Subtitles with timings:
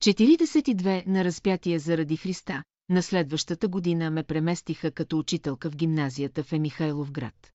[0.00, 6.52] 42 на разпятие заради Христа, на следващата година ме преместиха като учителка в гимназията в
[6.52, 7.52] Емихайлов град.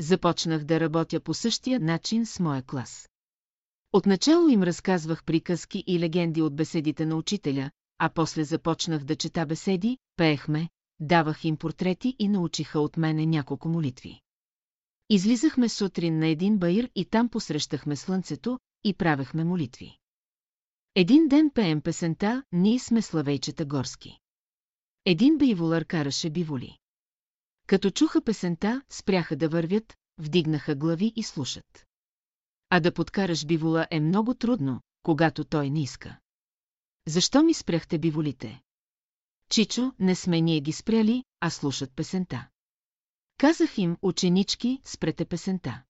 [0.00, 3.08] Започнах да работя по същия начин с моя клас.
[3.92, 9.46] Отначало им разказвах приказки и легенди от беседите на учителя, а после започнах да чета
[9.46, 10.68] беседи, пеехме,
[11.00, 14.20] давах им портрети и научиха от мене няколко молитви.
[15.10, 20.01] Излизахме сутрин на един баир и там посрещахме слънцето и правехме молитви.
[20.94, 24.18] Един ден пеем песента «Ние сме славейчета горски».
[25.04, 26.78] Един биволър караше биволи.
[27.66, 31.86] Като чуха песента, спряха да вървят, вдигнаха глави и слушат.
[32.70, 36.18] А да подкараш бивола е много трудно, когато той не иска.
[37.08, 38.62] Защо ми спряхте биволите?
[39.48, 42.48] Чичо, не сме ние ги спряли, а слушат песента.
[43.38, 45.82] Казах им, ученички, спрете песента.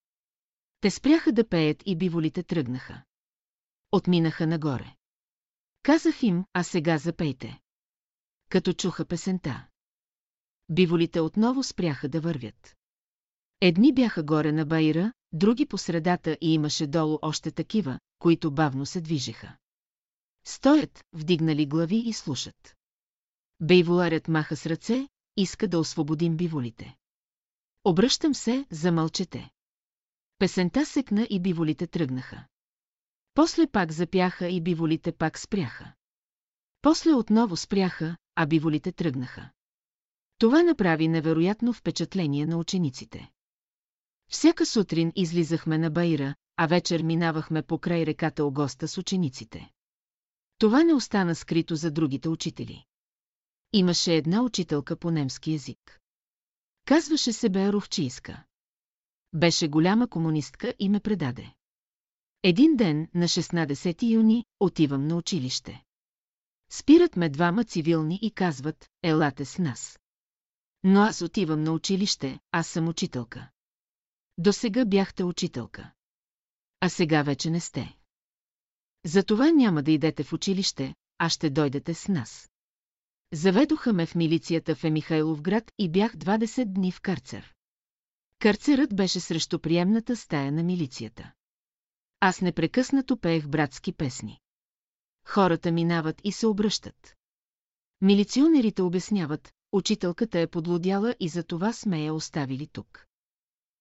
[0.81, 3.03] Те спряха да пеят и биволите тръгнаха.
[3.93, 4.95] Отминаха нагоре.
[5.83, 7.61] Казах им, а сега запейте.
[8.49, 9.67] Като чуха песента.
[10.69, 12.77] Биволите отново спряха да вървят.
[13.61, 18.87] Едни бяха горе на Байра, други по средата и имаше долу още такива, които бавно
[18.87, 19.57] се движеха.
[20.45, 22.77] Стоят, вдигнали глави и слушат.
[23.61, 26.97] Бейволарят маха с ръце, иска да освободим биволите.
[27.85, 29.51] Обръщам се, замълчете.
[30.39, 32.47] Песента секна и биволите тръгнаха.
[33.35, 35.93] После пак запяха и биволите пак спряха.
[36.83, 39.51] После отново спряха, а биволите тръгнаха.
[40.39, 43.31] Това направи невероятно впечатление на учениците.
[44.31, 49.71] Всяка сутрин излизахме на Баира, а вечер минавахме покрай реката Огоста с учениците.
[50.59, 52.85] Това не остана скрито за другите учители.
[53.73, 56.01] Имаше една учителка по немски язик.
[56.85, 58.45] Казваше се Беаровчийска.
[59.33, 61.55] Беше голяма комунистка и ме предаде.
[62.45, 65.85] Един ден, на 16 юни, отивам на училище.
[66.71, 69.99] Спират ме двама цивилни и казват, елате с нас.
[70.85, 73.51] Но аз отивам на училище, аз съм учителка.
[74.39, 75.93] До сега бяхте учителка.
[76.81, 77.97] А сега вече не сте.
[79.05, 82.51] Затова няма да идете в училище, а ще дойдете с нас.
[83.33, 87.55] Заведоха ме в милицията в Емихайлов град и бях 20 дни в карцер.
[88.39, 91.33] Карцерът беше срещу приемната стая на милицията.
[92.25, 94.41] Аз непрекъснато пеех братски песни.
[95.27, 97.17] Хората минават и се обръщат.
[98.01, 103.07] Милиционерите обясняват, учителката е подлодяла и за това сме я оставили тук.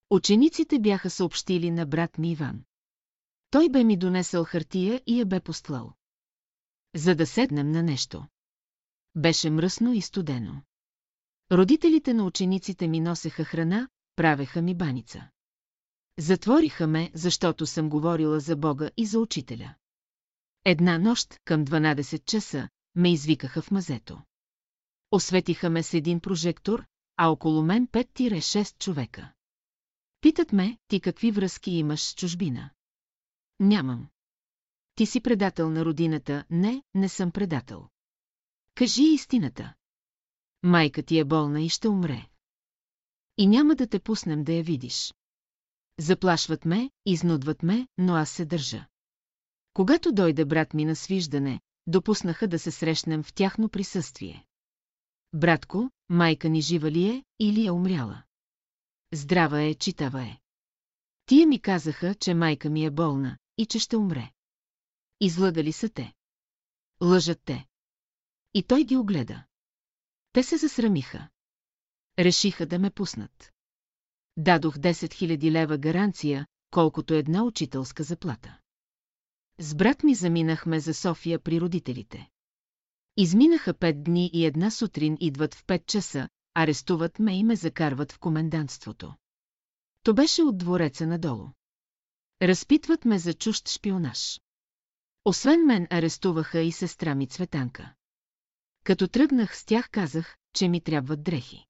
[0.09, 2.63] Учениците бяха съобщили на брат ми Иван.
[3.50, 5.94] Той бе ми донесъл хартия и я бе постлал.
[6.96, 8.28] За да седнем на нещо.
[9.16, 10.62] Беше мръсно и студено.
[11.52, 15.29] Родителите на учениците ми носеха храна, правеха ми баница.
[16.20, 19.76] Затвориха ме, защото съм говорила за Бога и за учителя.
[20.66, 24.22] Една нощ, към 12 часа, ме извикаха в мазето.
[25.12, 26.86] Осветиха ме с един прожектор,
[27.18, 29.34] а около мен 5-6 човека.
[30.22, 32.70] Питат ме, ти какви връзки имаш с чужбина?
[33.60, 34.08] Нямам.
[34.96, 37.88] Ти си предател на родината, не, не съм предател.
[38.76, 39.74] Кажи истината.
[40.64, 42.28] Майка ти е болна и ще умре.
[43.38, 45.14] И няма да те пуснем да я видиш.
[46.02, 48.88] Заплашват ме, изнудват ме, но аз се държа.
[49.74, 54.46] Когато дойде брат ми на свиждане, допуснаха да се срещнем в тяхно присъствие.
[55.34, 58.24] Братко, майка ни жива ли е или е умряла?
[59.14, 60.40] Здрава е, читава е.
[61.26, 64.32] Тия ми казаха, че майка ми е болна и че ще умре.
[65.20, 66.14] Излъгали са те.
[67.04, 67.68] Лъжат те.
[68.54, 69.46] И той ги огледа.
[70.32, 71.30] Те се засрамиха.
[72.20, 73.52] Решиха да ме пуснат.
[74.38, 78.58] Дадох 10 000 лева гаранция, колкото една учителска заплата.
[79.59, 82.30] С брат ми заминахме за София при родителите.
[83.18, 88.12] Изминаха пет дни и една сутрин идват в 5 часа, арестуват ме и ме закарват
[88.12, 89.14] в комендантството.
[90.03, 91.47] То беше от двореца надолу.
[92.41, 94.41] Разпитват ме за чужд шпионаж.
[95.25, 97.94] Освен мен арестуваха и сестра ми Цветанка.
[98.84, 101.66] Като тръгнах с тях казах, че ми трябват дрехи.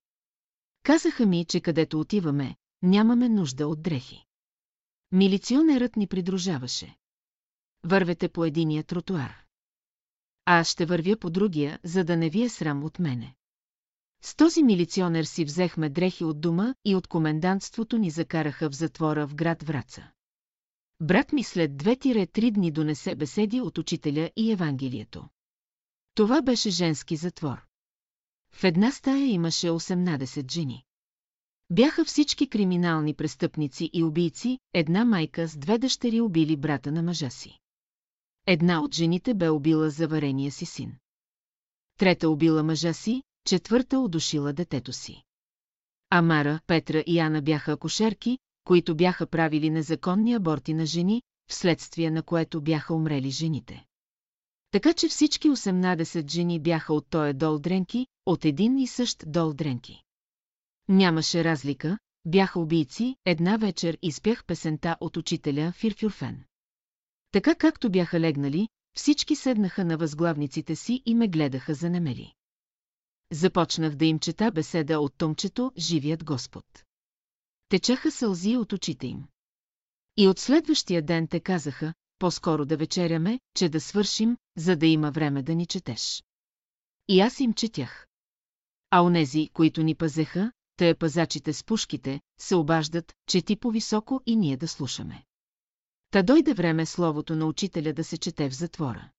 [0.84, 4.26] Казаха ми, че където отиваме, нямаме нужда от дрехи.
[5.12, 6.98] Милиционерът ни придружаваше.
[7.84, 9.44] Вървете по единия тротуар.
[10.46, 13.36] А аз ще вървя по другия, за да не ви е срам от мене.
[14.22, 19.28] С този милиционер си взехме дрехи от дома и от комендантството ни закараха в затвора
[19.28, 20.12] в град Враца.
[21.00, 25.30] Брат ми след две-три дни донесе беседи от учителя и Евангелието.
[26.16, 27.71] Това беше женски затвор.
[28.52, 30.84] В една стая имаше 18 жени.
[31.70, 37.30] Бяха всички криминални престъпници и убийци, една майка с две дъщери убили брата на мъжа
[37.30, 37.58] си.
[38.48, 40.94] Една от жените бе убила заварения си син.
[41.98, 45.24] Трета убила мъжа си, четвърта удушила детето си.
[46.10, 52.24] Амара, Петра и Ана бяха акушерки, които бяха правили незаконни аборти на жени, вследствие на
[52.24, 53.86] което бяха умрели жените.
[54.72, 59.54] Така че всички 18 жени бяха от тоя дол дренки, от един и същ дол
[59.54, 60.04] дренки.
[60.88, 66.44] Нямаше разлика, бяха убийци, една вечер изпях песента от учителя Фирфюрфен.
[67.32, 72.34] Така както бяха легнали, всички седнаха на възглавниците си и ме гледаха за немели.
[73.32, 76.66] Започнах да им чета беседа от томчето «Живият Господ».
[77.70, 79.24] Течаха сълзи от очите им.
[80.18, 85.12] И от следващия ден те казаха, по-скоро да вечеряме, че да свършим, за да има
[85.12, 86.24] време да ни четеш.
[87.08, 88.08] И аз им четях.
[88.90, 94.36] А онези, които ни пазеха, тъя пазачите с пушките, се обаждат, че ти по-високо и
[94.36, 95.24] ние да слушаме.
[96.12, 99.10] Та дойде време словото на учителя да се чете в затвора.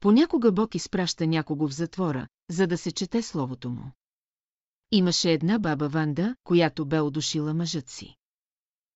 [0.00, 3.92] Понякога Бог изпраща някого в затвора, за да се чете словото му.
[4.90, 8.16] Имаше една баба Ванда, която бе одушила мъжът си.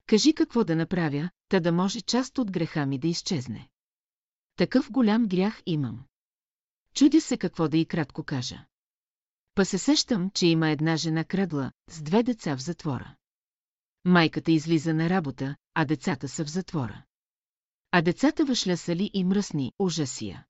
[0.07, 3.69] Кажи какво да направя, та да може част от греха ми да изчезне.
[4.57, 6.05] Такъв голям грях имам.
[6.95, 8.65] Чудя се какво да и кратко кажа.
[9.55, 13.17] Па се сещам, че има една жена крадла, с две деца в затвора.
[14.05, 17.05] Майката излиза на работа, а децата са в затвора.
[17.91, 20.47] А децата въшлясали и мръсни, ужасия.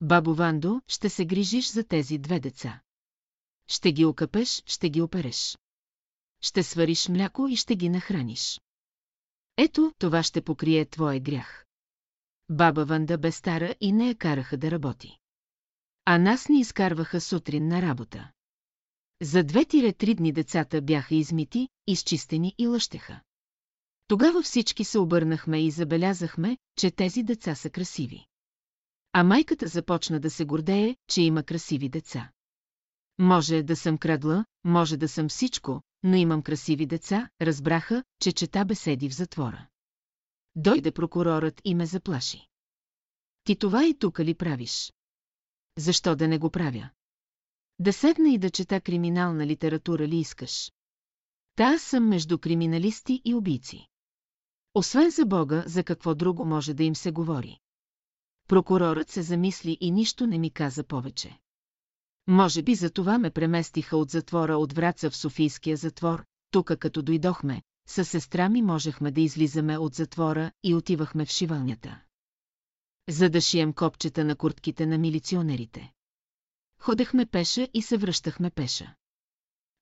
[0.00, 2.80] Бабо Вандо, ще се грижиш за тези две деца.
[3.68, 5.58] Ще ги окъпеш, ще ги опереш.
[6.40, 8.60] Ще свариш мляко и ще ги нахраниш.
[9.56, 11.63] Ето, това ще покрие твое грях.
[12.48, 15.18] Баба Ванда бе стара и не я караха да работи.
[16.04, 18.30] А нас ни изкарваха сутрин на работа.
[19.22, 23.20] За две-три дни децата бяха измити, изчистени и лъщеха.
[24.08, 28.26] Тогава всички се обърнахме и забелязахме, че тези деца са красиви.
[29.12, 32.30] А майката започна да се гордее, че има красиви деца.
[33.18, 38.64] Може да съм крадла, може да съм всичко, но имам красиви деца, разбраха, че чета
[38.64, 39.66] беседи в затвора.
[40.56, 42.48] Дойде прокурорът и ме заплаши.
[43.44, 44.92] Ти това и тук ли правиш?
[45.78, 46.90] Защо да не го правя?
[47.78, 50.72] Да седна и да чета криминална литература ли искаш?
[51.56, 53.88] Та аз съм между криминалисти и убийци.
[54.74, 57.58] Освен за Бога, за какво друго може да им се говори.
[58.48, 61.38] Прокурорът се замисли и нищо не ми каза повече.
[62.26, 67.02] Може би за това ме преместиха от затвора от Враца в Софийския затвор, тук като
[67.02, 72.00] дойдохме, със сестра ми можехме да излизаме от затвора и отивахме в шивалнята.
[73.08, 75.92] За да шием копчета на куртките на милиционерите.
[76.78, 78.94] Ходехме пеша и се връщахме пеша.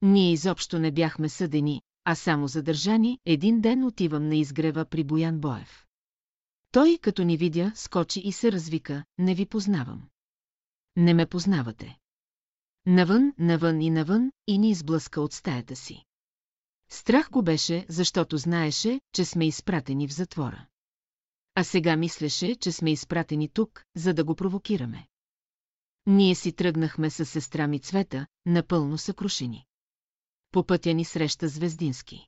[0.03, 5.41] Ние изобщо не бяхме съдени, а само задържани, един ден отивам на изгрева при Боян
[5.41, 5.87] Боев.
[6.73, 10.03] Той, като ни видя, скочи и се развика, не ви познавам.
[10.97, 11.99] Не ме познавате.
[12.87, 16.05] Навън, навън и навън, и ни изблъска от стаята си.
[16.93, 20.67] Страх го беше, защото знаеше, че сме изпратени в затвора.
[21.55, 25.09] А сега мислеше, че сме изпратени тук, за да го провокираме.
[26.07, 29.67] Ние си тръгнахме с сестра ми Цвета, напълно съкрушени.
[30.51, 32.27] По пътя ни среща Звездински.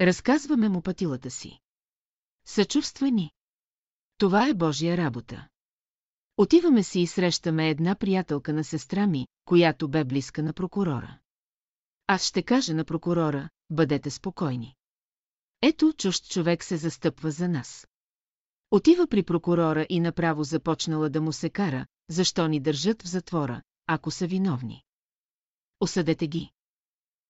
[0.00, 1.60] Разказваме му пътилата си.
[2.46, 3.30] Съчувства ни.
[4.18, 5.48] Това е Божия работа.
[6.36, 11.18] Отиваме си и срещаме една приятелка на сестра ми, която бе близка на прокурора.
[12.06, 14.74] Аз ще кажа на прокурора, бъдете спокойни.
[15.62, 17.86] Ето, чужд човек се застъпва за нас.
[18.70, 23.62] Отива при прокурора и направо започнала да му се кара, защо ни държат в затвора,
[23.86, 24.82] ако са виновни.
[25.80, 26.50] Осъдете ги.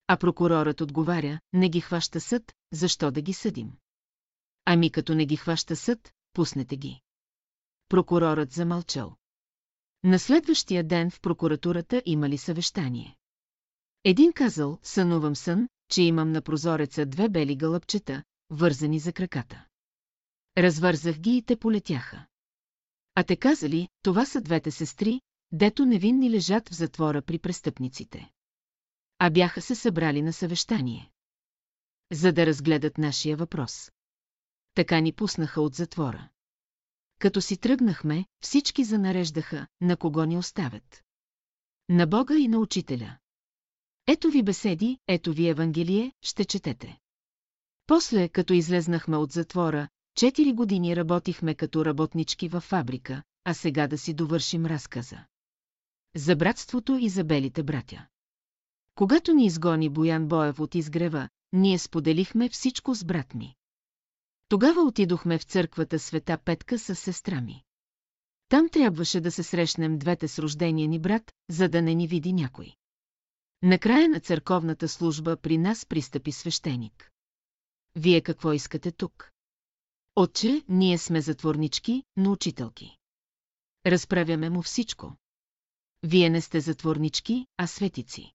[0.06, 3.72] А прокурорът отговаря, не ги хваща съд, защо да ги съдим?
[4.64, 7.00] Ами като не ги хваща съд, пуснете ги.
[7.88, 9.16] Прокурорът замълчал.
[10.04, 13.16] На следващия ден в прокуратурата имали съвещание.
[14.04, 19.66] Един казал, сънувам сън, че имам на прозореца две бели гълъбчета, вързани за краката.
[20.58, 22.26] Развързах ги и те полетяха.
[23.14, 25.20] А те казали, това са двете сестри,
[25.52, 28.30] дето невинни лежат в затвора при престъпниците.
[29.18, 31.12] А бяха се събрали на съвещание.
[32.12, 33.90] За да разгледат нашия въпрос.
[34.74, 36.28] Така ни пуснаха от затвора.
[37.18, 41.04] Като си тръгнахме, всички занареждаха, на кого ни оставят.
[41.88, 43.18] На Бога и на учителя.
[44.06, 46.98] Ето ви беседи, ето ви Евангелие, ще четете.
[47.86, 53.98] После, като излезнахме от затвора, четири години работихме като работнички във фабрика, а сега да
[53.98, 55.24] си довършим разказа.
[56.16, 58.06] За братството и за белите братя.
[58.94, 63.54] Когато ни изгони Боян Боев от изгрева, ние споделихме всичко с брат ми.
[64.48, 67.62] Тогава отидохме в църквата Света Петка с сестра ми.
[68.48, 72.32] Там трябваше да се срещнем двете с рождения ни брат, за да не ни види
[72.32, 72.74] някой.
[73.62, 77.10] Накрая на църковната служба при нас пристъпи свещеник.
[77.94, 79.30] Вие какво искате тук?
[80.16, 82.96] Отче, ние сме затворнички, но учителки.
[83.86, 85.16] Разправяме му всичко.
[86.02, 88.32] Вие не сте затворнички, а светици.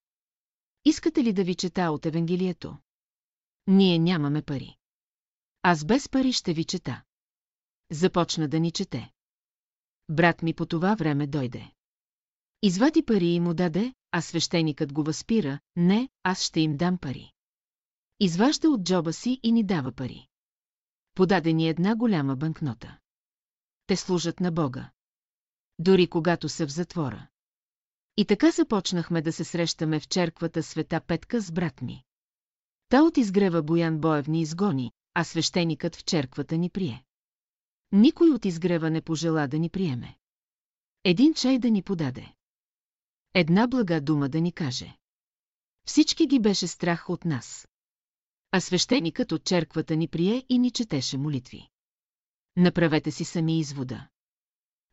[0.85, 2.77] Искате ли да ви чета от Евангелието?
[3.67, 4.77] Ние нямаме пари.
[5.61, 7.03] Аз без пари ще ви чета.
[7.91, 9.11] Започна да ни чете.
[10.09, 11.71] Брат ми по това време дойде.
[12.63, 17.31] Извади пари и му даде, а свещеникът го възпира, не, аз ще им дам пари.
[18.19, 20.27] Изважда от джоба си и ни дава пари.
[21.15, 22.97] Подаде ни една голяма банкнота.
[23.87, 24.91] Те служат на Бога.
[25.79, 27.27] Дори когато са в затвора.
[28.17, 32.03] И така започнахме да се срещаме в черквата Света Петка с брат ми.
[32.89, 37.03] Та от изгрева Боян Боев ни изгони, а свещеникът в черквата ни прие.
[37.91, 40.17] Никой от изгрева не пожела да ни приеме.
[41.03, 42.33] Един чай да ни подаде.
[43.33, 44.97] Една блага дума да ни каже.
[45.85, 47.67] Всички ги беше страх от нас.
[48.51, 51.69] А свещеникът от черквата ни прие и ни четеше молитви.
[52.55, 54.07] Направете си сами извода.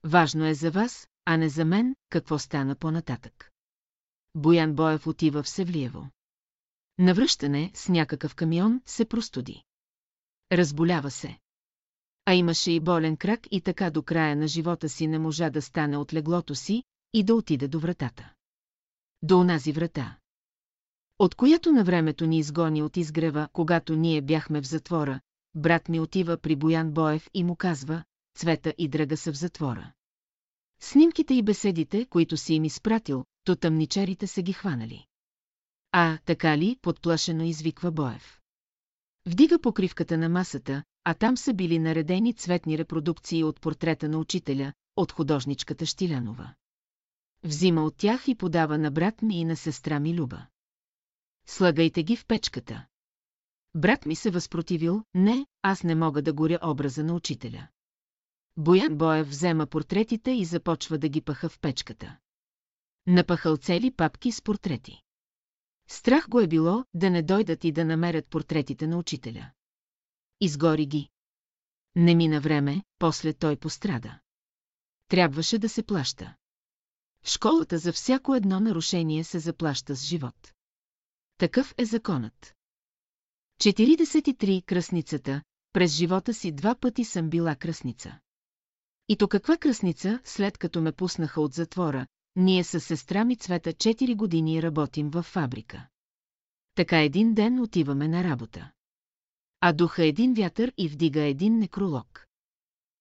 [0.04, 3.50] Важно е за вас, а не за мен, какво стана по-нататък.
[4.34, 6.10] Боян Боев отива в Севлиево.
[6.98, 9.62] Навръщане с някакъв камион се простуди.
[10.52, 11.38] Разболява се.
[12.24, 15.62] А имаше и болен крак и така до края на живота си не можа да
[15.62, 18.32] стане от леглото си и да отиде до вратата.
[19.22, 20.16] До онази врата.
[21.18, 25.20] От която на времето ни изгони от изгрева, когато ние бяхме в затвора,
[25.54, 28.04] брат ми отива при Боян Боев и му казва,
[28.36, 29.92] Цвета и Драга са в затвора.
[30.80, 35.06] Снимките и беседите, които си им изпратил, то тъмничарите са ги хванали.
[35.92, 38.40] А, така ли, подплашено извиква Боев.
[39.26, 44.72] Вдига покривката на масата, а там са били наредени цветни репродукции от портрета на учителя,
[44.96, 46.54] от художничката Штилянова.
[47.44, 50.46] Взима от тях и подава на брат ми и на сестра ми Люба.
[51.46, 52.86] Слагайте ги в печката.
[53.74, 57.68] Брат ми се възпротивил, не, аз не мога да горя образа на учителя.
[58.56, 62.18] Боян Боев взема портретите и започва да ги паха в печката.
[63.06, 65.02] Напахал цели папки с портрети.
[65.88, 69.50] Страх го е било да не дойдат и да намерят портретите на учителя.
[70.40, 71.08] Изгори ги.
[71.96, 74.18] Не мина време, после той пострада.
[75.08, 76.34] Трябваше да се плаща.
[77.24, 80.52] В школата за всяко едно нарушение се заплаща с живот.
[81.38, 82.54] Такъв е законът.
[83.60, 84.64] 43.
[84.64, 85.42] Кръсницата.
[85.72, 88.18] През живота си два пъти съм била кръсница.
[89.08, 92.06] И то каква кръсница, след като ме пуснаха от затвора,
[92.36, 95.88] ние с сестра ми Цвета 4 години работим във фабрика.
[96.74, 98.70] Така един ден отиваме на работа.
[99.60, 102.26] А духа един вятър и вдига един некролог.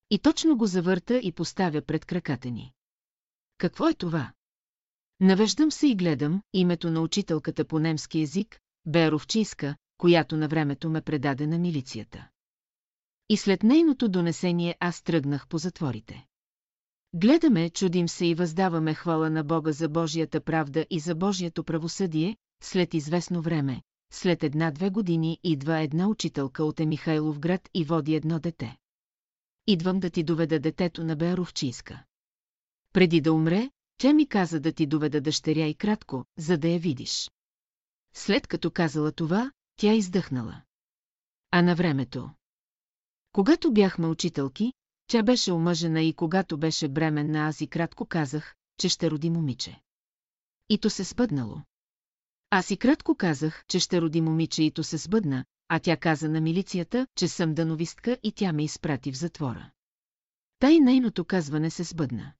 [0.09, 2.73] И точно го завърта и поставя пред краката ни.
[3.57, 4.31] Какво е това?
[5.19, 11.01] Навеждам се и гледам името на учителката по немски език, Беровчийска, която на времето ме
[11.01, 12.27] предаде на милицията.
[13.29, 16.25] И след нейното донесение аз тръгнах по затворите.
[17.13, 22.37] Гледаме, чудим се и въздаваме хвала на Бога за Божията правда и за Божието правосъдие,
[22.63, 23.81] след известно време,
[24.13, 28.77] след една-две години идва една учителка от Емихайлов град и води едно дете.
[29.67, 32.03] Идвам да ти доведа детето на Беровчийска.
[32.97, 36.79] Преди да умре, тя ми каза да ти доведа дъщеря и кратко, за да я
[36.79, 37.31] видиш.
[38.13, 40.61] След като казала това, тя издъхнала.
[41.51, 42.29] А на времето.
[43.31, 44.73] Когато бяхме учителки,
[45.07, 49.81] тя беше омъжена и когато беше бременна аз и кратко казах, че ще роди момиче.
[50.69, 51.61] И то се спъднало.
[52.49, 56.29] Аз и кратко казах, че ще роди момиче и то се сбъдна, а тя каза
[56.29, 59.71] на милицията, че съм дановистка и тя ме изпрати в затвора.
[60.59, 62.33] Тай нейното казване се сбъдна.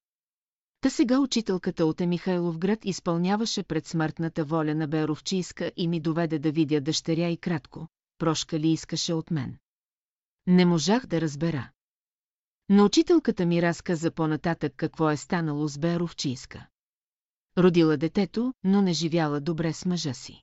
[0.82, 6.40] Та сега учителката от Емихайлов град изпълняваше пред смъртната воля на Беровчийска и ми доведе
[6.40, 9.58] да видя дъщеря и кратко, прошка ли искаше от мен.
[10.48, 11.70] Не можах да разбера.
[12.70, 16.68] Но учителката ми разказа по-нататък какво е станало с Беровчийска.
[17.58, 20.42] Родила детето, но не живяла добре с мъжа си.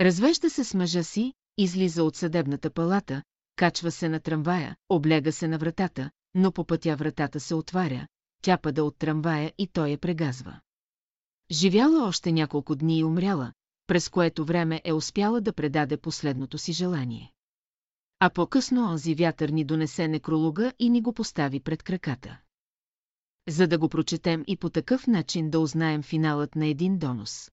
[0.00, 3.22] Развежда се с мъжа си, излиза от съдебната палата,
[3.56, 8.06] качва се на трамвая, облега се на вратата, но по пътя вратата се отваря,
[8.46, 10.60] тя пада от трамвая и той я прегазва.
[11.50, 13.52] Живяла още няколко дни и умряла,
[13.86, 17.32] през което време е успяла да предаде последното си желание.
[18.20, 22.40] А по-късно онзи вятър ни донесе некролога и ни го постави пред краката.
[23.48, 27.50] За да го прочетем и по такъв начин да узнаем финалът на един донос.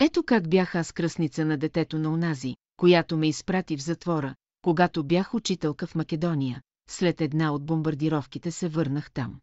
[0.00, 5.04] Ето как бях аз кръсница на детето на онази, която ме изпрати в затвора, когато
[5.04, 9.40] бях учителка в Македония, след една от бомбардировките се върнах там.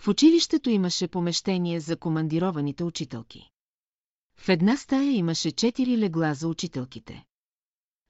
[0.00, 3.50] В училището имаше помещение за командированите учителки.
[4.36, 7.24] В една стая имаше четири легла за учителките.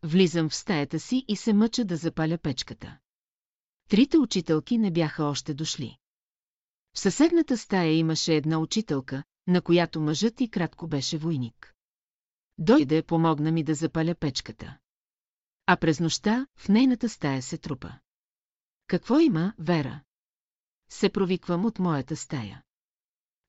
[0.03, 2.99] Влизам в стаята си и се мъча да запаля печката.
[3.89, 5.99] Трите учителки не бяха още дошли.
[6.95, 11.75] В съседната стая имаше една учителка, на която мъжът и кратко беше войник.
[12.59, 14.79] Дойде, помогна ми да запаля печката.
[15.67, 17.93] А през нощта в нейната стая се трупа.
[18.87, 20.01] Какво има, Вера?
[20.91, 22.63] Се провиквам от моята стая.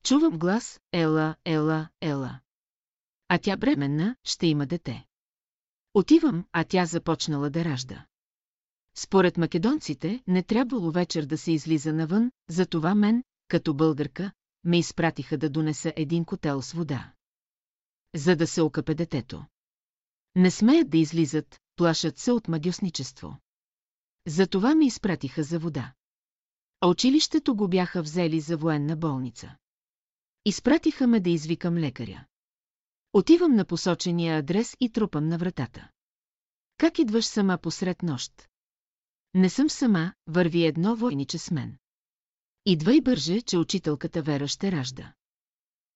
[0.04, 2.40] Чувам глас, ела, ела, ела.
[3.28, 5.06] А тя бременна, ще има дете.
[5.94, 8.06] Отивам, а тя започнала да ражда.
[8.96, 14.32] Според македонците, не трябвало вечер да се излиза навън, затова мен, като българка,
[14.64, 17.14] ме изпратиха да донеса един котел с вода.
[18.16, 19.46] За да се окъпе детето.
[20.36, 23.38] Не смеят да излизат, плашат се от мадюсничество.
[24.28, 25.94] Затова ме изпратиха за вода.
[26.82, 29.56] А училището го бяха взели за военна болница.
[30.46, 32.26] Изпратиха ме да извикам лекаря.
[33.14, 35.90] Отивам на посочения адрес и трупам на вратата.
[36.78, 38.50] Как идваш сама посред нощ?
[39.34, 41.78] Не съм сама, върви едно войниче с мен.
[42.66, 45.14] Идва и бърже, че учителката Вера ще ражда.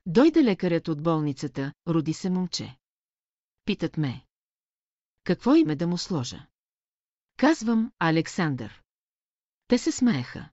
[0.06, 2.78] Дойде лекарят от болницата, роди се момче.
[3.66, 4.26] Питат ме.
[5.24, 6.48] Какво име да му сложа?
[7.38, 8.84] Казвам Александър.
[9.68, 10.50] Те се смееха.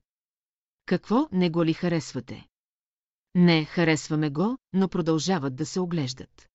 [0.85, 2.47] Какво, не го ли харесвате?
[3.35, 6.49] Не, харесваме го, но продължават да се оглеждат.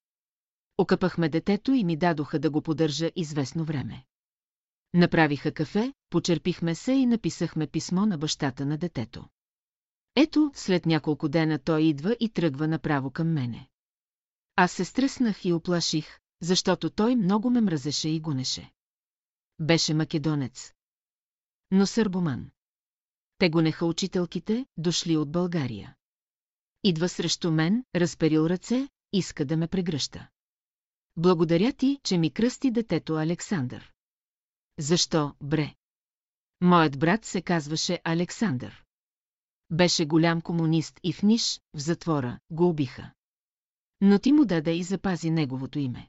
[0.78, 4.04] Окъпахме детето и ми дадоха да го поддържа известно време.
[4.94, 9.28] Направиха кафе, почерпихме се и написахме писмо на бащата на детето.
[10.16, 13.68] Ето, след няколко дена той идва и тръгва направо към мене.
[14.56, 18.70] Аз се стреснах и оплаших, защото той много ме мразеше и гонеше.
[19.60, 20.72] Беше македонец.
[21.70, 22.50] Но сърбоман.
[23.38, 25.94] Те гонеха учителките, дошли от България.
[26.84, 30.28] Идва срещу мен, разперил ръце, иска да ме прегръща.
[31.16, 33.92] Благодаря ти, че ми кръсти детето Александър.
[34.78, 35.74] Защо, бре?
[36.60, 38.84] Моят брат се казваше Александър.
[39.70, 43.10] Беше голям комунист и в Ниш, в затвора, го убиха.
[44.00, 46.08] Но ти му даде и запази неговото име.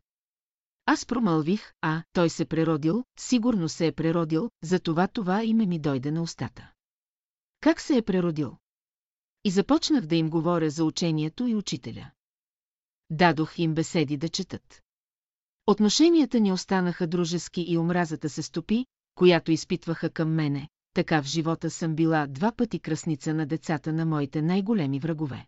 [0.86, 6.12] Аз промълвих, а той се преродил, сигурно се е преродил, затова това име ми дойде
[6.12, 6.72] на устата.
[7.60, 8.58] Как се е преродил?
[9.43, 12.12] И започнах да им говоря за учението и учителя.
[13.10, 14.82] Дадох им беседи да четат.
[15.67, 20.69] Отношенията ни останаха дружески и омразата се стопи, която изпитваха към мене.
[20.93, 25.48] Така в живота съм била два пъти кръсница на децата на моите най-големи врагове.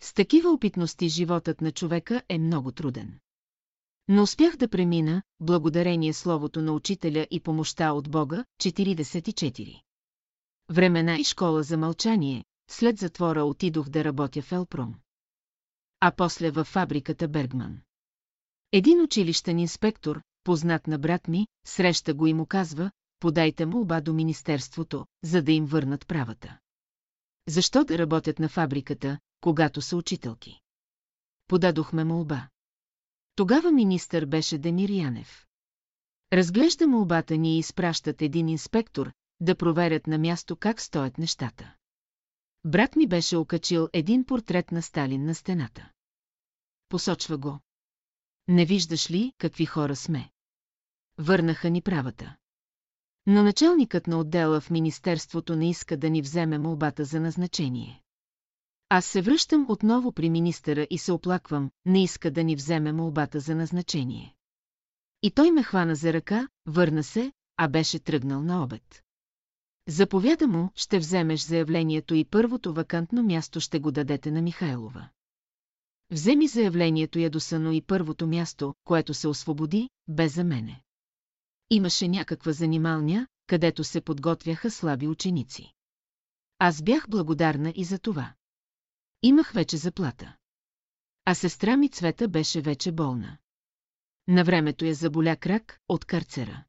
[0.00, 3.18] С такива опитности животът на човека е много труден.
[4.08, 9.80] Но успях да премина, благодарение словото на учителя и помощта от Бога, 44.
[10.70, 14.94] Времена и школа за мълчание, след затвора отидох да работя в Елпром.
[16.00, 17.80] А после във фабриката Бергман.
[18.72, 24.00] Един училищен инспектор, познат на брат ми, среща го и му казва, подайте му оба
[24.00, 26.58] до Министерството, за да им върнат правата.
[27.48, 30.60] Защо да работят на фабриката, когато са учителки?
[31.48, 32.48] Подадохме му оба.
[33.36, 35.46] Тогава министър беше Демир Янев.
[36.32, 41.74] Разглежда молбата ни и изпращат един инспектор, да проверят на място как стоят нещата.
[42.64, 45.90] Брат ми беше окачил един портрет на Сталин на стената.
[46.88, 47.60] Посочва го.
[48.48, 50.30] Не виждаш ли, какви хора сме?
[51.18, 52.36] Върнаха ни правата.
[53.26, 58.02] Но началникът на отдела в Министерството не иска да ни вземе молбата за назначение.
[58.88, 63.40] Аз се връщам отново при министъра и се оплаквам, не иска да ни вземе молбата
[63.40, 64.34] за назначение.
[65.22, 69.03] И той ме хвана за ръка, върна се, а беше тръгнал на обед.
[69.88, 75.08] Заповяда му, ще вземеш заявлението и първото вакантно място ще го дадете на Михайлова.
[76.10, 80.82] Вземи заявлението ядосано и първото място, което се освободи, бе за мене.
[81.70, 85.72] Имаше някаква занималня, където се подготвяха слаби ученици.
[86.58, 88.34] Аз бях благодарна и за това.
[89.22, 90.36] Имах вече заплата.
[91.24, 93.38] А сестра ми Цвета беше вече болна.
[94.28, 96.64] На времето я заболя крак от карцера.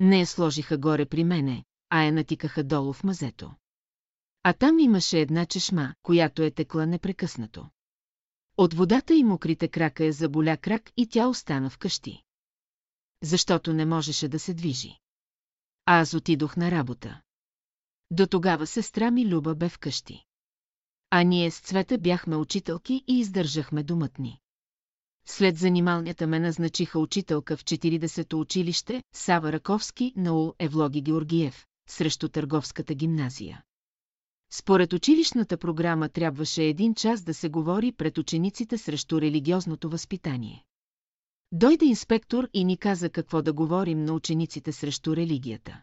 [0.00, 3.54] Не я сложиха горе при мене, а я натикаха долу в мазето.
[4.42, 7.68] А там имаше една чешма, която е текла непрекъснато.
[8.56, 12.22] От водата и мокрите крака я заболя крак и тя остана вкъщи.
[13.22, 14.98] Защото не можеше да се движи.
[15.86, 17.20] А аз отидох на работа.
[18.10, 20.24] До тогава сестра ми Люба бе вкъщи.
[21.10, 24.40] А ние с Цвета бяхме учителки и издържахме домътни.
[25.26, 32.28] След занималнята ме назначиха учителка в 40-то училище Сава Раковски на Ул Евлоги Георгиев, срещу
[32.28, 33.62] търговската гимназия.
[34.52, 40.64] Според училищната програма трябваше един час да се говори пред учениците срещу религиозното възпитание.
[41.52, 45.82] Дойде инспектор и ни каза какво да говорим на учениците срещу религията.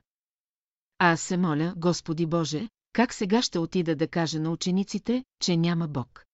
[1.00, 5.88] Аз се моля, Господи Боже, как сега ще отида да кажа на учениците, че няма
[5.88, 6.26] Бог?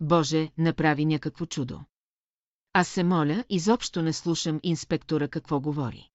[0.00, 1.80] Боже, направи някакво чудо.
[2.72, 6.08] Аз се моля, изобщо не слушам инспектора какво говори.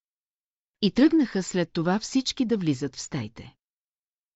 [0.86, 3.56] И тръгнаха след това всички да влизат в стаите.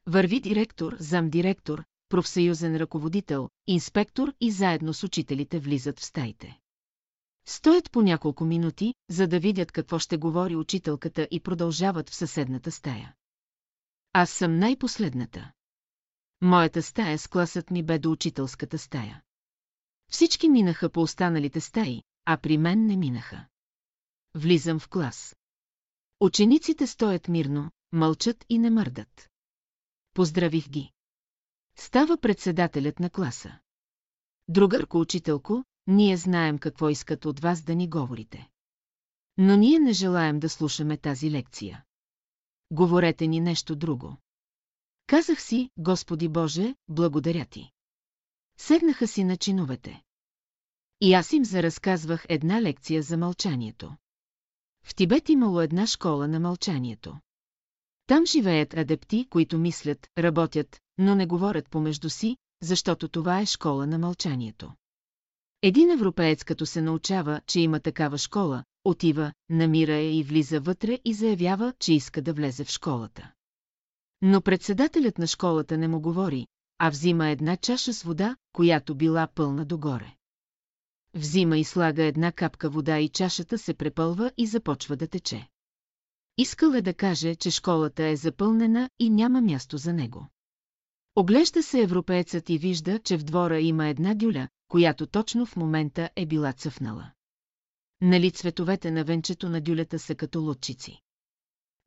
[0.05, 6.59] Върви директор, замдиректор, профсъюзен ръководител, инспектор и заедно с учителите влизат в стаите.
[7.47, 12.71] Стоят по няколко минути, за да видят какво ще говори учителката и продължават в съседната
[12.71, 13.15] стая.
[14.13, 15.51] Аз съм най-последната.
[16.41, 19.21] Моята стая с класът ми бе до учителската стая.
[20.11, 23.45] Всички минаха по останалите стаи, а при мен не минаха.
[24.35, 25.36] Влизам в клас.
[26.19, 29.29] Учениците стоят мирно, мълчат и не мърдат.
[30.13, 30.91] Поздравих ги.
[31.75, 33.59] Става председателят на класа.
[34.47, 38.49] Другърко учителко, ние знаем какво искат от вас да ни говорите.
[39.37, 41.83] Но ние не желаем да слушаме тази лекция.
[42.71, 44.17] Говорете ни нещо друго.
[45.07, 47.71] Казах си, Господи Боже, благодаря ти.
[48.57, 50.03] Седнаха си на чиновете.
[51.01, 53.95] И аз им заразказвах една лекция за мълчанието.
[54.87, 57.17] В Тибет имало една школа на мълчанието.
[58.07, 63.87] Там живеят адепти, които мислят, работят, но не говорят помежду си, защото това е школа
[63.87, 64.73] на мълчанието.
[65.61, 70.99] Един европеец като се научава, че има такава школа, отива, намира я и влиза вътре
[71.05, 73.31] и заявява, че иска да влезе в школата.
[74.21, 76.47] Но председателят на школата не му говори,
[76.79, 80.16] а взима една чаша с вода, която била пълна догоре.
[81.17, 85.47] Взима и слага една капка вода и чашата се препълва и започва да тече.
[86.37, 90.27] Искал е да каже, че школата е запълнена и няма място за него.
[91.15, 96.09] Оглежда се европеецът и вижда, че в двора има една дюля, която точно в момента
[96.15, 97.11] е била цъфнала.
[98.01, 101.01] Нали цветовете на венчето на дюлята са като лодчици.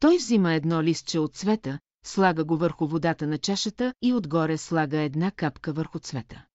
[0.01, 5.01] Той взима едно листче от цвета, слага го върху водата на чашата и отгоре слага
[5.01, 6.47] една капка върху цвета.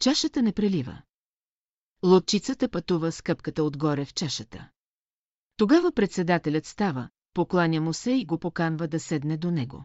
[0.00, 1.02] Чашата не прелива.
[2.04, 4.68] Лодчицата пътува с капката отгоре в чашата.
[5.56, 9.84] Тогава председателят става, покланя му се и го поканва да седне до него.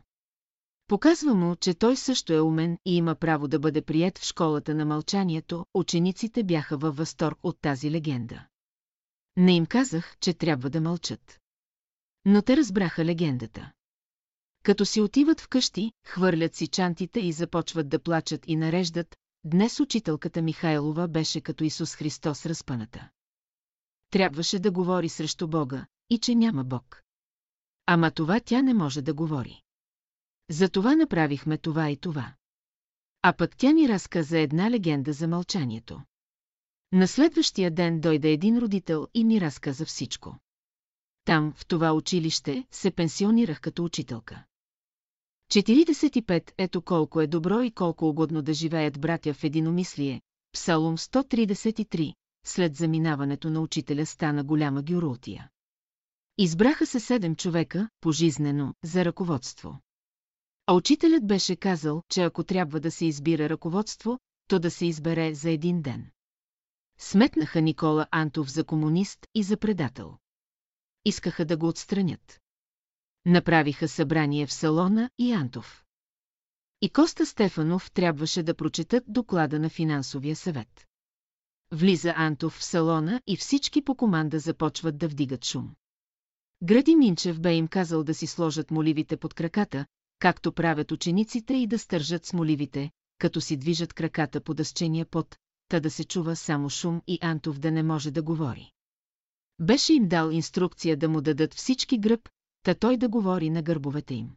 [0.87, 4.75] Показва му, че той също е умен и има право да бъде прият в школата
[4.75, 8.47] на мълчанието, учениците бяха във възторг от тази легенда.
[9.37, 11.39] Не им казах, че трябва да мълчат.
[12.25, 13.71] Но те разбраха легендата.
[14.63, 20.41] Като си отиват вкъщи, хвърлят си чантите и започват да плачат и нареждат, днес учителката
[20.41, 23.09] Михайлова беше като Исус Христос разпъната.
[24.09, 27.01] Трябваше да говори срещу Бога и че няма Бог.
[27.85, 29.61] Ама това тя не може да говори.
[30.49, 32.33] Затова направихме това и това.
[33.21, 36.01] А пък тя ни разказа една легенда за мълчанието.
[36.91, 40.37] На следващия ден дойде един родител и ми разказа всичко.
[41.25, 44.43] Там, в това училище, се пенсионирах като учителка.
[45.49, 50.21] 45 ето колко е добро и колко угодно да живеят братя в единомислие.
[50.53, 52.13] Псалом 133,
[52.45, 55.49] след заминаването на учителя стана голяма гюрултия.
[56.37, 59.79] Избраха се седем човека, пожизнено, за ръководство.
[60.67, 65.33] А учителят беше казал, че ако трябва да се избира ръководство, то да се избере
[65.33, 66.11] за един ден.
[66.99, 70.17] Сметнаха Никола Антов за комунист и за предател.
[71.05, 72.39] Искаха да го отстранят.
[73.29, 75.83] Направиха събрание в салона и Антов.
[76.81, 80.87] И Коста Стефанов трябваше да прочетат доклада на финансовия съвет.
[81.71, 85.75] Влиза Антов в салона и всички по команда започват да вдигат шум.
[86.63, 89.85] Гради Минчев бе им казал да си сложат моливите под краката,
[90.19, 95.37] както правят учениците и да стържат с моливите, като си движат краката по дъсчения пот,
[95.67, 98.71] та да се чува само шум и Антов да не може да говори.
[99.59, 102.29] Беше им дал инструкция да му дадат всички гръб,
[102.63, 104.29] та той да говори на гърбовете им.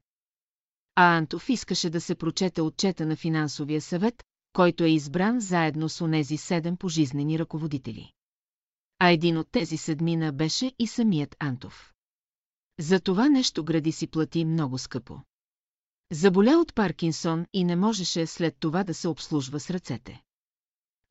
[0.95, 6.01] А Антов искаше да се прочете отчета на финансовия съвет, който е избран заедно с
[6.01, 8.13] онези седем пожизнени ръководители.
[8.99, 11.93] А един от тези седмина беше и самият Антов.
[12.81, 15.21] За това нещо гради си плати много скъпо.
[16.13, 20.23] Заболя от Паркинсон и не можеше след това да се обслужва с ръцете.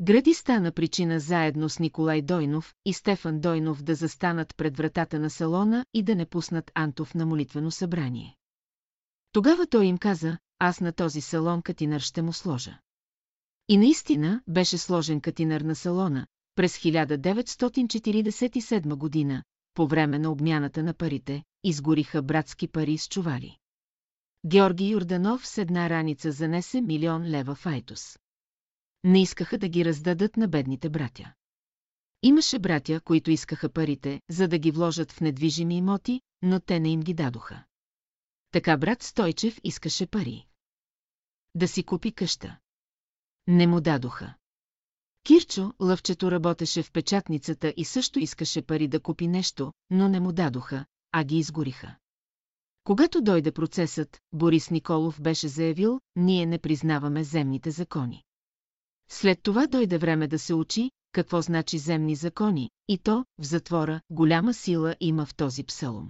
[0.03, 5.29] Гради стана причина заедно с Николай Дойнов и Стефан Дойнов да застанат пред вратата на
[5.29, 8.35] салона и да не пуснат Антов на молитвено събрание.
[9.31, 12.79] Тогава той им каза, аз на този салон катинар ще му сложа.
[13.67, 20.93] И наистина беше сложен катинар на салона през 1947 година, по време на обмяната на
[20.93, 23.57] парите, изгориха братски пари с чували.
[24.45, 28.17] Георги Юрданов с една раница занесе милион лева в Айтос.
[29.03, 31.33] Не искаха да ги раздадат на бедните братя.
[32.23, 36.89] Имаше братя, които искаха парите, за да ги вложат в недвижими имоти, но те не
[36.89, 37.63] им ги дадоха.
[38.51, 40.45] Така брат Стойчев искаше пари.
[41.55, 42.59] Да си купи къща.
[43.47, 44.33] Не му дадоха.
[45.23, 50.31] Кирчо, лъвчето работеше в печатницата и също искаше пари да купи нещо, но не му
[50.31, 51.95] дадоха, а ги изгориха.
[52.83, 58.23] Когато дойде процесът, Борис Николов беше заявил, ние не признаваме земните закони.
[59.13, 64.02] След това дойде време да се учи, какво значи земни закони, и то, в затвора,
[64.10, 66.10] голяма сила има в този псалом.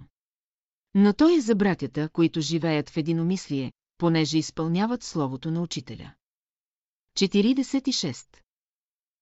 [0.96, 6.14] Но той е за братята, които живеят в единомислие, понеже изпълняват словото на учителя.
[7.18, 8.38] 46.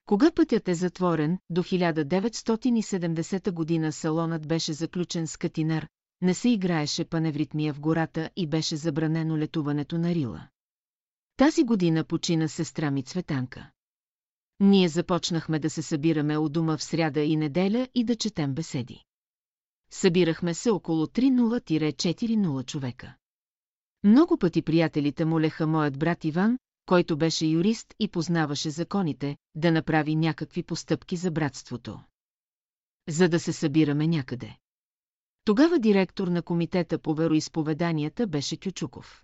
[0.05, 5.87] Кога пътят е затворен, до 1970 година салонът беше заключен с катинар,
[6.21, 10.47] не се играеше паневритмия в гората и беше забранено летуването на Рила.
[11.39, 13.71] Тази година почина сестра ми Цветанка.
[14.59, 19.03] Ние започнахме да се събираме у дома в сряда и неделя и да четем беседи.
[19.91, 23.15] Събирахме се около 3-0-4-0 човека.
[24.03, 30.15] Много пъти приятелите молеха моят брат Иван, който беше юрист и познаваше законите, да направи
[30.15, 31.99] някакви постъпки за братството.
[33.09, 34.57] За да се събираме някъде.
[35.45, 39.23] Тогава директор на комитета по вероисповеданията беше Кючуков.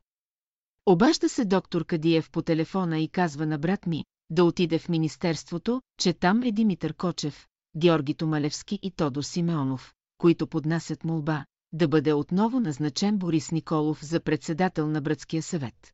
[0.86, 5.82] Обажда се доктор Кадиев по телефона и казва на брат ми да отиде в министерството,
[6.00, 12.14] че там е Димитър Кочев, Георги Томалевски и Тодор Симеонов, които поднасят молба да бъде
[12.14, 15.94] отново назначен Борис Николов за председател на Братския съвет.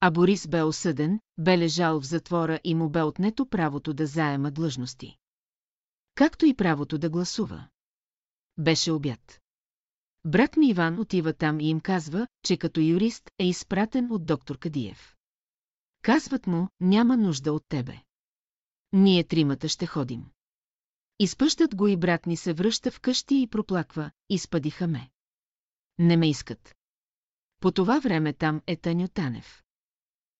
[0.00, 4.50] А Борис бе осъден, бе лежал в затвора и му бе отнето правото да заема
[4.50, 5.16] длъжности.
[6.14, 7.68] Както и правото да гласува.
[8.58, 9.40] Беше обяд.
[10.24, 14.58] Брат ми Иван отива там и им казва, че като юрист е изпратен от доктор
[14.58, 15.16] Кадиев.
[16.02, 17.98] Казват му, няма нужда от тебе.
[18.92, 20.30] Ние тримата ще ходим.
[21.18, 25.10] Изпъщат го и брат ни се връща в къщи и проплаква, изпадиха ме.
[25.98, 26.76] Не ме искат.
[27.60, 29.62] По това време там е Таню Танев.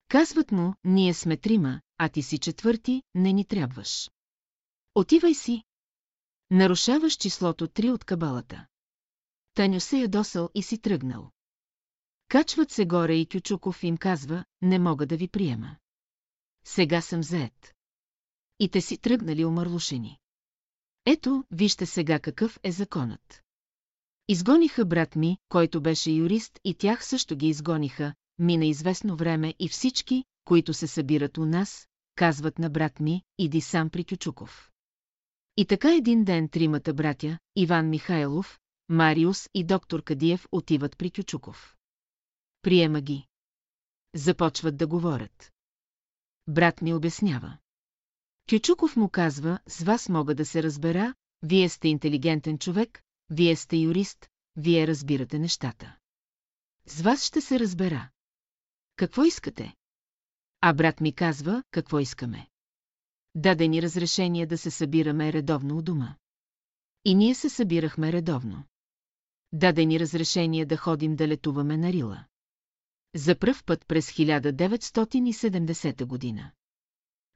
[0.09, 4.11] Казват му, ние сме трима, а ти си четвърти, не ни трябваш.
[4.95, 5.63] Отивай си.
[6.51, 8.67] Нарушаваш числото три от кабалата.
[9.59, 11.31] Таню се ядосал и си тръгнал.
[12.29, 15.77] Качват се горе и Кючуков им казва, не мога да ви приема.
[16.65, 17.75] Сега съм заед.
[18.59, 20.19] И те си тръгнали омърлушени.
[21.07, 23.43] Ето, вижте сега какъв е законът.
[24.29, 29.69] Изгониха брат ми, който беше юрист и тях също ги изгониха, мина известно време и
[29.69, 34.71] всички, които се събират у нас, казват на брат ми, иди сам при Кючуков.
[35.57, 38.59] И така един ден тримата братя, Иван Михайлов,
[38.89, 41.77] Мариус и доктор Кадиев отиват при Кючуков.
[42.63, 43.27] Приема ги.
[44.15, 45.53] Започват да говорят.
[46.47, 47.59] Брат ми обяснява.
[48.51, 53.77] Кючуков му казва, с вас мога да се разбера, вие сте интелигентен човек, вие сте
[53.77, 55.97] юрист, вие разбирате нещата.
[56.87, 58.09] С вас ще се разбера.
[58.97, 59.75] Какво искате?
[60.61, 62.49] А брат ми казва, какво искаме.
[63.35, 66.17] Даде ни разрешение да се събираме редовно у дома.
[67.05, 68.65] И ние се събирахме редовно.
[69.53, 72.25] Даде ни разрешение да ходим да летуваме на Рила.
[73.15, 76.51] За пръв път през 1970 година.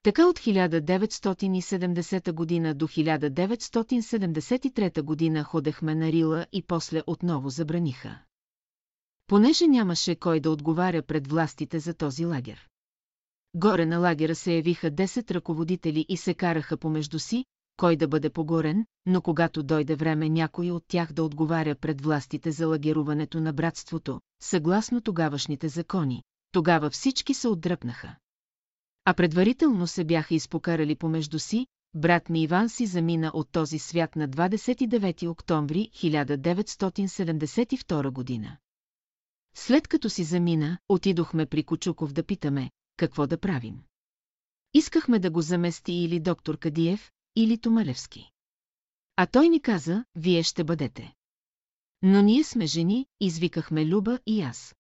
[0.03, 8.19] Така от 1970 година до 1973 година ходехме на Рила и после отново забраниха.
[9.27, 12.69] Понеже нямаше кой да отговаря пред властите за този лагер.
[13.55, 17.45] Горе на лагера се явиха 10 ръководители и се караха помежду си,
[17.77, 22.53] кой да бъде погорен, но когато дойде време някой от тях да отговаря пред властите
[22.53, 28.17] за лагеруването на братството, съгласно тогавашните закони, тогава всички се отдръпнаха.
[29.05, 34.17] А предварително се бяха изпокарали помежду си, брат ми Иван си замина от този свят
[34.17, 38.57] на 29 октомври 1972 година.
[39.55, 43.83] След като си замина, отидохме при Кочуков да питаме, какво да правим.
[44.75, 48.31] Искахме да го замести или доктор Кадиев, или Томалевски.
[49.17, 51.15] А той ни каза, вие ще бъдете.
[52.03, 54.77] Но ние сме жени, извикахме Люба и аз.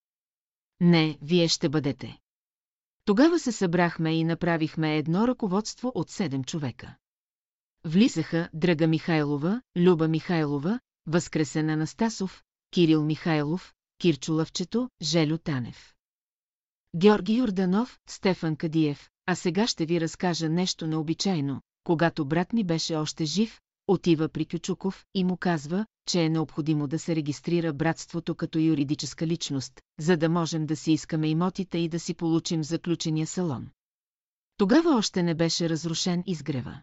[0.80, 2.18] Не, вие ще бъдете.
[3.04, 6.96] Тогава се събрахме и направихме едно ръководство от седем човека.
[7.84, 15.94] Влизаха Драга Михайлова, Люба Михайлова, Възкресен Анастасов, Кирил Михайлов, Кирчо Лъвчето, Желю Танев.
[16.96, 21.60] Георги Юрданов, Стефан Кадиев, а сега ще ви разкажа нещо необичайно.
[21.84, 26.86] Когато брат ми беше още жив, отива при Кючуков и му казва, че е необходимо
[26.86, 31.88] да се регистрира братството като юридическа личност, за да можем да си искаме имотите и
[31.88, 33.68] да си получим заключения салон.
[34.56, 36.82] Тогава още не беше разрушен изгрева.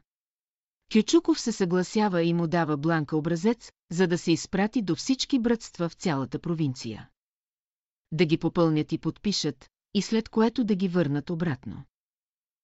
[0.93, 5.89] Кючуков се съгласява и му дава бланка образец, за да се изпрати до всички братства
[5.89, 7.09] в цялата провинция.
[8.11, 11.83] Да ги попълнят и подпишат, и след което да ги върнат обратно.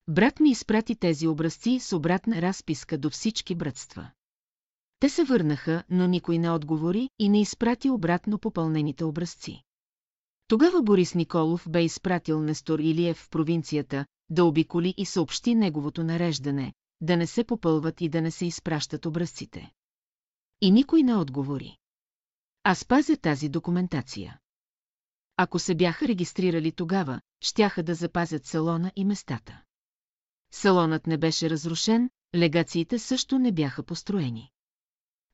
[0.07, 4.11] Брат ми изпрати тези образци с обратна разписка до всички братства.
[4.99, 9.63] Те се върнаха, но никой не отговори и не изпрати обратно попълнените образци.
[10.47, 16.73] Тогава Борис Николов бе изпратил Нестор Илиев в провинцията да обиколи и съобщи неговото нареждане,
[17.01, 19.71] да не се попълват и да не се изпращат образците.
[20.61, 21.77] И никой не отговори.
[22.63, 24.39] Аз пазя тази документация.
[25.37, 29.64] Ако се бяха регистрирали тогава, щяха да запазят салона и местата.
[30.55, 34.51] Салонът не беше разрушен, легациите също не бяха построени.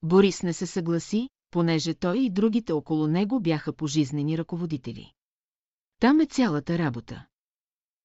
[0.03, 5.11] Борис не се съгласи, понеже той и другите около него бяха пожизнени ръководители.
[5.99, 7.25] Там е цялата работа.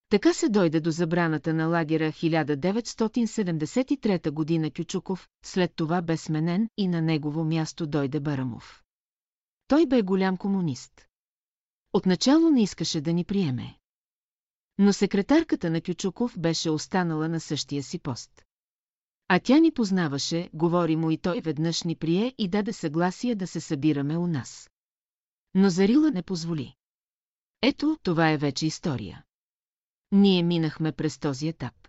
[0.09, 6.89] Така се дойде до забраната на лагера 1973 година Кючуков, след това бе сменен и
[6.89, 8.83] на негово място дойде Барамов.
[9.69, 11.07] Той бе голям комунист.
[11.93, 13.76] Отначало не искаше да ни приеме.
[14.79, 18.45] Но секретарката на Кючуков беше останала на същия си пост.
[19.29, 23.47] А тя ни познаваше, говори му и той веднъж ни прие и даде съгласие да
[23.47, 24.71] се събираме у нас.
[25.55, 26.75] Но Зарила не позволи.
[27.63, 29.25] Ето, това е вече история.
[30.13, 31.89] Ние минахме през този етап.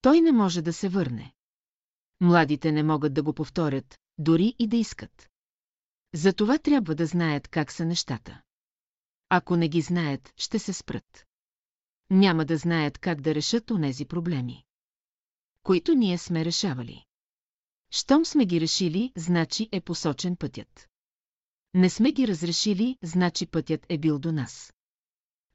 [0.00, 1.32] Той не може да се върне.
[2.20, 5.30] Младите не могат да го повторят, дори и да искат.
[6.14, 8.42] Затова трябва да знаят как са нещата.
[9.28, 11.26] Ако не ги знаят, ще се спрат.
[12.10, 14.64] Няма да знаят как да решат онези проблеми.
[15.62, 17.04] Които ние сме решавали.
[17.90, 20.88] Щом сме ги решили, значи е посочен пътят.
[21.74, 24.72] Не сме ги разрешили, значи пътят е бил до нас.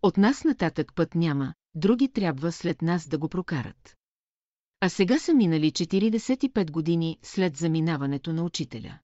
[0.02, 3.96] От нас нататък път няма, други трябва след нас да го прокарат.
[4.80, 9.00] А сега са минали 45 години след заминаването на учителя.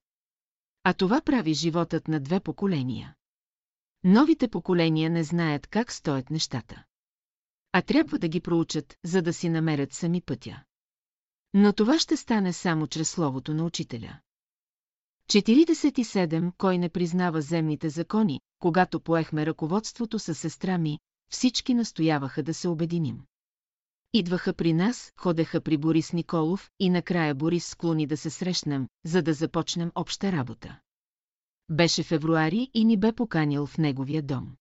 [0.84, 3.16] А това прави животът на две поколения.
[4.04, 6.84] Новите поколения не знаят как стоят нещата.
[7.78, 10.64] А трябва да ги проучат, за да си намерят сами пътя.
[11.54, 14.20] Но това ще стане само чрез словото на учителя.
[15.30, 16.52] 47.
[16.58, 21.00] Кой не признава земните закони, когато поехме ръководството със сестра ми,
[21.32, 23.22] всички настояваха да се обединим.
[24.14, 29.22] Идваха при нас, ходеха при Борис Николов и накрая Борис склони да се срещнем, за
[29.22, 30.80] да започнем обща работа.
[31.70, 34.56] Беше февруари и ни бе поканил в неговия дом.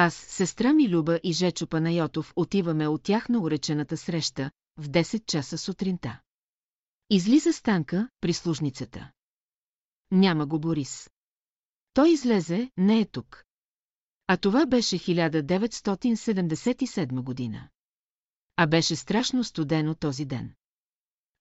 [0.00, 5.26] Аз, сестра ми Люба и Жечо Панайотов отиваме от тях на уречената среща, в 10
[5.26, 6.20] часа сутринта.
[7.10, 9.10] Излиза Станка, прислужницата.
[10.10, 11.10] Няма го Борис.
[11.94, 13.44] Той излезе, не е тук.
[14.26, 17.68] А това беше 1977 година.
[18.56, 20.54] А беше страшно студено този ден.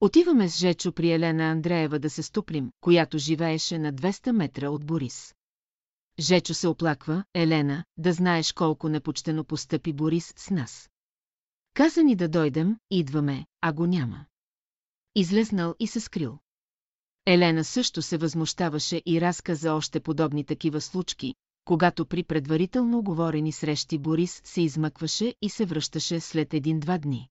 [0.02, 4.86] Отиваме с Жечо при Елена Андреева да се ступлим, която живееше на 200 метра от
[4.86, 5.37] Борис.
[6.20, 10.90] Жечо се оплаква, Елена, да знаеш колко непочтено постъпи Борис с нас.
[11.74, 14.26] Каза ни да дойдем, идваме, а го няма.
[15.16, 16.40] Излезнал и се скрил.
[17.26, 23.98] Елена също се възмущаваше и разказа още подобни такива случки, когато при предварително оговорени срещи
[23.98, 27.30] Борис се измъкваше и се връщаше след един-два дни.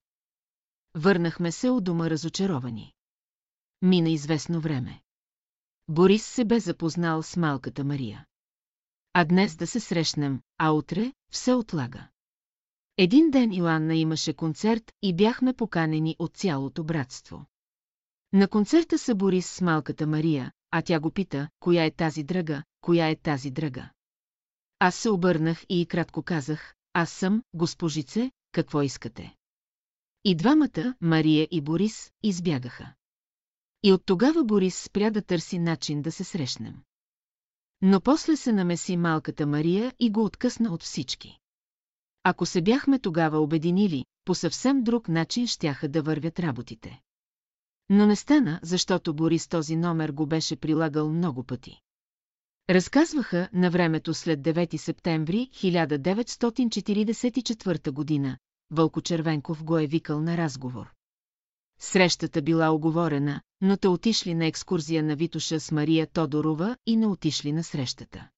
[0.95, 2.93] Върнахме се от дома разочаровани.
[3.83, 5.03] Мина известно време.
[5.89, 8.27] Борис се бе запознал с малката Мария.
[9.19, 12.09] А днес да се срещнем, а утре все отлага.
[12.97, 17.47] Един ден Йоанна имаше концерт и бяхме поканени от цялото братство.
[18.33, 22.63] На концерта са Борис с малката Мария, а тя го пита, коя е тази драга,
[22.81, 23.91] коя е тази драга.
[24.79, 29.35] Аз се обърнах и кратко казах, аз съм, госпожице, какво искате?
[30.25, 32.95] И двамата, Мария и Борис, избягаха.
[33.83, 36.83] И от тогава Борис спря да търси начин да се срещнем.
[37.83, 41.39] Но после се намеси малката Мария и го откъсна от всички.
[42.23, 47.01] Ако се бяхме тогава обединили, по съвсем друг начин щяха да вървят работите.
[47.89, 51.81] Но не стана, защото Борис този номер го беше прилагал много пъти.
[52.71, 58.39] Разказваха на времето след 9 септември 1944 година,
[58.71, 60.96] Вълко Червенков го е викал на разговор.
[61.79, 67.07] Срещата била оговорена, но те отишли на екскурзия на Витуша с Мария Тодорова и не
[67.07, 68.29] отишли на срещата.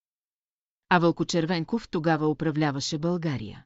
[0.89, 3.64] А Вълко Червенков тогава управляваше България.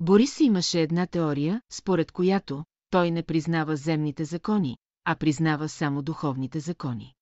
[0.00, 6.60] Борис имаше една теория, според която той не признава земните закони, а признава само духовните
[6.60, 7.14] закони.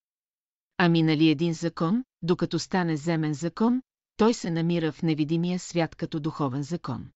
[0.78, 3.82] Ами нали един закон, докато стане земен закон,
[4.16, 7.10] той се намира в невидимия свят като духовен закон.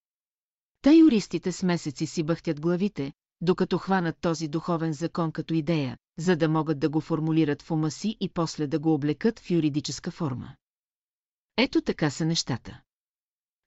[0.82, 6.36] Та юристите с месеци си бъхтят главите, докато хванат този духовен закон като идея, за
[6.36, 10.10] да могат да го формулират в ума си и после да го облекат в юридическа
[10.10, 10.56] форма.
[11.56, 12.80] Ето така са нещата.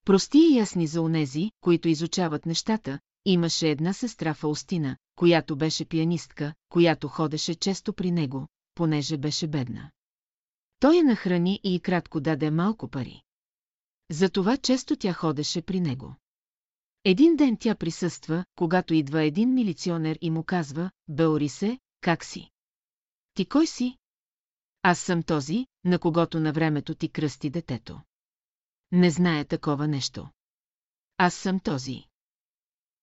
[0.06, 6.54] Прости и ясни за онези, които изучават нещата, имаше една сестра Фаустина, която беше пианистка,
[6.70, 9.92] която ходеше често при него, понеже беше бедна.
[10.80, 13.22] Той я нахрани и кратко даде малко пари.
[14.12, 16.16] Затова често тя ходеше при него.
[17.06, 22.50] Един ден тя присъства, когато идва един милиционер и му казва, Беорисе, как си?
[23.34, 23.98] Ти кой си?
[24.84, 28.02] Аз съм този, на когото на времето ти кръсти детето.
[28.92, 30.30] Не знае такова нещо.
[31.18, 32.06] Аз съм този.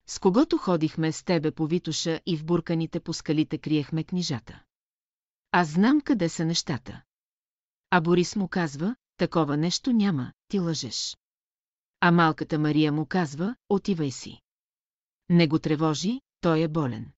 [0.06, 4.62] С когото ходихме с тебе по Витуша и в бурканите по скалите криехме книжата.
[5.52, 7.02] Аз знам къде са нещата.
[7.90, 11.16] А Борис му казва, такова нещо няма, ти лъжеш.
[12.00, 14.40] А малката Мария му казва, отивай си.
[15.28, 17.12] Не го тревожи, той е болен.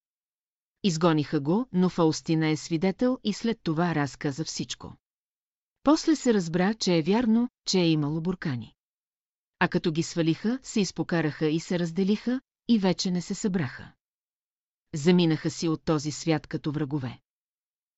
[0.82, 4.96] Изгониха го, но Фаустина е свидетел и след това разказа всичко.
[5.82, 8.74] После се разбра, че е вярно, че е имало буркани.
[9.58, 13.92] А като ги свалиха, се изпокараха и се разделиха, и вече не се събраха.
[14.94, 17.20] Заминаха си от този свят като врагове.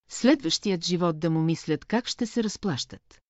[0.08, 3.20] Следващият живот да му мислят как ще се разплащат.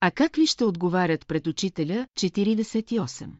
[0.00, 3.30] А как ли ще отговарят пред учителя 48?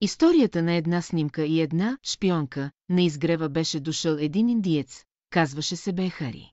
[0.00, 5.92] Историята на една снимка и една шпионка на изгрева беше дошъл един индиец, казваше се
[5.92, 6.52] Бехари.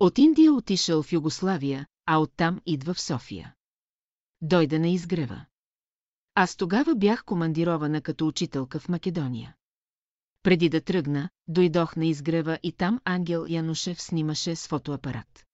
[0.00, 3.54] От Индия отишъл в Югославия, а оттам идва в София.
[4.40, 5.44] Дойде на изгрева.
[6.34, 9.56] Аз тогава бях командирована като учителка в Македония.
[10.42, 15.44] Преди да тръгна, дойдох на изгрева и там Ангел Янушев снимаше с фотоапарат.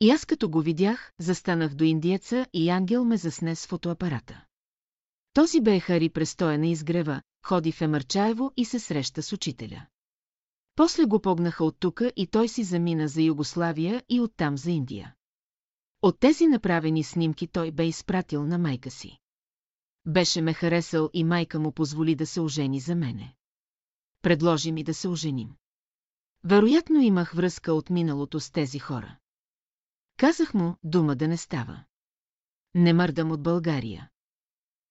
[0.00, 4.44] И аз като го видях, застанах до индиеца и Ангел ме засне с фотоапарата.
[5.32, 9.86] Този бе Хари престоя на изгрева, ходи в Емърчаево и се среща с учителя.
[10.76, 15.14] После го погнаха от тука и той си замина за Югославия и оттам за Индия.
[16.02, 19.18] От тези направени снимки той бе изпратил на майка си.
[20.06, 23.34] Беше ме харесал и майка му позволи да се ожени за мене.
[24.22, 25.54] Предложи ми да се оженим.
[26.44, 29.19] Вероятно имах връзка от миналото с тези хора.
[30.20, 31.84] Казах му, дума да не става.
[32.74, 34.10] Не мърдам от България.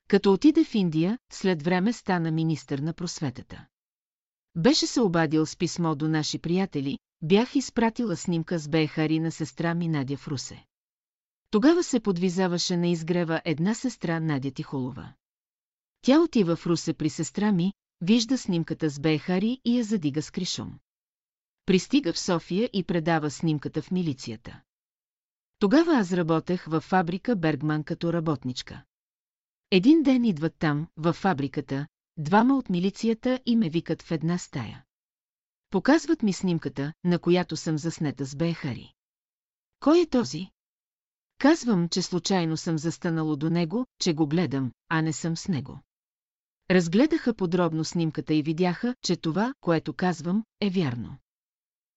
[0.07, 3.67] Като отиде в Индия, след време стана министър на просветата.
[4.55, 9.73] Беше се обадил с писмо до наши приятели, бях изпратила снимка с Бехари на сестра
[9.73, 10.65] ми Надя в Русе.
[11.51, 15.13] Тогава се подвизаваше на изгрева една сестра Надя Тихолова.
[16.01, 20.31] Тя отива в Русе при сестра ми, вижда снимката с Бехари и я задига с
[20.31, 20.79] кришом.
[21.65, 24.61] Пристига в София и предава снимката в милицията.
[25.59, 28.83] Тогава аз работех във фабрика Бергман като работничка.
[29.71, 31.87] Един ден идват там, във фабриката,
[32.17, 34.83] двама от милицията и ме викат в една стая.
[35.69, 38.93] Показват ми снимката, на която съм заснета с Бехари.
[39.79, 40.49] Кой е този?
[41.37, 45.79] Казвам, че случайно съм застанало до него, че го гледам, а не съм с него.
[46.71, 51.17] Разгледаха подробно снимката и видяха, че това, което казвам, е вярно.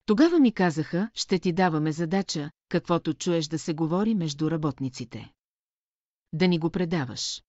[0.06, 5.32] Тогава ми казаха, ще ти даваме задача, каквото чуеш да се говори между работниците.
[6.32, 7.42] Да ни го предаваш.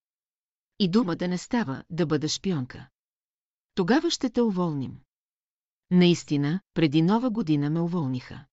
[0.79, 2.89] И дума да не става, да бъда шпионка.
[3.75, 4.97] Тогава ще те уволним.
[5.91, 8.45] Наистина, преди нова година ме уволниха.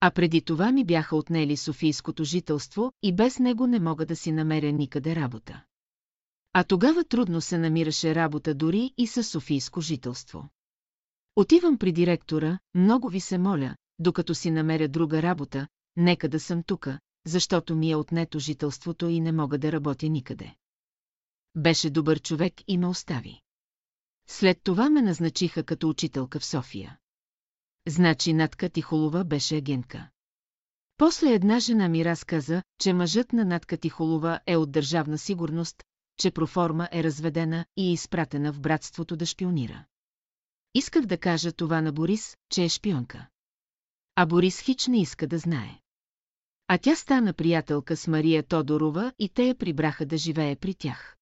[0.00, 4.32] А преди това ми бяха отнели Софийското жителство и без него не мога да си
[4.32, 5.64] намеря никъде работа.
[6.52, 10.48] А тогава трудно се намираше работа дори и със Софийско жителство.
[11.36, 16.62] Отивам при директора, много ви се моля, докато си намеря друга работа, нека да съм
[16.62, 20.54] тука, защото ми е отнето жителството и не мога да работя никъде.
[21.56, 23.40] Беше добър човек и ме остави.
[24.28, 26.98] След това ме назначиха като учителка в София.
[27.88, 30.10] Значи Натка Тихолова беше агентка.
[30.96, 35.82] После една жена ми разказа, че мъжът на Натка Тихолова е от държавна сигурност,
[36.16, 39.84] че проформа е разведена и е изпратена в братството да шпионира.
[40.74, 43.28] Исках да кажа това на Борис, че е шпионка.
[44.16, 45.80] А Борис хич не иска да знае.
[46.68, 51.16] А тя стана приятелка с Мария Тодорова и те я прибраха да живее при тях.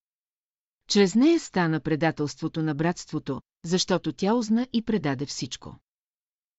[0.88, 5.78] Чрез нея стана предателството на братството, защото тя узна и предаде всичко.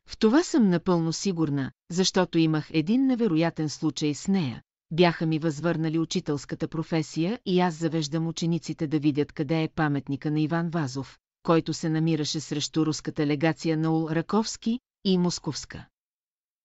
[0.08, 4.64] В това съм напълно сигурна, защото имах един невероятен случай с нея.
[4.92, 10.42] Бяха ми възвърнали учителската професия и аз завеждам учениците да видят къде е паметника на
[10.42, 11.20] Иван Вазов,
[11.50, 15.88] който се намираше срещу руската легация на Ул Раковски, и Московска.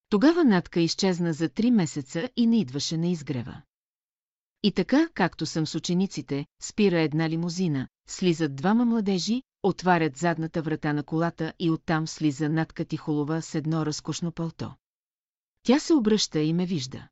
[0.09, 3.61] Тогава Натка изчезна за три месеца и не идваше на изгрева.
[4.63, 10.93] И така, както съм с учениците, спира една лимузина, слизат двама младежи, отварят задната врата
[10.93, 14.73] на колата и оттам слиза Натка Тихолова с едно разкошно пълто.
[15.63, 17.07] Тя се обръща и ме вижда.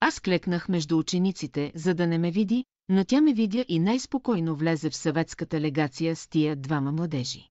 [0.00, 4.56] Аз клекнах между учениците, за да не ме види, но тя ме видя и най-спокойно
[4.56, 7.48] влезе в съветската легация с тия двама младежи.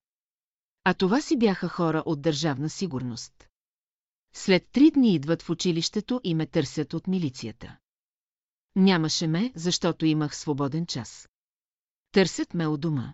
[0.84, 3.48] А това си бяха хора от държавна сигурност.
[4.34, 7.78] След три дни идват в училището и ме търсят от милицията.
[8.76, 11.30] Нямаше ме, защото имах свободен час.
[12.12, 13.14] Търсят ме у дома.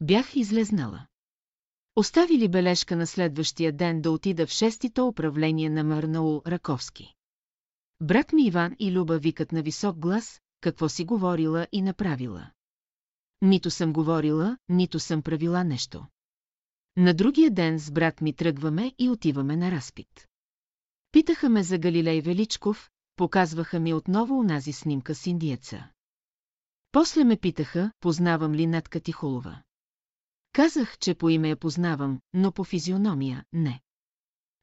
[0.00, 1.06] Бях излезнала.
[1.96, 7.14] Оставили бележка на следващия ден да отида в шестито управление на Мърнаул Раковски.
[8.00, 12.50] Брат ми Иван и Люба викат на висок глас, какво си говорила и направила.
[13.42, 16.06] Нито съм говорила, нито съм правила нещо.
[16.96, 20.28] На другия ден с брат ми тръгваме и отиваме на разпит.
[21.12, 25.88] Питаха ме за Галилей Величков, показваха ми отново унази снимка с индиеца.
[26.92, 29.62] После ме питаха, познавам ли Натка Тихолова.
[30.52, 33.80] Казах, че по име я познавам, но по физиономия– не.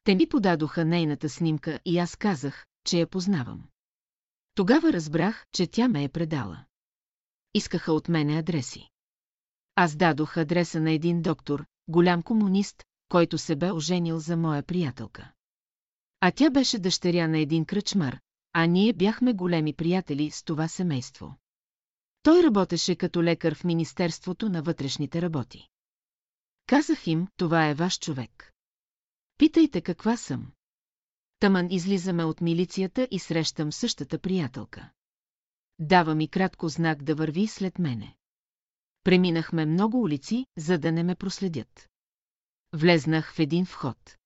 [0.04, 3.71] Те ми подадоха нейната снимка и аз казах, че я познавам.
[4.56, 6.66] Тогава разбрах, че тя ме е предала.
[7.54, 8.90] Искаха от мене адреси.
[9.76, 15.32] Аз дадох адреса на един доктор, голям комунист, който се бе оженил за моя приятелка.
[16.20, 18.20] А тя беше дъщеря на един кръчмар,
[18.54, 21.36] а ние бяхме големи приятели с това семейство.
[22.24, 25.68] Той работеше като лекар в Министерството на вътрешните работи.
[26.68, 28.52] Казах им, това е ваш човек.
[29.38, 30.52] Питайте каква съм.
[31.42, 34.90] Таман излизаме от милицията и срещам същата приятелка.
[35.80, 38.16] Дава ми кратко знак да върви след мене.
[39.04, 41.90] Преминахме много улици, за да не ме проследят.
[42.74, 44.18] Влезнах в един вход.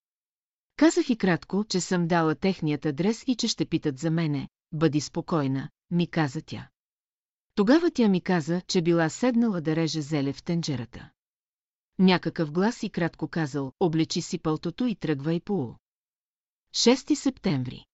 [0.76, 4.50] Казах и кратко, че съм дала техният адрес и че ще питат за мене.
[4.72, 6.70] Бъди спокойна, ми каза тя.
[7.56, 11.10] Тогава тя ми каза, че била седнала да реже зеле в тенджерата.
[12.00, 15.76] Някакъв глас и кратко казал, облечи си пълтото и тръгвай по
[16.76, 17.86] 6 септември.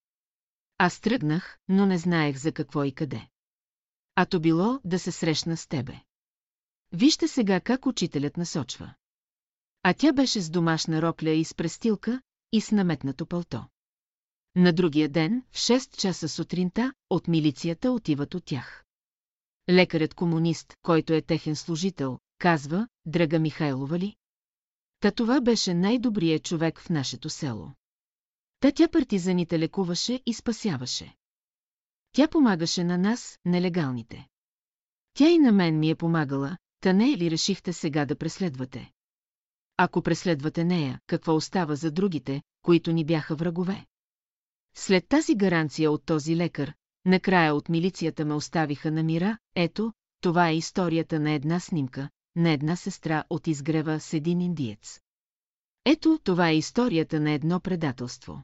[0.78, 3.28] Аз тръгнах, но не знаех за какво и къде.
[4.16, 6.02] А то било да се срещна с тебе.
[6.92, 8.94] Вижте сега как учителят насочва.
[9.84, 12.22] А тя беше с домашна рокля и с престилка,
[12.52, 13.66] и с наметнато пълто.
[14.56, 18.84] На другия ден, в 6 часа сутринта, от милицията отиват от тях.
[19.70, 24.16] Лекарят комунист, който е техен служител, казва, Драга Михайлова ли?
[25.00, 27.72] Та това беше най-добрият човек в нашето село.
[28.62, 31.16] Та тя партизаните лекуваше и спасяваше.
[32.12, 34.28] Тя помагаше на нас, нелегалните.
[35.14, 38.92] Тя и на мен ми е помагала, та не е ли решихте сега да преследвате?
[39.78, 43.86] Ако преследвате нея, какво остава за другите, които ни бяха врагове?
[44.76, 46.74] След тази гаранция от този лекар,
[47.06, 52.52] накрая от милицията ме оставиха на мира, ето, това е историята на една снимка, на
[52.52, 55.00] една сестра от изгрева с един индиец.
[55.86, 58.44] Ето, това е историята на едно предателство.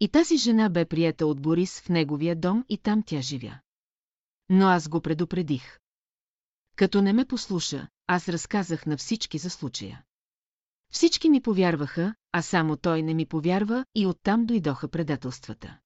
[0.00, 3.60] И тази жена бе приета от Борис в неговия дом и там тя живя.
[4.48, 5.78] Но аз го предупредих.
[6.76, 10.04] Като не ме послуша, аз разказах на всички за случая.
[10.92, 15.78] Всички ми повярваха, а само той не ми повярва и оттам дойдоха предателствата.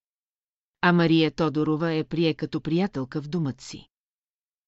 [0.80, 3.88] А Мария Тодорова е прие като приятелка в думът си.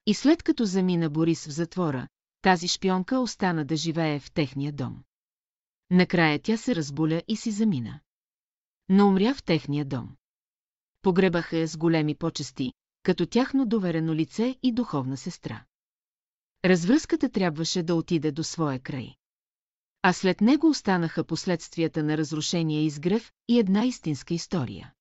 [0.07, 2.09] И след като замина Борис в затвора,
[2.43, 5.03] тази шпионка остана да живее в техния дом.
[5.91, 8.01] Накрая тя се разболя и си замина.
[8.89, 10.17] Но умря в техния дом.
[11.03, 12.73] Погребаха я с големи почести,
[13.03, 15.65] като тяхно доверено лице и духовна сестра.
[16.65, 19.15] Развръзката трябваше да отиде до своя край.
[20.03, 24.93] А след него останаха последствията на разрушения изгрев и една истинска история.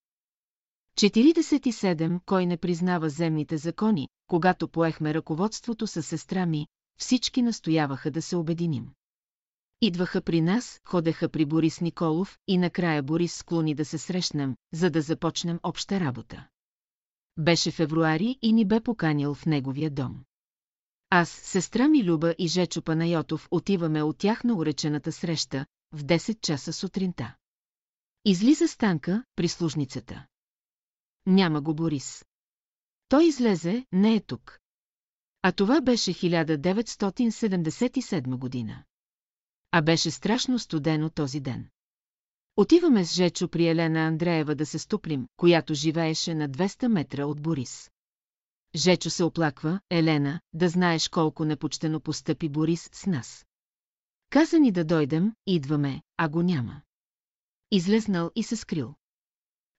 [0.97, 2.19] 47.
[2.25, 6.67] Кой не признава земните закони, когато поехме ръководството със сестра ми,
[6.99, 8.89] всички настояваха да се обединим.
[9.81, 14.89] Идваха при нас, ходеха при Борис Николов и накрая Борис склони да се срещнем, за
[14.89, 16.47] да започнем обща работа.
[17.37, 20.23] Беше февруари и ни бе поканил в неговия дом.
[21.09, 26.41] Аз, сестра ми Люба и Жечо Панайотов отиваме от тях на уречената среща в 10
[26.41, 27.35] часа сутринта.
[28.25, 30.25] Излиза Станка, прислужницата.
[31.25, 32.25] Няма го Борис.
[33.09, 34.59] Той излезе, не е тук.
[35.41, 38.83] А това беше 1977 година.
[39.77, 41.67] А беше страшно студено този ден.
[42.57, 47.41] Отиваме с Жечо при Елена Андреева да се ступлим, която живееше на 200 метра от
[47.41, 47.91] Борис.
[48.75, 53.45] Жечо се оплаква, Елена, да знаеш колко непочтено постъпи Борис с нас.
[54.29, 56.81] Каза ни да дойдем, идваме, а го няма.
[57.71, 58.95] излезнал и се скрил.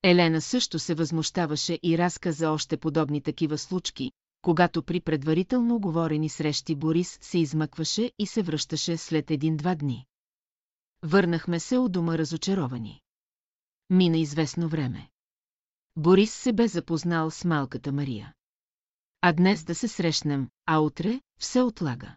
[0.03, 4.12] Елена също се възмущаваше и разказа още подобни такива случки,
[4.43, 10.07] когато при предварително оговорени срещи Борис се измъкваше и се връщаше след един-два дни.
[11.03, 13.01] Върнахме се от дома разочаровани.
[13.91, 15.11] Мина известно време.
[15.97, 18.34] Борис се бе запознал с малката Мария.
[19.20, 22.16] А днес да се срещнем, а утре все отлага.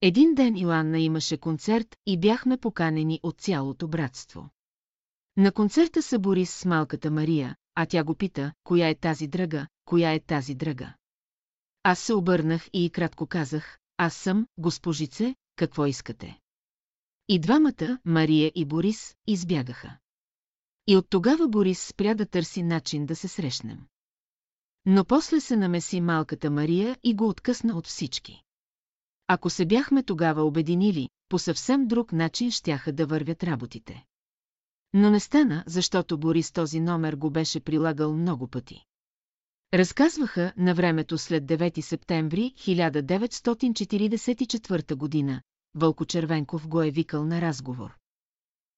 [0.00, 4.50] Един ден Йоанна имаше концерт и бяхме поканени от цялото братство.
[5.36, 9.66] На концерта са Борис с малката Мария, а тя го пита, коя е тази дръга,
[9.84, 10.94] коя е тази дръга.
[11.82, 16.38] Аз се обърнах и кратко казах, аз съм, госпожице, какво искате?
[17.28, 19.98] И двамата, Мария и Борис, избягаха.
[20.86, 23.78] И от тогава Борис спря да търси начин да се срещнем.
[24.86, 28.42] Но после се намеси малката Мария и го откъсна от всички.
[29.26, 34.04] Ако се бяхме тогава обединили, по съвсем друг начин щяха да вървят работите.
[34.94, 38.84] Но не стана, защото Борис този номер го беше прилагал много пъти.
[39.74, 45.42] Разказваха на времето след 9 септември 1944 година,
[45.74, 47.96] Вълко Червенков го е викал на разговор.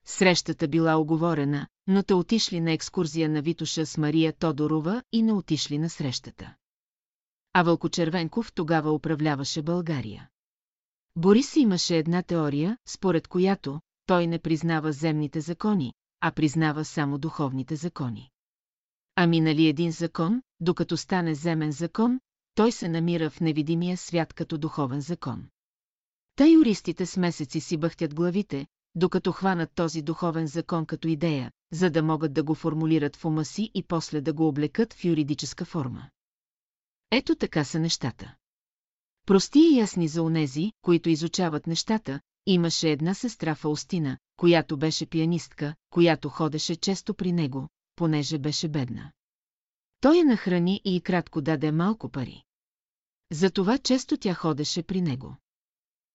[0.07, 5.33] Срещата била оговорена, но те отишли на екскурзия на Витуша с Мария Тодорова и не
[5.33, 6.55] отишли на срещата.
[7.53, 10.29] А Вълко Червенков тогава управляваше България.
[11.17, 17.77] Борис имаше една теория, според която той не признава земните закони, а признава само духовните
[17.77, 18.31] закони.
[19.17, 22.21] А минали един закон, докато стане земен закон,
[22.55, 25.45] той се намира в невидимия свят като духовен закон.
[26.37, 31.91] Та юристите с месеци си бъхтят главите, докато хванат този духовен закон като идея, за
[31.91, 35.65] да могат да го формулират в ума си и после да го облекат в юридическа
[35.65, 36.11] форма.
[37.11, 38.35] Ето така са нещата.
[39.27, 45.75] Прости и ясни за онези, които изучават нещата, имаше една сестра Фаустина, която беше пианистка,
[45.91, 49.13] която ходеше често при него, понеже беше бедна.
[50.05, 52.45] Той я нахрани и кратко даде малко пари.
[53.33, 55.37] Затова често тя ходеше при него.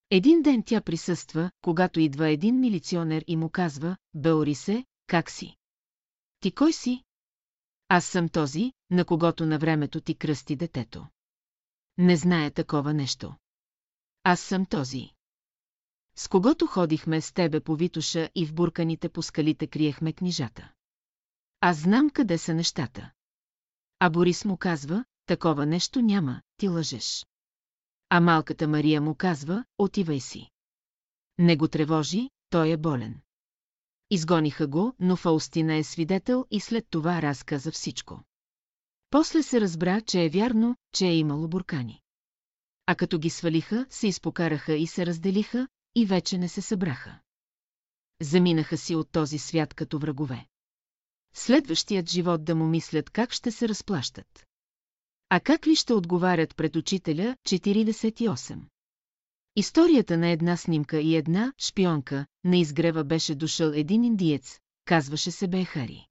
[0.09, 5.55] Един ден тя присъства, когато идва един милиционер и му казва, Беорисе, как си?
[6.39, 7.03] Ти кой си?
[7.87, 11.07] Аз съм този, на когото на времето ти кръсти детето.
[11.97, 13.35] Не знае такова нещо.
[14.23, 15.09] Аз съм този.
[16.15, 20.71] С когото ходихме с тебе по Витуша и в бурканите по скалите криехме книжата.
[21.61, 23.11] Аз знам къде са нещата.
[23.99, 27.25] А Борис му казва, такова нещо няма, ти лъжеш.
[28.09, 30.49] А малката Мария му казва, отивай си.
[31.37, 33.21] Не го тревожи, той е болен.
[34.09, 38.23] Изгониха го, но Фаустина е свидетел и след това разказа всичко.
[39.09, 42.01] После се разбра, че е вярно, че е имало буркани.
[42.85, 47.19] А като ги свалиха, се изпокараха и се разделиха, и вече не се събраха.
[48.21, 50.45] Заминаха си от този свят като врагове.
[51.33, 54.45] Следващият живот да му мислят как ще се разплащат.
[55.29, 58.59] А как ли ще отговарят пред учителя 48?
[59.55, 65.47] Историята на една снимка и една шпионка на изгрева беше дошъл един индиец, казваше се
[65.47, 66.07] Бехари.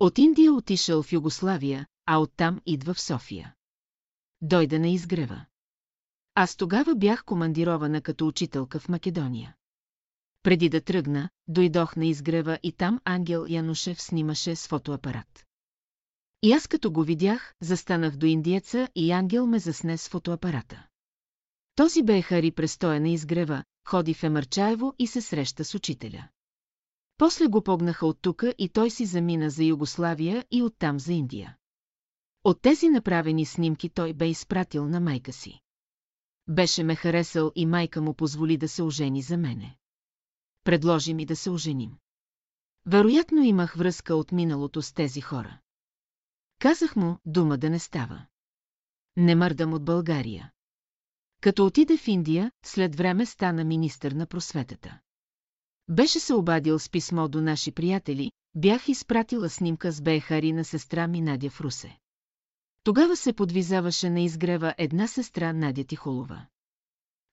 [0.00, 3.54] От Индия отишъл в Югославия, а оттам идва в София.
[4.40, 5.44] Дойде на изгрева.
[6.34, 9.54] Аз тогава бях командирована като учителка в Македония.
[10.44, 15.46] Преди да тръгна, дойдох на изгрева и там Ангел Янушев снимаше с фотоапарат.
[16.42, 20.86] И аз като го видях, застанах до индиеца и Ангел ме засне с фотоапарата.
[21.74, 26.28] Този бе Хари престоя на изгрева, ходи в Емърчаево и се среща с учителя.
[27.16, 31.56] После го погнаха от тука и той си замина за Югославия и оттам за Индия.
[32.44, 35.60] От тези направени снимки той бе изпратил на майка си.
[36.48, 39.76] Беше ме харесал и майка му позволи да се ожени за мене.
[40.64, 41.96] Предложи ми да се оженим.
[42.86, 45.58] Вероятно имах връзка от миналото с тези хора.
[46.58, 48.26] Казах му, дума да не става.
[49.16, 50.52] Не мърдам от България.
[51.40, 55.00] Като отиде в Индия, след време стана министър на просветата.
[55.88, 61.06] Беше се обадил с писмо до наши приятели, бях изпратила снимка с Бехари на сестра
[61.06, 61.98] ми Надя в Русе.
[62.84, 66.46] Тогава се подвизаваше на изгрева една сестра Надя Тихолова.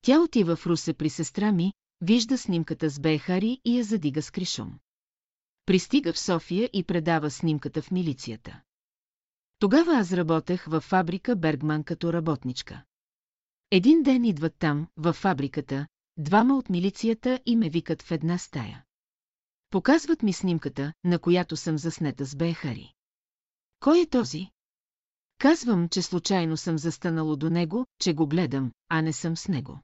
[0.01, 4.31] Тя отива в Русе при сестра ми, вижда снимката с Бехари и я задига с
[4.31, 4.79] кришом.
[5.65, 8.61] Пристига в София и предава снимката в милицията.
[9.59, 12.83] Тогава аз работех във фабрика Бергман като работничка.
[13.71, 15.87] Един ден идват там, във фабриката,
[16.17, 18.85] двама от милицията и ме викат в една стая.
[19.69, 22.93] Показват ми снимката, на която съм заснета с Бехари.
[23.79, 24.47] Кой е този?
[25.37, 29.79] Казвам, че случайно съм застанало до него, че го гледам, а не съм с него.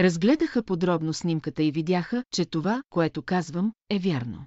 [0.00, 4.46] Разгледаха подробно снимката и видяха, че това, което казвам, е вярно.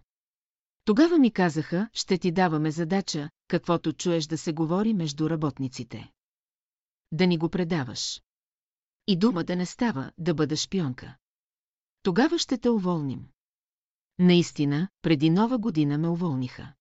[0.86, 6.12] Тогава ми казаха, ще ти даваме задача, каквото чуеш да се говори между работниците.
[7.12, 8.22] Да ни го предаваш.
[9.08, 11.18] И дума да не става, да бъда шпионка.
[12.04, 13.28] Тогава ще те уволним.
[14.20, 16.74] Наистина, преди нова година ме уволниха.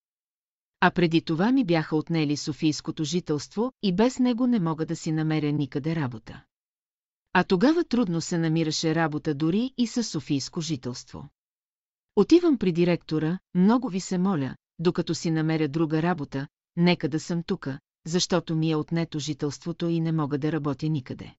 [0.81, 5.13] А преди това ми бяха отнели Софийското жителство и без него не мога да си
[5.13, 6.45] намеря никъде работа.
[7.33, 11.29] А тогава трудно се намираше работа дори и със Софийско жителство.
[12.17, 17.43] Отивам при директора, много ви се моля, докато си намеря друга работа, нека да съм
[17.43, 21.35] тука, защото ми е отнето жителството и не мога да работя никъде.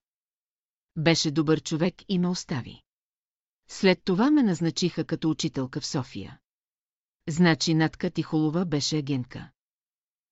[0.97, 2.81] Беше добър човек и ме остави.
[3.69, 6.39] След това ме назначиха като учителка в София.
[7.29, 9.51] Значи Натка Тихолова беше агентка.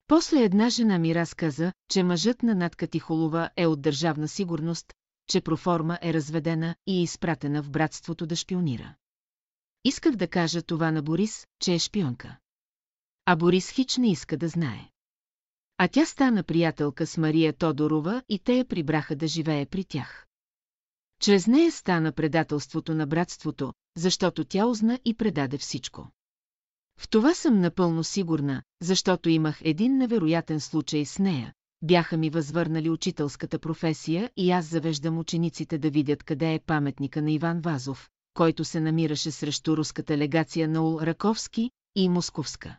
[0.06, 4.92] После една жена ми разказа, че мъжът на Натка Тихолова е от държавна сигурност,
[5.26, 8.94] че проформа е разведена и е изпратена в братството да шпионира.
[9.84, 12.38] Исках да кажа това на Борис, че е шпионка.
[13.26, 14.88] А Борис хич не иска да знае.
[15.78, 20.26] А тя стана приятелка с Мария Тодорова и те я прибраха да живее при тях.
[21.20, 26.08] Чрез нея стана предателството на братството, защото тя узна и предаде всичко.
[26.98, 31.54] В това съм напълно сигурна, защото имах един невероятен случай с нея.
[31.82, 37.32] Бяха ми възвърнали учителската професия и аз завеждам учениците да видят къде е паметника на
[37.32, 42.78] Иван Вазов, който се намираше срещу руската легация на Ул Раковски и Московска.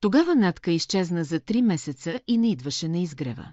[0.00, 3.52] Тогава Натка изчезна за три месеца и не идваше на изгрева.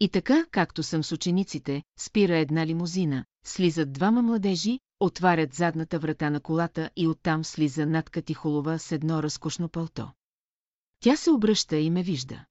[0.00, 6.30] И така, както съм с учениците, спира една лимузина, слизат двама младежи, отварят задната врата
[6.30, 10.12] на колата и оттам слиза Натка Тихолова с едно разкошно пълто.
[11.00, 12.44] Тя се обръща и ме вижда.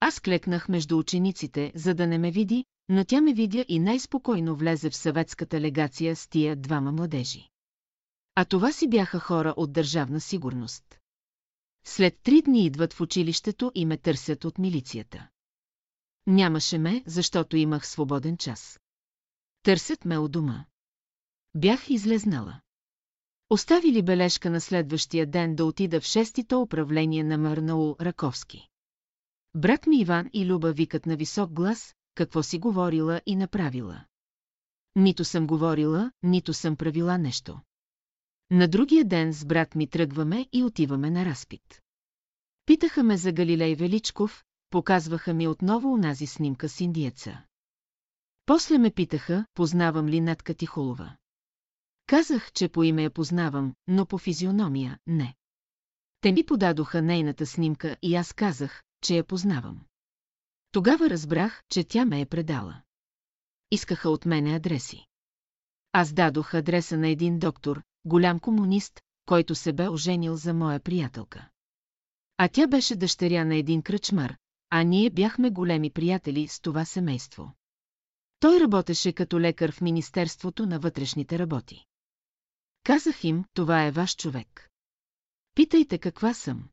[0.00, 4.56] Аз клекнах между учениците, за да не ме види, но тя ме видя и най-спокойно
[4.56, 7.48] влезе в съветската легация с тия двама младежи.
[8.34, 10.98] А това си бяха хора от държавна сигурност.
[11.84, 15.28] След три дни идват в училището и ме търсят от милицията.
[16.26, 18.80] Нямаше ме, защото имах свободен час.
[19.62, 20.64] Търсят ме у дома.
[21.54, 22.60] Бях излезнала.
[23.50, 28.69] Оставили бележка на следващия ден да отида в шестито управление на Мърнаул Раковски.
[29.54, 34.04] Брат ми Иван и Люба викат на висок глас, какво си говорила и направила.
[34.96, 37.60] Нито съм говорила, нито съм правила нещо.
[38.50, 41.82] На другия ден с брат ми тръгваме и отиваме на разпит.
[42.66, 47.42] Питаха ме за Галилей Величков, показваха ми отново унази снимка с индиеца.
[48.46, 51.16] После ме питаха, познавам ли Натка Тихолова.
[52.06, 55.34] Казах, че по име я познавам, но по физиономия– не.
[56.20, 59.80] Те ми подадоха нейната снимка и аз казах, че я познавам.
[60.72, 62.82] Тогава разбрах, че тя ме е предала.
[63.70, 65.06] Искаха от мене адреси.
[65.92, 71.48] Аз дадох адреса на един доктор, голям комунист, който се бе оженил за моя приятелка.
[72.36, 74.36] А тя беше дъщеря на един кръчмар,
[74.70, 77.54] а ние бяхме големи приятели с това семейство.
[78.40, 81.84] Той работеше като лекар в Министерството на вътрешните работи.
[82.84, 84.68] Казах им, това е ваш човек.
[85.54, 86.68] Питайте каква съм.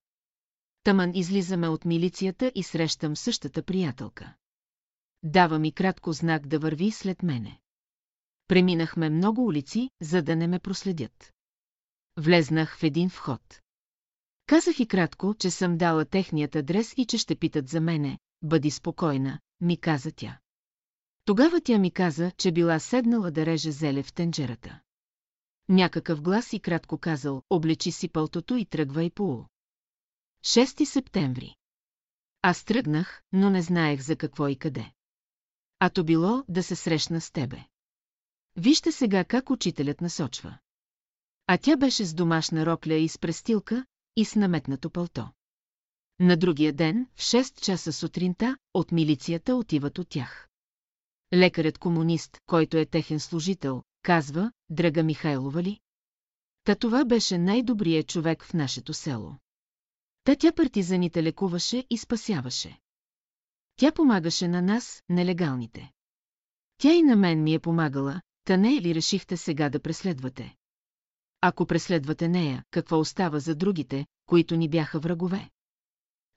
[0.88, 4.34] Таман излизаме от милицията и срещам същата приятелка.
[5.24, 7.60] Дава ми кратко знак да върви след мене.
[8.48, 11.34] Преминахме много улици, за да не ме проследят.
[12.18, 13.62] Влезнах в един вход.
[14.46, 18.20] Казах и кратко, че съм дала техният адрес и че ще питат за мене.
[18.42, 20.40] Бъди спокойна, ми каза тя.
[21.26, 24.80] Тогава тя ми каза, че била седнала да реже зеле в тенджерата.
[25.70, 29.46] Някакъв глас и кратко казал, облечи си пълтото и тръгвай по
[30.46, 31.56] 6 септември.
[32.42, 34.92] Аз тръгнах, но не знаех за какво и къде.
[35.80, 37.66] А то било да се срещна с тебе.
[38.56, 40.58] Вижте сега как учителят насочва.
[41.48, 43.86] А тя беше с домашна рокля и с престилка,
[44.16, 45.30] и с наметнато пълто.
[46.20, 50.48] На другия ден, в 6 часа сутринта, от милицията отиват от тях.
[51.34, 55.80] Лекарят комунист, който е техен служител, казва, Драга Михайлова ли?
[56.64, 59.36] Та това беше най-добрият човек в нашето село.
[60.28, 62.80] Та тя партизаните лекуваше и спасяваше.
[63.76, 65.92] Тя помагаше на нас, нелегалните.
[66.78, 70.56] Тя и на мен ми е помагала, та не е ли решихте сега да преследвате?
[71.42, 75.50] Ако преследвате нея, какво остава за другите, които ни бяха врагове?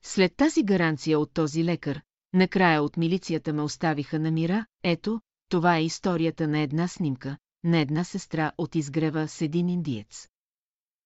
[0.03, 2.01] След тази гаранция от този лекар,
[2.33, 7.79] накрая от милицията ме оставиха на мира, ето, това е историята на една снимка, на
[7.79, 10.27] една сестра от изгрева с един индиец.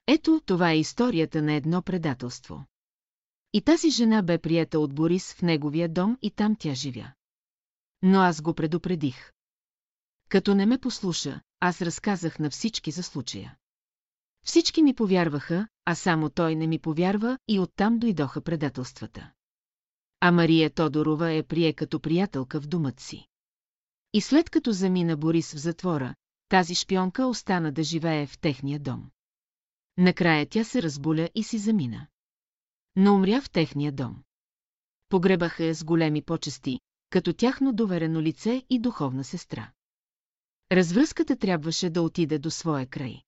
[0.07, 2.65] Ето, това е историята на едно предателство.
[3.55, 7.13] И тази жена бе приета от Борис в неговия дом и там тя живя.
[8.01, 9.31] Но аз го предупредих.
[10.29, 13.57] Като не ме послуша, аз разказах на всички за случая.
[14.45, 19.31] Всички ми повярваха, а само той не ми повярва и оттам дойдоха предателствата.
[20.19, 23.27] А Мария Тодорова е прие като приятелка в думът си.
[24.13, 26.15] И след като замина Борис в затвора,
[26.49, 29.09] тази шпионка остана да живее в техния дом.
[29.97, 32.07] Накрая тя се разболя и си замина.
[32.95, 34.23] Но умря в техния дом.
[35.09, 36.79] Погребаха я с големи почести,
[37.09, 39.71] като тяхно доверено лице и духовна сестра.
[40.71, 43.21] Развръзката трябваше да отиде до своя край.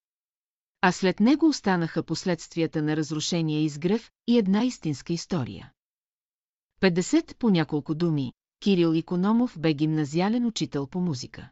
[0.82, 5.72] А след него останаха последствията на разрушения изгрев и една истинска история.
[6.82, 11.49] 50 по няколко думи, Кирил Икономов бе гимназиален учител по музика.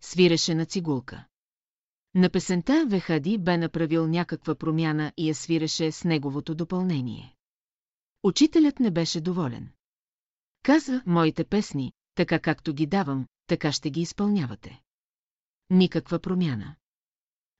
[0.00, 1.24] Свиреше на цигулка.
[2.14, 7.34] На песента Вехади бе направил някаква промяна и я свиреше с неговото допълнение.
[8.22, 9.68] Учителят не беше доволен.
[10.62, 14.80] Каза, моите песни, така както ги давам, така ще ги изпълнявате.
[15.70, 16.74] Никаква промяна.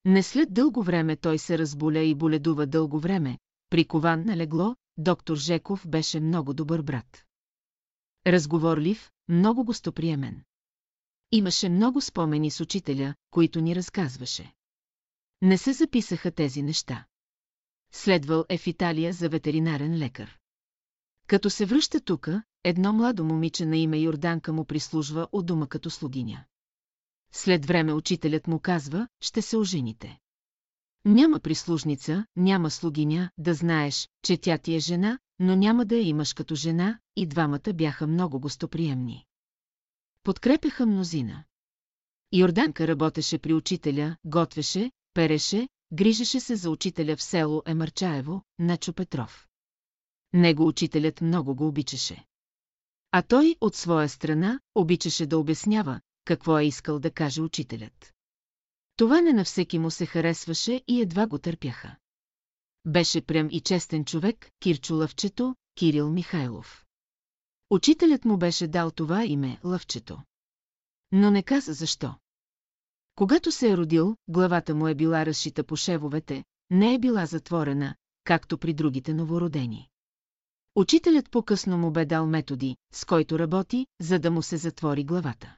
[0.04, 3.38] Не след дълго време той се разболя и боледува дълго време,
[3.70, 7.24] прикован на легло, доктор Жеков беше много добър брат.
[8.26, 10.42] Разговорлив, много гостоприемен.
[11.32, 14.52] Имаше много спомени с учителя, които ни разказваше.
[15.42, 17.04] Не се записаха тези неща.
[17.92, 20.38] Следвал е в Италия за ветеринарен лекар.
[21.26, 25.90] Като се връща тука, едно младо момиче на име Йорданка му прислужва от дома като
[25.90, 26.44] слугиня.
[27.32, 30.18] След време учителят му казва, ще се ожените.
[31.04, 36.02] Няма прислужница, няма слугиня, да знаеш, че тя ти е жена, но няма да я
[36.02, 39.26] имаш като жена, и двамата бяха много гостоприемни.
[40.22, 41.44] Подкрепяха мнозина.
[42.32, 49.48] Йорданка работеше при учителя, готвеше, переше, грижеше се за учителя в село Емарчаево, Начо Петров.
[50.32, 52.24] Него учителят много го обичаше.
[53.12, 58.12] А той, от своя страна, обичаше да обяснява, какво е искал да каже учителят.
[58.96, 61.96] Това не на всеки му се харесваше и едва го търпяха.
[62.86, 66.84] Беше прям и честен човек, Кирчо Лъвчето, Кирил Михайлов.
[67.70, 70.18] Учителят му беше дал това име, Лъвчето.
[71.12, 72.14] Но не каза защо.
[73.14, 77.94] Когато се е родил, главата му е била разшита по шевовете, не е била затворена,
[78.24, 79.88] както при другите новородени.
[80.74, 85.56] Учителят по-късно му бе дал методи, с който работи, за да му се затвори главата.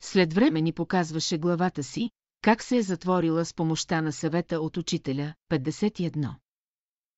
[0.00, 2.10] След време ни показваше главата си,
[2.42, 6.34] как се е затворила с помощта на съвета от учителя, 51.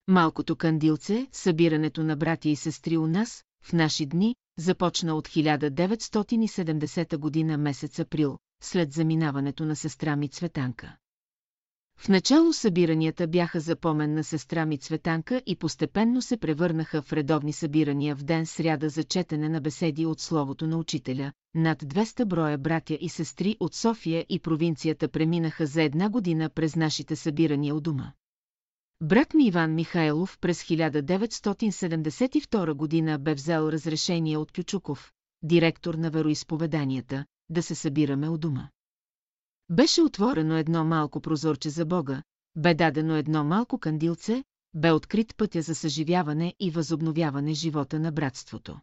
[0.08, 7.16] Малкото кандилце, събирането на братя и сестри у нас, в наши дни, започна от 1970
[7.16, 10.96] година месец април, след заминаването на сестра ми Цветанка.
[11.98, 17.12] В начало събиранията бяха за помен на сестра ми Цветанка и постепенно се превърнаха в
[17.12, 21.32] редовни събирания в ден сряда за четене на беседи от словото на учителя.
[21.54, 26.76] Над 200 броя братя и сестри от София и провинцията преминаха за една година през
[26.76, 28.12] нашите събирания у дома.
[29.00, 37.24] Брат ми Иван Михайлов през 1972 година бе взел разрешение от Кючуков, директор на вероисповеданията,
[37.48, 38.68] да се събираме у дома.
[39.70, 42.22] Беше отворено едно малко прозорче за Бога,
[42.56, 44.44] бе дадено едно малко кандилце,
[44.74, 48.80] бе открит пътя за съживяване и възобновяване живота на братството.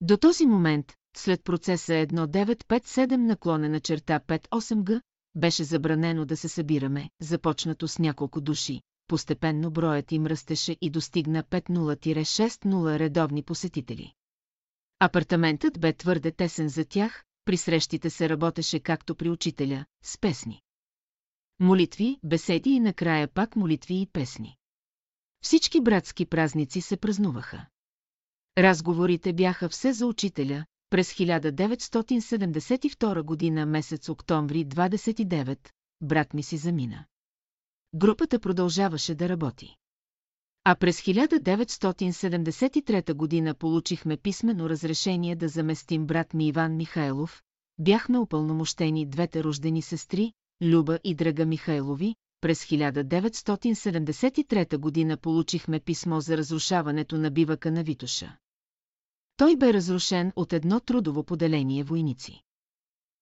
[0.00, 5.00] До този момент, след процеса 1957 наклонена черта 58Г,
[5.34, 8.82] беше забранено да се събираме, започнато с няколко души.
[9.08, 14.12] Постепенно броят им растеше и достигна 50-60 редовни посетители.
[15.00, 20.62] Апартаментът бе твърде тесен за тях, при срещите се работеше както при учителя, с песни.
[21.60, 24.56] Молитви, беседи и накрая пак молитви и песни.
[25.42, 27.66] Всички братски празници се празнуваха.
[28.58, 35.58] Разговорите бяха все за учителя, през 1972 година месец октомври 29,
[36.00, 37.04] брат ми си замина.
[37.94, 39.76] Групата продължаваше да работи.
[40.64, 47.42] А през 1973 година получихме писмено разрешение да заместим брат ми Иван Михайлов,
[47.78, 50.32] бяхме упълномощени двете рождени сестри,
[50.62, 58.36] Люба и Драга Михайлови, през 1973 година получихме писмо за разрушаването на бивака на Витоша.
[59.36, 62.42] Той бе разрушен от едно трудово поделение войници.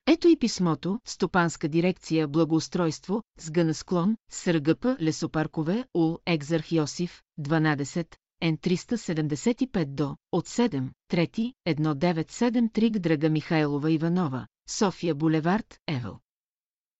[0.08, 9.84] Ето и писмото, Стопанска дирекция Благоустройство, с склон, СРГП, Лесопаркове, УЛ, Екзарх Йосиф, 12, Н375
[9.84, 16.18] до, от 7, 3, 1973 Драга Михайлова Иванова, София Булевард, Евел.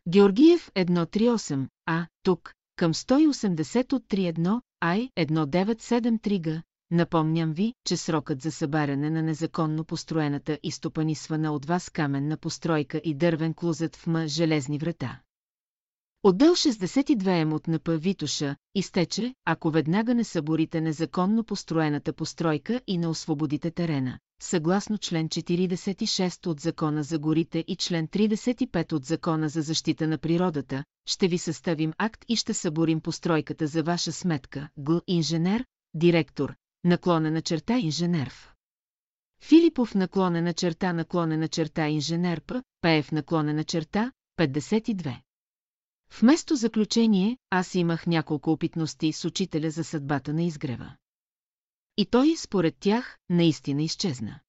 [0.08, 8.42] Георгиев 138, А, тук, към 180 от 31, Ай 1973 Г, Напомням ви, че срокът
[8.42, 14.06] за събаряне на незаконно построената и стопанисвана от вас каменна постройка и дървен клузет в
[14.06, 14.28] М.
[14.28, 15.20] Железни врата.
[16.22, 22.98] Отдел 62 ем от НП Витуша изтече, ако веднага не съборите незаконно построената постройка и
[22.98, 29.48] не освободите терена, съгласно член 46 от Закона за горите и член 35 от Закона
[29.48, 34.68] за защита на природата, ще ви съставим акт и ще съборим постройката за ваша сметка,
[34.86, 35.00] Г.
[35.06, 35.64] Инженер,
[35.94, 36.54] директор,
[36.86, 38.52] наклонена черта инженерв.
[39.40, 42.62] Филипов наклонена черта наклонена черта инженер П.
[42.80, 45.22] Пеев наклонена черта 52.
[46.20, 50.96] Вместо заключение, аз имах няколко опитности с учителя за съдбата на изгрева.
[51.96, 54.40] И той, според тях, наистина изчезна.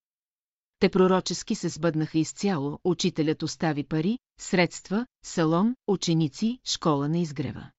[0.80, 7.72] Те пророчески се сбъднаха изцяло, учителят остави пари, средства, салон, ученици, школа на изгрева.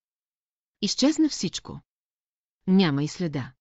[0.82, 1.80] Изчезна всичко.
[2.66, 3.52] Няма и следа.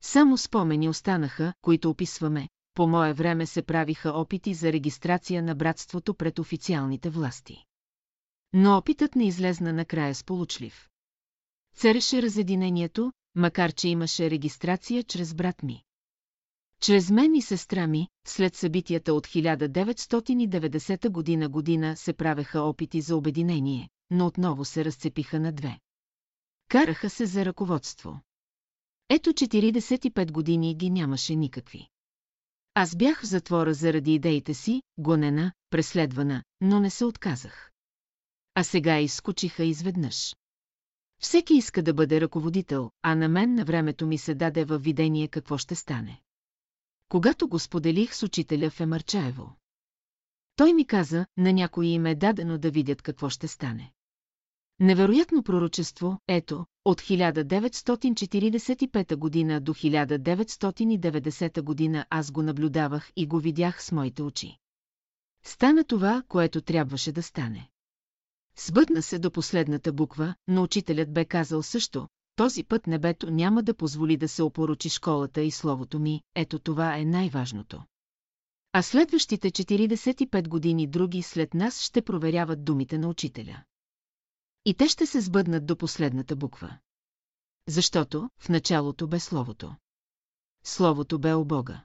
[0.00, 2.48] Само спомени останаха, които описваме.
[2.74, 7.64] По мое време се правиха опити за регистрация на братството пред официалните власти.
[8.52, 10.88] Но опитът не излезна накрая сполучлив.
[11.76, 15.82] Цареше разединението, макар че имаше регистрация чрез брат ми.
[16.80, 23.16] Чрез мен и сестра ми, след събитията от 1990 година година се правеха опити за
[23.16, 25.78] обединение, но отново се разцепиха на две.
[26.68, 28.20] Караха се за ръководство.
[29.10, 31.88] Ето 45 години ги нямаше никакви.
[32.74, 37.70] Аз бях в затвора заради идеите си, гонена, преследвана, но не се отказах.
[38.54, 40.36] А сега изскочиха изведнъж.
[41.20, 45.28] Всеки иска да бъде ръководител, а на мен на времето ми се даде във видение
[45.28, 46.20] какво ще стане.
[47.08, 49.56] Когато го споделих с учителя в.
[50.56, 53.92] Той ми каза, на някой им е дадено да видят какво ще стане.
[54.80, 63.84] Невероятно пророчество, ето, от 1945 година до 1990 година аз го наблюдавах и го видях
[63.84, 64.56] с моите очи.
[65.44, 67.68] Стана това, което трябваше да стане.
[68.56, 73.74] Сбъдна се до последната буква, но учителят бе казал също, този път небето няма да
[73.74, 77.82] позволи да се опорочи школата и словото ми, ето това е най-важното.
[78.72, 83.62] А следващите 45 години други след нас ще проверяват думите на учителя.
[84.68, 86.78] И те ще се сбъднат до последната буква.
[87.68, 89.76] Защото в началото бе Словото.
[90.64, 91.84] Словото бе о Бога.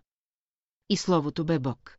[0.89, 1.97] И Словото бе Бог.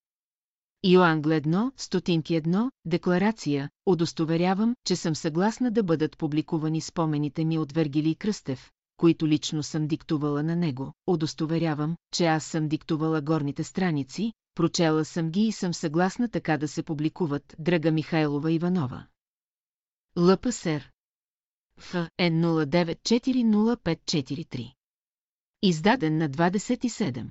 [0.87, 7.72] Йоангл 1, стотинки 1, декларация, удостоверявам, че съм съгласна да бъдат публикувани спомените ми от
[7.72, 10.93] Вергилий Кръстев, които лично съм диктувала на него.
[11.07, 16.68] Удостоверявам, че аз съм диктувала горните страници, прочела съм ги и съм съгласна така да
[16.68, 19.07] се публикуват Драга Михайлова Иванова.
[20.17, 20.91] ЛПСР
[21.79, 21.95] Ф.
[21.95, 24.73] Н 09405543
[25.62, 27.29] Издаден на 27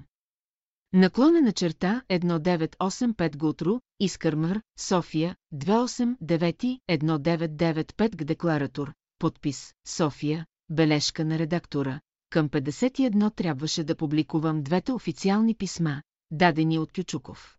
[0.94, 8.26] Наклонена черта 1985 Гутру, Искърмър, София, 289-1995 г.
[8.26, 12.00] Декларатор, подпис, София, бележка на редактора.
[12.30, 17.58] Към 51 трябваше да публикувам двете официални писма, дадени от Кючуков.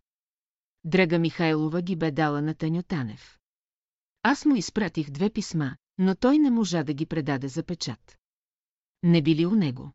[0.83, 3.37] Драга Михайлова ги бе дала на Таню Танев.
[4.27, 8.17] Аз му изпратих две писма, но той не можа да ги предаде за печат.
[9.03, 9.91] Не били у него.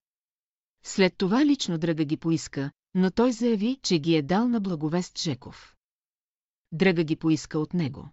[0.84, 5.18] След това лично Драга ги поиска, но той заяви, че ги е дал на благовест
[5.18, 5.76] Жеков.
[6.72, 8.08] Драга ги поиска от него.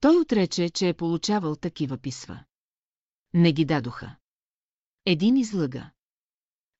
[0.00, 2.44] Той отрече, че е получавал такива писва.
[3.34, 4.16] Не ги дадоха.
[5.06, 5.90] Един излъга.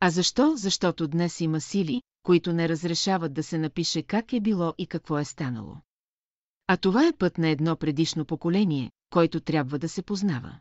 [0.01, 0.57] А защо?
[0.57, 5.19] Защото днес има сили, които не разрешават да се напише как е било и какво
[5.19, 5.77] е станало.
[6.73, 10.59] А това е път на едно предишно поколение, който трябва да се познава.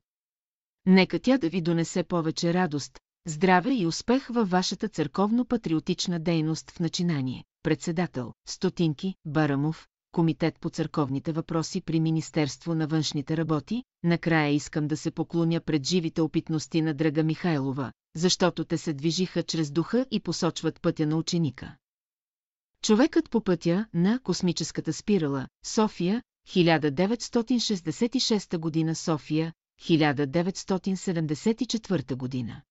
[0.86, 6.80] Нека тя да ви донесе повече радост, здраве и успех във вашата църковно-патриотична дейност в
[6.80, 7.44] начинание.
[7.64, 14.98] Председател, Стотинки, Барамов, комитет по църковните въпроси при Министерство на външните работи, накрая искам да
[14.98, 20.20] се поклоня пред живите опитности на Драга Михайлова, защото те се движиха чрез духа и
[20.20, 21.76] посочват пътя на ученика.
[22.86, 32.62] Човекът по пътя на космическата спирала, София, 1966 година София, 1974 година.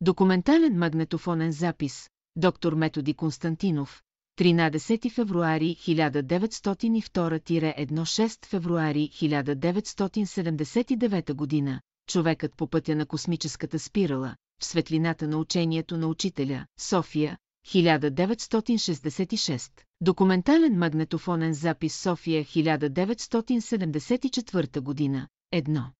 [0.00, 4.02] Документален магнетофонен запис, доктор Методи Константинов,
[4.38, 15.38] 13 февруари 1902-16 февруари 1979 година, човекът по пътя на космическата спирала, в светлината на
[15.38, 25.92] учението на учителя, София, 1966, документален магнетофонен запис София 1974 година, едно.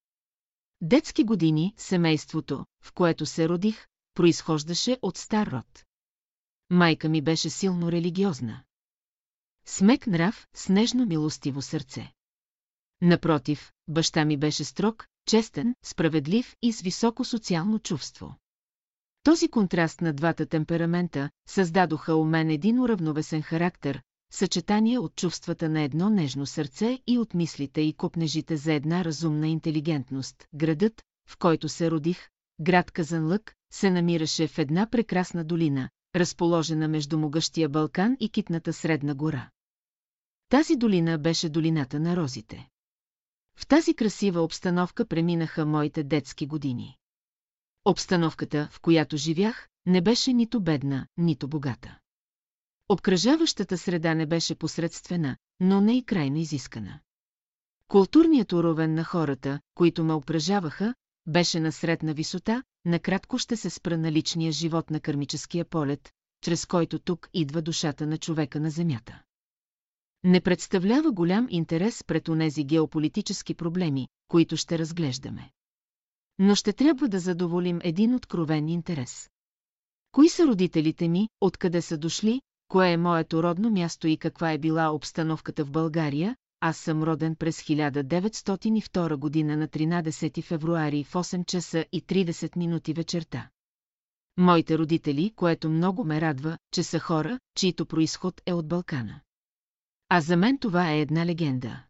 [0.81, 5.85] Детски години, семейството, в което се родих, произхождаше от стар род.
[6.69, 8.63] Майка ми беше силно религиозна.
[9.65, 12.11] Смек нрав, снежно милостиво сърце.
[13.01, 18.35] Напротив, баща ми беше строг, честен, справедлив и с високо социално чувство.
[19.23, 24.01] Този контраст на двата темперамента създадоха у мен един уравновесен характер,
[24.31, 29.47] съчетание от чувствата на едно нежно сърце и от мислите и копнежите за една разумна
[29.47, 30.45] интелигентност.
[30.55, 32.29] Градът, в който се родих,
[32.61, 39.15] град Казанлък, се намираше в една прекрасна долина, разположена между могъщия Балкан и китната Средна
[39.15, 39.49] гора.
[40.49, 42.67] Тази долина беше долината на розите.
[43.57, 46.97] В тази красива обстановка преминаха моите детски години.
[47.89, 51.99] Обстановката, в която живях, не беше нито бедна, нито богата.
[52.89, 56.99] Обкръжаващата среда не беше посредствена, но не и крайно изискана.
[57.87, 60.95] Културният уровен на хората, които ме обкръжаваха,
[61.27, 66.09] беше на средна висота, накратко ще се спра на личния живот на кърмическия полет,
[66.41, 69.21] чрез който тук идва душата на човека на Земята.
[70.23, 75.51] Не представлява голям интерес пред онези геополитически проблеми, които ще разглеждаме.
[76.39, 79.29] Но ще трябва да задоволим един откровен интерес.
[80.11, 84.57] Кои са родителите ми, откъде са дошли, кое е моето родно място и каква е
[84.57, 91.45] била обстановката в България, аз съм роден през 1902 година на 13 февруари в 8
[91.45, 93.49] часа и 30 минути вечерта.
[94.37, 99.19] Моите родители, което много ме радва, че са хора, чието происход е от Балкана.
[100.09, 101.83] А за мен това е една легенда.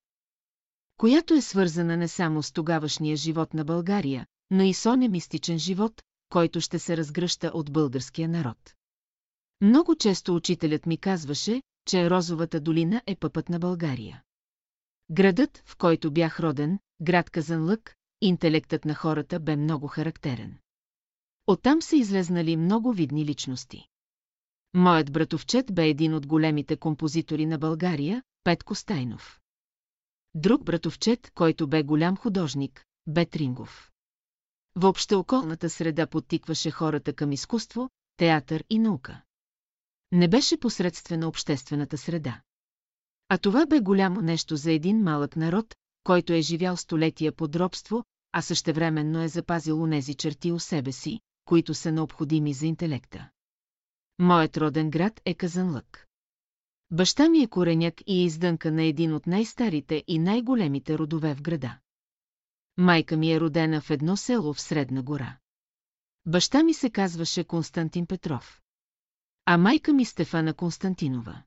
[0.98, 5.60] Която е свързана не само с тогавашния живот на България, но и с оне мистичен
[5.60, 8.76] живот, който ще се разгръща от българския народ.
[9.62, 14.24] Много често учителят ми казваше, че Розовата долина е пъпът на България.
[15.12, 20.58] Градът, в който бях роден, град Казанлък, интелектът на хората бе много характерен.
[21.48, 23.88] Оттам са излезнали много видни личности.
[24.74, 29.39] Моят братовчет бе един от големите композитори на България, Петко Стайнов.
[30.36, 33.91] Друг братовчет, който бе голям художник, бе Трингов.
[34.80, 39.21] Въобще околната среда подтикваше хората към изкуство, театър и наука.
[40.11, 42.41] Не беше посредствена обществената среда.
[43.30, 48.03] А това бе голямо нещо за един малък народ, който е живял столетия под робство,
[48.32, 53.30] а същевременно е запазил унези черти у себе си, които са необходими за интелекта.
[54.19, 56.07] Моят роден град е Казанлък.
[56.91, 61.78] Баща ми е кореняк и издънка на един от най-старите и най-големите родове в града.
[62.78, 65.37] Майка ми е родена в едно село в Средна гора.
[66.25, 68.62] Баща ми се казваше Константин Петров.
[69.45, 71.43] А майка ми Стефана Константинова.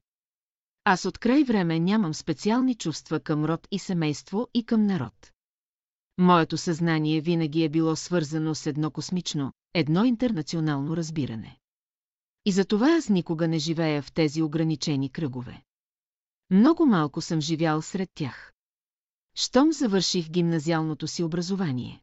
[0.84, 5.32] Аз от край време нямам специални чувства към род и семейство и към народ.
[6.18, 11.58] Моето съзнание винаги е било свързано с едно космично, едно интернационално разбиране.
[12.44, 15.62] И затова аз никога не живея в тези ограничени кръгове.
[16.50, 18.52] Много малко съм живял сред тях.
[19.42, 22.02] Щом завърших гимназиалното си образование.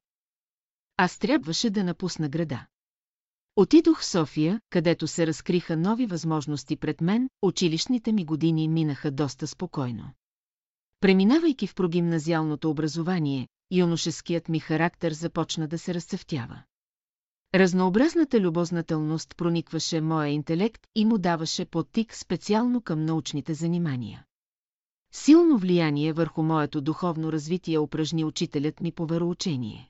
[0.98, 2.66] Аз трябваше да напусна града.
[3.56, 9.48] Отидох в София, където се разкриха нови възможности пред мен, училищните ми години минаха доста
[9.48, 10.14] спокойно.
[11.00, 16.64] Преминавайки в прогимназиалното образование, юношеският ми характер започна да се разцъфтява.
[17.56, 24.27] Разнообразната любознателност проникваше моя интелект и му даваше подтик специално към научните занимания.
[25.20, 29.90] Силно влияние върху моето духовно развитие упражни учителят ми по вероучение.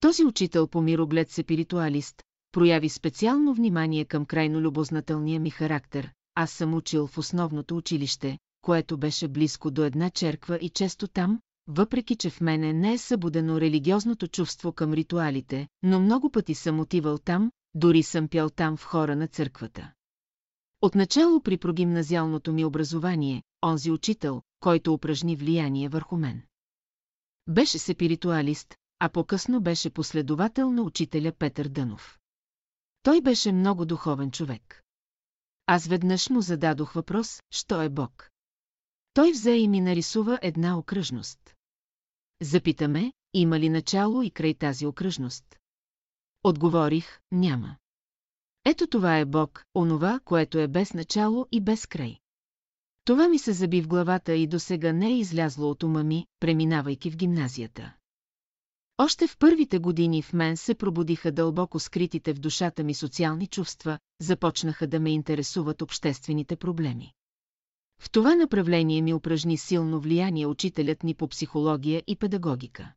[0.00, 2.22] Този учител по мироглед сепиритуалист,
[2.52, 6.12] прояви специално внимание към крайно любознателния ми характер.
[6.34, 11.40] Аз съм учил в основното училище, което беше близко до една черква и често там,
[11.66, 16.80] въпреки че в мене не е събудено религиозното чувство към ритуалите, но много пъти съм
[16.80, 19.92] отивал там, дори съм пял там в хора на църквата.
[20.82, 26.42] Отначало при прогимназиалното ми образование, онзи учител, който упражни влияние върху мен.
[27.46, 32.18] Беше сепиритуалист, а по-късно беше последовател на учителя Петър Дънов.
[33.02, 34.82] Той беше много духовен човек.
[35.66, 38.30] Аз веднъж му зададох въпрос, що е Бог.
[39.14, 41.54] Той взе и ми нарисува една окръжност.
[42.42, 45.58] Запитаме, има ли начало и край тази окръжност.
[46.42, 47.76] Отговорих, няма.
[48.64, 52.18] Ето това е Бог, онова, което е без начало и без край.
[53.08, 57.10] Това ми се заби в главата и досега не е излязло от ума ми, преминавайки
[57.10, 57.94] в гимназията.
[58.98, 63.98] Още в първите години в мен се пробудиха дълбоко скритите в душата ми социални чувства,
[64.20, 67.12] започнаха да ме интересуват обществените проблеми.
[68.00, 72.92] В това направление ми упражни силно влияние учителят ни по психология и педагогика.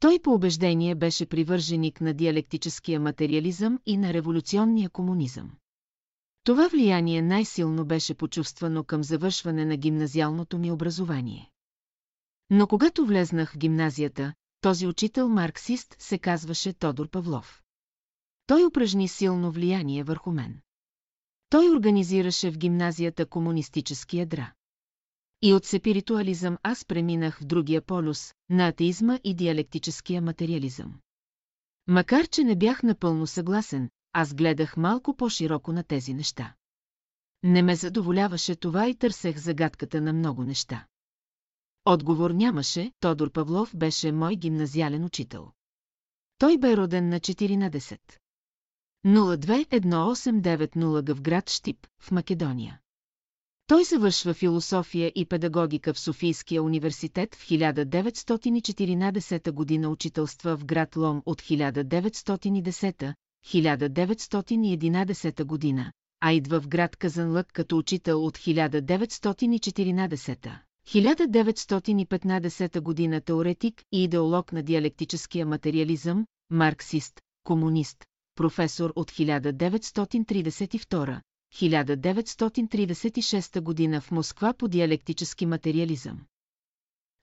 [0.00, 5.50] Той по убеждение беше привърженик на диалектическия материализъм и на революционния комунизъм.
[6.46, 11.50] Това влияние най-силно беше почувствано към завършване на гимназиалното ми образование.
[12.50, 17.62] Но когато влезнах в гимназията, този учител марксист се казваше Тодор Павлов.
[18.46, 20.60] Той упражни силно влияние върху мен.
[21.48, 24.52] Той организираше в гимназията комунистически ядра.
[25.42, 30.94] И от сепиритуализъм аз преминах в другия полюс, на атеизма и диалектическия материализъм.
[31.86, 36.54] Макар, че не бях напълно съгласен, аз гледах малко по-широко на тези неща.
[37.42, 40.86] Не ме задоволяваше това и търсех загадката на много неща.
[41.84, 45.50] Отговор нямаше, Тодор Павлов беше мой гимназиален учител.
[46.38, 47.98] Той бе роден на 14.
[49.06, 52.80] 021890 в град Штип, в Македония.
[53.66, 61.22] Той завършва философия и педагогика в Софийския университет в 1914 година учителства в град Лом
[61.26, 61.42] от
[63.46, 74.04] 1910-1911 година, а идва в град Казанлък като учител от 1914 1915 година теоретик и
[74.04, 78.04] идеолог на диалектическия материализъм, марксист, комунист,
[78.34, 81.20] професор от 1932
[81.54, 86.20] 1936 година в Москва по диалектически материализъм.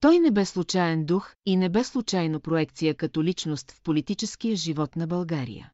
[0.01, 4.95] Той не бе случайен дух и не бе случайно проекция като личност в политическия живот
[4.95, 5.71] на България.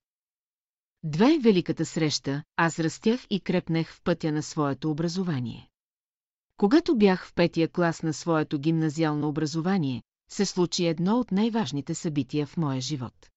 [1.04, 5.70] Две великата среща, аз растях и крепнех в пътя на своето образование.
[6.58, 12.48] Когато бях в петия клас на своето гимназиално образование, се случи едно от най-важните събития
[12.48, 13.30] в моя живот.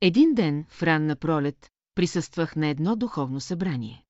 [0.00, 4.04] Един ден, в ранна пролет, присъствах на едно духовно събрание.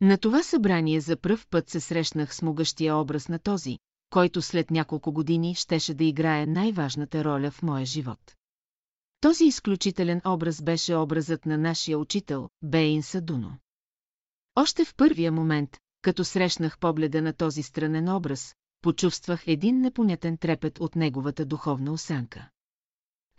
[0.00, 3.78] На това събрание за пръв път се срещнах с могъщия образ на този,
[4.10, 8.36] който след няколко години щеше да играе най-важната роля в моя живот.
[9.20, 13.58] Този изключителен образ беше образът на нашия учител, Бейн Садуно.
[14.54, 20.80] Още в първия момент, като срещнах погледа на този странен образ, почувствах един непонятен трепет
[20.80, 22.48] от неговата духовна осанка.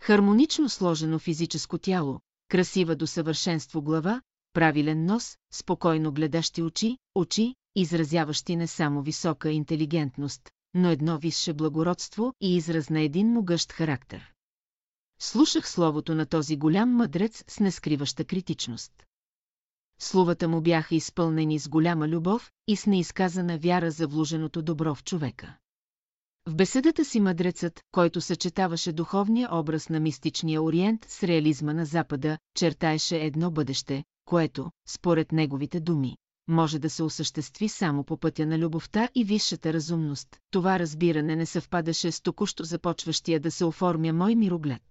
[0.00, 4.22] Хармонично сложено физическо тяло, красива до съвършенство глава,
[4.52, 12.34] правилен нос, спокойно гледащи очи, очи, изразяващи не само висока интелигентност, но едно висше благородство
[12.40, 14.32] и израз на един могъщ характер.
[15.20, 18.92] Слушах словото на този голям мъдрец с нескриваща критичност.
[19.98, 25.04] Словата му бяха изпълнени с голяма любов и с неизказана вяра за вложеното добро в
[25.04, 25.56] човека.
[26.46, 32.38] В беседата си мъдрецът, който съчетаваше духовния образ на мистичния ориент с реализма на Запада,
[32.54, 36.16] чертаеше едно бъдеще, което, според неговите думи,
[36.52, 40.28] може да се осъществи само по пътя на любовта и висшата разумност.
[40.50, 44.82] Това разбиране не съвпадаше с току-що започващия да се оформя мой мироглед.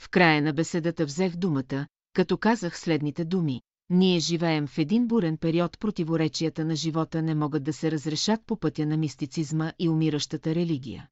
[0.00, 3.60] В края на беседата взех думата, като казах следните думи.
[3.90, 8.56] Ние живеем в един бурен период, противоречията на живота не могат да се разрешат по
[8.56, 11.08] пътя на мистицизма и умиращата религия.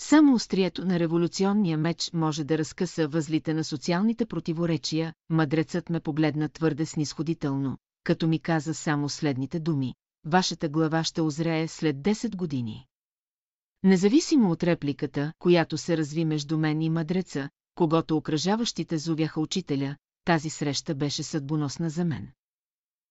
[0.00, 6.48] Само острието на революционния меч може да разкъса възлите на социалните противоречия, мъдрецът ме погледна
[6.48, 7.78] твърде снисходително,
[8.08, 9.94] като ми каза само следните думи.
[10.24, 12.86] Вашата глава ще озрее след 10 години.
[13.82, 20.50] Независимо от репликата, която се разви между мен и мъдреца, когато окръжаващите зовяха учителя, тази
[20.50, 22.28] среща беше съдбоносна за мен.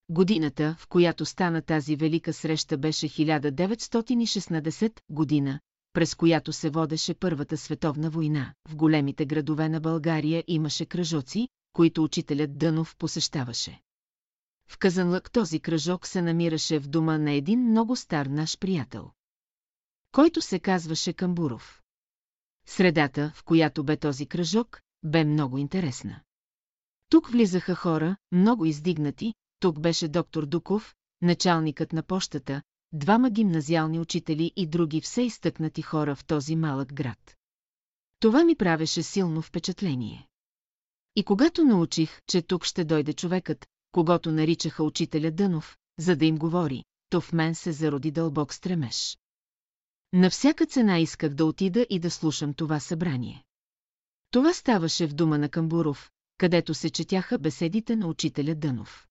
[0.10, 5.60] Годината, в която стана тази велика среща беше 1916 година,
[5.94, 8.54] през която се водеше Първата световна война.
[8.70, 13.82] В големите градове на България имаше кръжоци, които учителят Дънов посещаваше.
[14.68, 19.12] В Казанлък този кръжок се намираше в дома на един много стар наш приятел,
[20.12, 21.82] който се казваше Камбуров.
[22.68, 26.20] Средата, в която бе този кръжок, бе много интересна.
[27.10, 32.62] Тук влизаха хора, много издигнати, тук беше доктор Дуков, началникът на пощата,
[32.94, 37.36] двама гимназиални учители и други все изтъкнати хора в този малък град.
[38.20, 40.28] Това ми правеше силно впечатление.
[41.16, 43.68] И когато научих, че тук ще дойде човекът,
[43.98, 49.18] когато наричаха учителя Дънов, за да им говори, то в мен се зароди дълбок стремеж.
[50.14, 53.44] На всяка цена исках да отида и да слушам това събрание.
[54.32, 59.08] Това ставаше в дума на Камбуров, където се четяха беседите на учителя Дънов.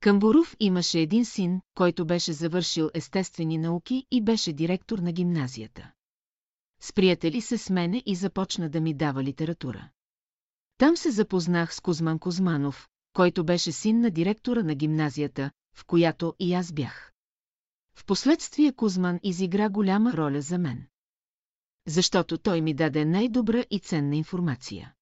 [0.00, 5.92] Камбуров имаше един син, който беше завършил естествени науки и беше директор на гимназията.
[6.80, 9.88] С приятели се с мене и започна да ми дава литература.
[10.78, 16.34] Там се запознах с Кузман Кузманов, който беше син на директора на гимназията, в която
[16.38, 17.12] и аз бях.
[17.94, 20.86] Впоследствие Кузман изигра голяма роля за мен.
[21.86, 24.94] Защото той ми даде най-добра и ценна информация.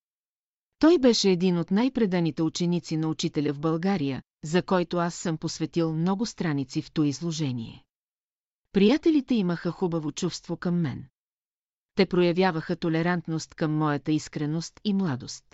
[0.78, 5.95] Той беше един от най-преданите ученици на учителя в България, за който аз съм посветил
[5.95, 7.85] много страници в то изложение.
[8.73, 11.09] Приятелите имаха хубаво чувство към мен.
[11.95, 15.45] Те проявяваха толерантност към моята искреност и младост.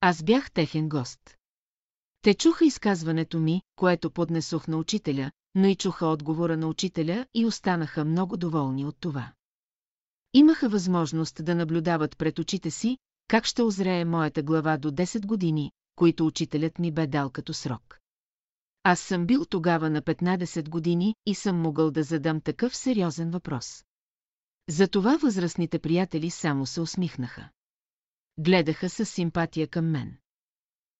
[0.00, 1.36] Аз бях техен гост.
[2.22, 7.46] Те чуха изказването ми, което поднесох на учителя, но и чуха отговора на учителя и
[7.46, 9.32] останаха много доволни от това.
[10.34, 15.72] Имаха възможност да наблюдават пред очите си, как ще озрее моята глава до 10 години,
[15.96, 17.98] които учителят ми бе дал като срок.
[18.82, 23.84] Аз съм бил тогава на 15 години и съм могъл да задам такъв сериозен въпрос.
[24.68, 27.48] Затова възрастните приятели само се усмихнаха.
[28.38, 30.16] Гледаха с симпатия към мен.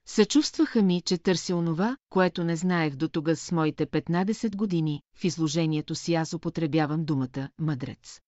[0.06, 5.24] Съчувстваха ми, че търся онова, което не знаех до тога с моите 15 години, в
[5.24, 8.20] изложението си аз употребявам думата «мъдрец».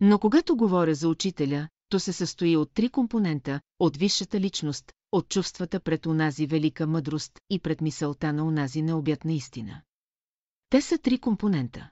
[0.00, 5.28] Но когато говоря за учителя, то се състои от три компонента, от висшата личност, от
[5.28, 9.82] чувствата пред онази велика мъдрост и пред мисълта на онази необятна истина.
[10.68, 11.90] Те са три компонента.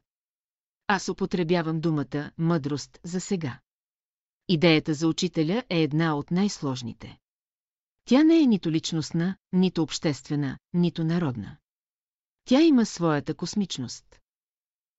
[0.87, 3.61] Аз употребявам думата «мъдрост» за сега.
[4.49, 7.19] Идеята за учителя е една от най-сложните.
[8.05, 11.57] Тя не е нито личностна, нито обществена, нито народна.
[12.45, 14.21] Тя има своята космичност.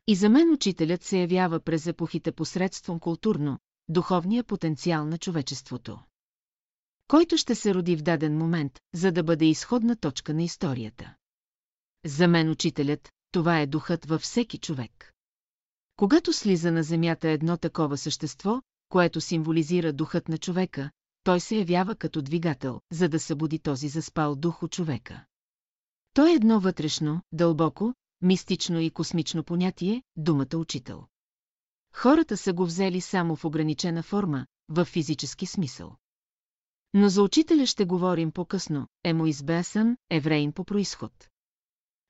[0.07, 3.59] И за мен учителят се явява през епохите посредством културно,
[3.89, 5.99] духовния потенциал на човечеството.
[7.07, 11.15] Който ще се роди в даден момент, за да бъде изходна точка на историята.
[12.05, 15.13] За мен учителят, това е духът във всеки човек.
[15.95, 20.91] Когато слиза на земята едно такова същество, което символизира духът на човека,
[21.25, 25.25] той се явява като двигател, за да събуди този заспал дух у човека.
[26.13, 31.03] Той е едно вътрешно, дълбоко, мистично и космично понятие, думата учител.
[31.95, 35.95] Хората са го взели само в ограничена форма, в физически смисъл.
[36.93, 41.29] Но за учителя ще говорим по-късно, е му избесън, евреин по происход.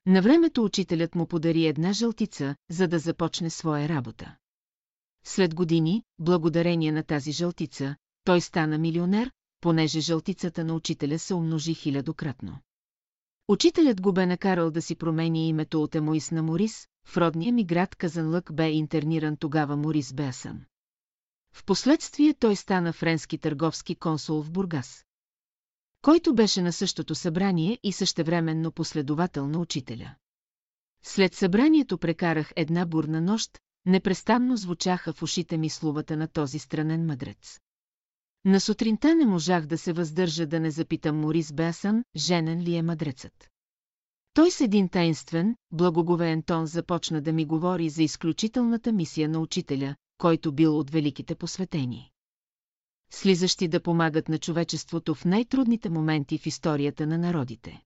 [0.06, 4.36] На времето учителят му подари една жълтица, за да започне своя работа.
[5.24, 9.30] След години, благодарение на тази жълтица, той стана милионер,
[9.60, 12.58] понеже жълтицата на учителя се умножи хилядократно.
[13.48, 17.64] Учителят го бе накарал да си промени името от Емоис на Морис, в родния ми
[17.64, 20.64] град Казанлък бе интерниран тогава Морис Беасан.
[21.54, 25.04] Впоследствие той стана френски търговски консул в Бургас,
[26.02, 30.14] който беше на същото събрание и същевременно последовател на учителя.
[31.02, 37.06] След събранието прекарах една бурна нощ, непрестанно звучаха в ушите ми словата на този странен
[37.06, 37.58] мъдрец.
[38.46, 42.82] На сутринта не можах да се въздържа да не запитам Морис Беасан, женен ли е
[42.82, 43.50] мъдрецът.
[44.34, 49.96] Той с един таинствен, благоговеен тон започна да ми говори за изключителната мисия на учителя,
[50.18, 52.10] който бил от великите посветени.
[53.10, 57.82] Слизащи да помагат на човечеството в най-трудните моменти в историята на народите.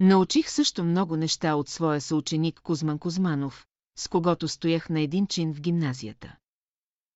[0.00, 3.66] Научих също много неща от своя съученик Кузман Кузманов,
[3.98, 6.36] с когото стоях на един чин в гимназията.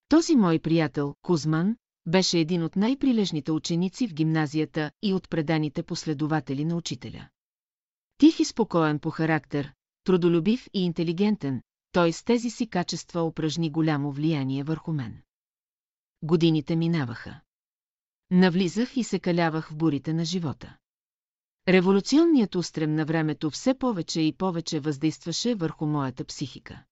[0.09, 1.77] Този мой приятел, Кузман,
[2.09, 7.29] беше един от най-прилежните ученици в гимназията и от преданите последователи на учителя.
[8.19, 9.73] Тих и спокоен по характер,
[10.05, 11.63] трудолюбив и интелигентен,
[11.93, 15.23] той с тези си качества упражни голямо влияние върху мен.
[16.23, 17.41] Годините минаваха.
[18.31, 20.77] Навлизах и се калявах в бурите на живота.
[21.69, 26.85] Революционният устрем на времето все повече и повече въздействаше върху моята психика.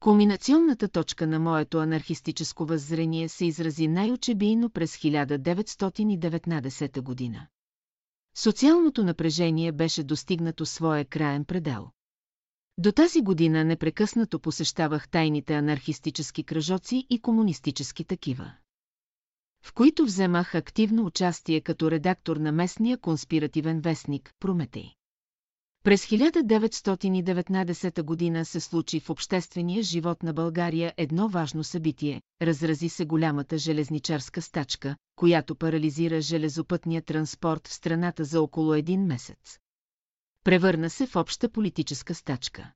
[0.00, 7.46] Кулминационната точка на моето анархистическо въззрение се изрази най-очебийно през 1919 година.
[8.36, 11.90] Социалното напрежение беше достигнато своя краен предел.
[12.78, 18.52] До тази година непрекъснато посещавах тайните анархистически кръжоци и комунистически такива
[19.66, 24.95] в които вземах активно участие като редактор на местния конспиративен вестник Прометей.
[25.86, 33.04] През 1919 година се случи в обществения живот на България едно важно събитие– разрази се
[33.04, 39.58] голямата железничарска стачка, която парализира железопътния транспорт в страната за около един месец.
[40.44, 42.72] Превърна се в обща политическа стачка.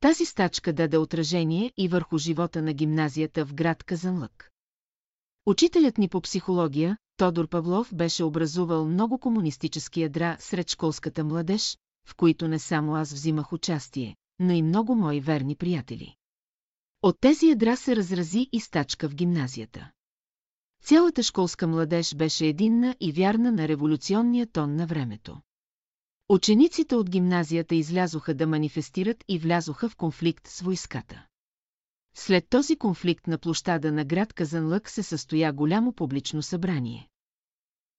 [0.00, 4.50] Тази стачка даде отражение и върху живота на гимназията в град Казанлък.
[5.46, 12.14] Учителят ни по психология, Тодор Павлов, беше образувал много комунистически ядра сред школската младеж, в
[12.14, 16.16] които не само аз взимах участие, но и много мои верни приятели.
[17.02, 19.90] От тези ядра се разрази и стачка в гимназията.
[20.82, 25.40] Цялата школска младеж беше единна и вярна на революционния тон на времето.
[26.28, 31.26] Учениците от гимназията излязоха да манифестират и влязоха в конфликт с войската.
[32.16, 37.08] След този конфликт на площада на град Казанлък се състоя голямо публично събрание.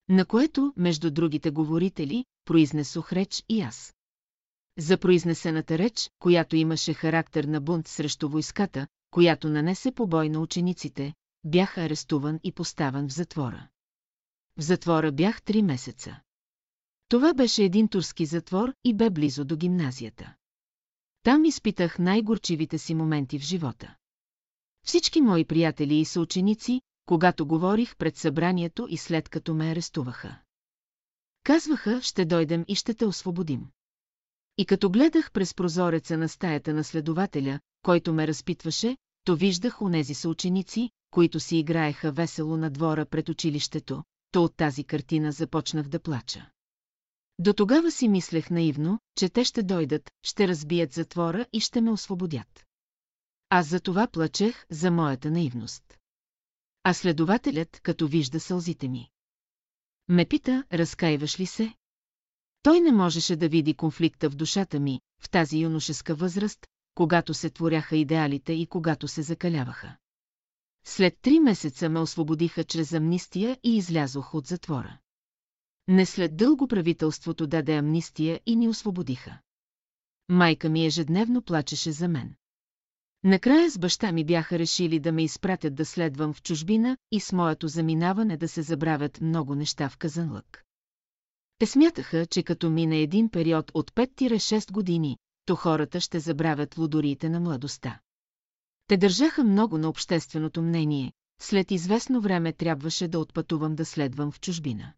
[0.10, 3.97] На което, между другите говорители, произнесох реч и аз.
[4.78, 11.14] За произнесената реч, която имаше характер на бунт срещу войската, която нанесе побой на учениците,
[11.44, 13.68] бях арестуван и поставен в затвора.
[14.58, 16.20] В затвора бях три месеца.
[17.10, 20.36] Това беше един турски затвор и бе близо до гимназията.
[21.24, 23.96] Там изпитах най-горчивите си моменти в живота.
[24.86, 30.40] Всички мои приятели и съученици, когато говорих пред събранието и след като ме арестуваха.
[31.44, 33.68] Казваха, ще дойдем и ще те освободим.
[34.58, 40.14] И като гледах през прозореца на стаята на следователя, който ме разпитваше, то виждах онези
[40.14, 46.00] съученици, които си играеха весело на двора пред училището, то от тази картина започнах да
[46.00, 46.50] плача.
[47.40, 51.92] До тогава си мислех наивно, че те ще дойдат, ще разбият затвора и ще ме
[51.92, 52.66] освободят.
[53.50, 55.98] Аз за това плачех за моята наивност.
[56.84, 59.10] А следователят, като вижда сълзите ми.
[60.08, 61.74] Ме пита, разкаиваш ли се?
[62.64, 67.50] Той не можеше да види конфликта в душата ми, в тази юношеска възраст, когато се
[67.50, 69.98] творяха идеалите и когато се закаляваха.
[70.86, 74.98] След три месеца ме освободиха чрез амнистия и излязох от затвора.
[75.88, 79.40] Не след дълго правителството даде амнистия и ни освободиха.
[80.30, 82.36] Майка ми ежедневно плачеше за мен.
[83.24, 87.34] Накрая с баща ми бяха решили да ме изпратят да следвам в чужбина и с
[87.34, 90.67] моето заминаване да се забравят много неща в Казанлък.
[91.60, 97.30] Те смятаха, че като мине един период от 5-6 години, то хората ще забравят лудориите
[97.30, 98.00] на младостта.
[98.88, 101.12] Те държаха много на общественото мнение,
[101.42, 104.94] след известно време трябваше да отпътувам да следвам в чужбина.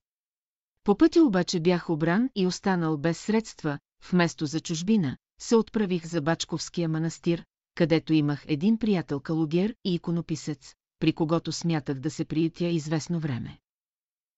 [0.84, 3.80] По пътя обаче бях обран и останал без средства,
[4.12, 7.46] вместо за чужбина, се отправих за Бачковския манастир,
[7.76, 13.60] където имах един приятел калугер и иконописец, при когото смятах да се приютя известно време.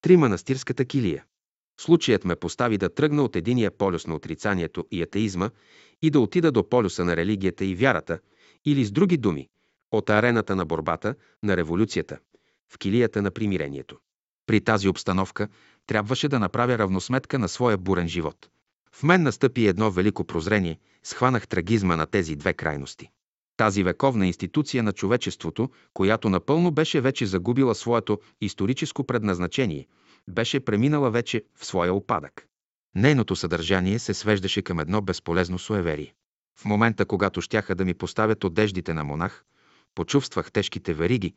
[0.01, 1.25] Три манастирската килия.
[1.79, 5.49] Случаят ме постави да тръгна от единия полюс на отрицанието и атеизма
[6.01, 8.19] и да отида до полюса на религията и вярата,
[8.65, 9.47] или с други думи,
[9.91, 12.19] от арената на борбата, на революцията,
[12.73, 13.97] в килията на примирението.
[14.45, 15.47] При тази обстановка
[15.87, 18.49] трябваше да направя равносметка на своя бурен живот.
[18.91, 23.09] В мен настъпи едно велико прозрение, схванах трагизма на тези две крайности.
[23.57, 29.87] Тази вековна институция на човечеството, която напълно беше вече загубила своето историческо предназначение,
[30.27, 32.47] беше преминала вече в своя опадък.
[32.95, 36.13] Нейното съдържание се свеждаше към едно безполезно суеверие.
[36.57, 39.43] В момента, когато щяха да ми поставят одеждите на монах,
[39.95, 41.33] почувствах тежките вериги,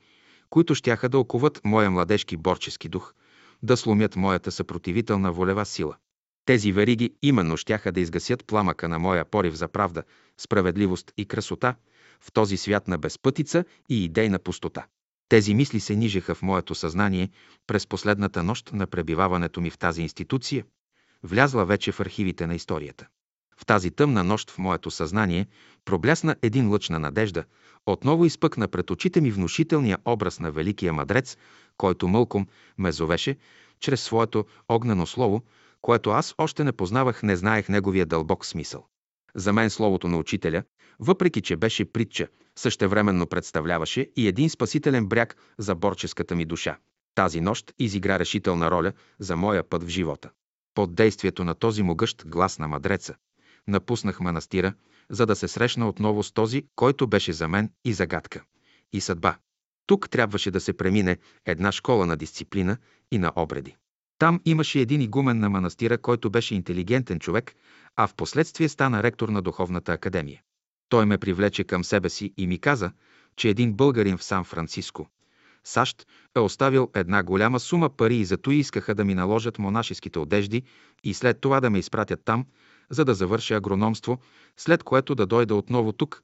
[0.50, 3.14] които щяха да оковат моя младежки борчески дух,
[3.62, 5.96] да сломят моята съпротивителна волева сила.
[6.44, 10.02] Тези вериги именно щяха да изгасят пламъка на моя порив за правда,
[10.38, 11.74] справедливост и красота–
[12.24, 14.86] в този свят на безпътица и идейна пустота.
[15.28, 17.30] Тези мисли се нижеха в моето съзнание
[17.66, 20.64] през последната нощ на пребиваването ми в тази институция,
[21.22, 23.06] влязла вече в архивите на историята.
[23.56, 25.46] В тази тъмна нощ в моето съзнание
[25.84, 27.44] проблясна един лъч на надежда,
[27.86, 31.36] отново изпъкна пред очите ми внушителния образ на великия мадрец,
[31.76, 32.46] който мълком
[32.78, 33.36] ме зовеше
[33.80, 35.42] чрез своето огнено слово,
[35.80, 38.86] което аз още не познавах, не знаех неговия дълбок смисъл.
[39.36, 40.62] За мен словото на учителя,
[40.98, 46.78] въпреки че беше притча, същевременно представляваше и един спасителен бряг за борческата ми душа.
[47.14, 50.30] Тази нощ изигра решителна роля за моя път в живота.
[50.74, 53.14] Под действието на този могъщ глас на мъдреца,
[53.66, 54.74] напуснах манастира,
[55.10, 58.44] за да се срещна отново с този, който беше за мен и загадка,
[58.92, 59.36] и съдба.
[59.86, 62.76] Тук трябваше да се премине една школа на дисциплина
[63.12, 63.76] и на обреди.
[64.24, 67.54] Там имаше един игумен на манастира, който беше интелигентен човек,
[67.96, 70.42] а в последствие стана ректор на Духовната академия.
[70.88, 72.92] Той ме привлече към себе си и ми каза,
[73.36, 75.08] че един българин в Сан-Франциско,
[75.64, 76.06] САЩ,
[76.36, 80.62] е оставил една голяма сума пари и зато искаха да ми наложат монашеските одежди
[81.04, 82.46] и след това да ме изпратят там,
[82.90, 84.18] за да завърша агрономство,
[84.56, 86.22] след което да дойда отново тук,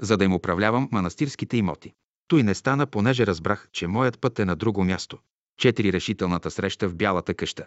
[0.00, 1.92] за да им управлявам манастирските имоти.
[2.28, 5.18] Той не стана, понеже разбрах, че моят път е на друго място.
[5.58, 7.66] Четири решителната среща в Бялата къща.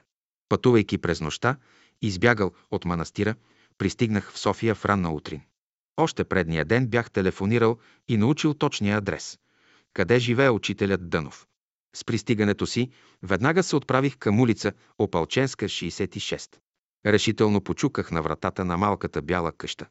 [0.50, 1.58] Пътувайки през нощта,
[2.02, 3.36] избягал от манастира,
[3.78, 5.42] пристигнах в София в ранна утрин.
[5.98, 9.40] Още предния ден бях телефонирал и научил точния адрес.
[9.94, 11.48] Къде живее учителят Дънов?
[11.96, 12.90] С пристигането си
[13.24, 16.56] веднага се отправих към улица Опалченска, 66.
[17.06, 19.88] Решително почуках на вратата на малката бяла къща.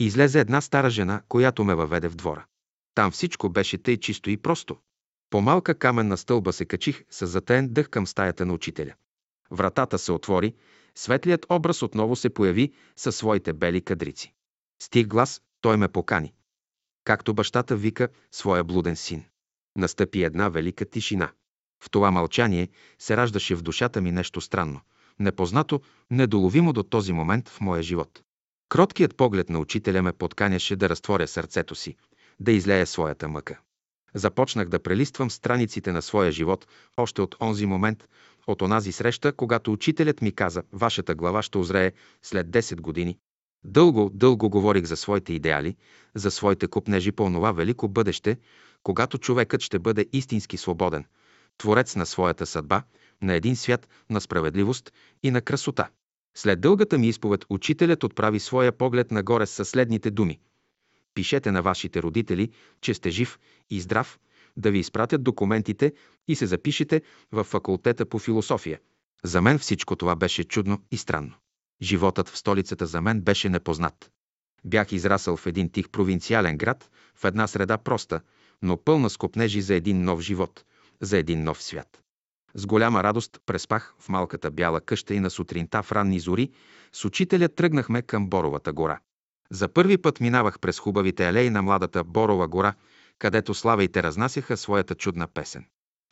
[0.00, 2.46] Излезе една стара жена, която ме въведе в двора.
[2.94, 4.76] Там всичко беше тъй чисто и просто.
[5.36, 8.94] По малка каменна стълба се качих с затен дъх към стаята на учителя.
[9.50, 10.54] Вратата се отвори,
[10.94, 14.32] светлият образ отново се появи със своите бели кадрици.
[14.82, 16.32] Стих глас, той ме покани.
[17.04, 19.24] Както бащата вика своя блуден син.
[19.76, 21.32] Настъпи една велика тишина.
[21.84, 22.68] В това мълчание
[22.98, 24.80] се раждаше в душата ми нещо странно,
[25.18, 25.80] непознато,
[26.10, 28.22] недоловимо до този момент в моя живот.
[28.68, 31.96] Кроткият поглед на учителя ме подканяше да разтворя сърцето си,
[32.40, 33.58] да излея своята мъка.
[34.16, 36.66] Започнах да прелиствам страниците на своя живот
[36.96, 38.08] още от онзи момент,
[38.46, 43.18] от онази среща, когато учителят ми каза, вашата глава ще озрее след 10 години.
[43.64, 45.76] Дълго, дълго говорих за своите идеали,
[46.14, 48.36] за своите купнежи по онова велико бъдеще,
[48.82, 51.04] когато човекът ще бъде истински свободен,
[51.58, 52.82] творец на своята съдба,
[53.22, 55.88] на един свят на справедливост и на красота.
[56.36, 60.40] След дългата ми изповед учителят отправи своя поглед нагоре със следните думи.
[61.16, 63.38] Пишете на вашите родители, че сте жив
[63.70, 64.18] и здрав,
[64.56, 65.92] да ви изпратят документите
[66.28, 67.02] и се запишете
[67.32, 68.80] в факултета по философия.
[69.24, 71.34] За мен всичко това беше чудно и странно.
[71.82, 74.10] Животът в столицата за мен беше непознат.
[74.64, 78.20] Бях израсъл в един тих провинциален град, в една среда проста,
[78.62, 80.64] но пълна с копнежи за един нов живот,
[81.00, 82.02] за един нов свят.
[82.54, 86.50] С голяма радост преспах в малката бяла къща и на сутринта в ранни зори
[86.92, 88.98] с учителя тръгнахме към Боровата гора.
[89.50, 92.74] За първи път минавах през хубавите алеи на младата Борова гора,
[93.18, 95.64] където славейте разнасяха своята чудна песен.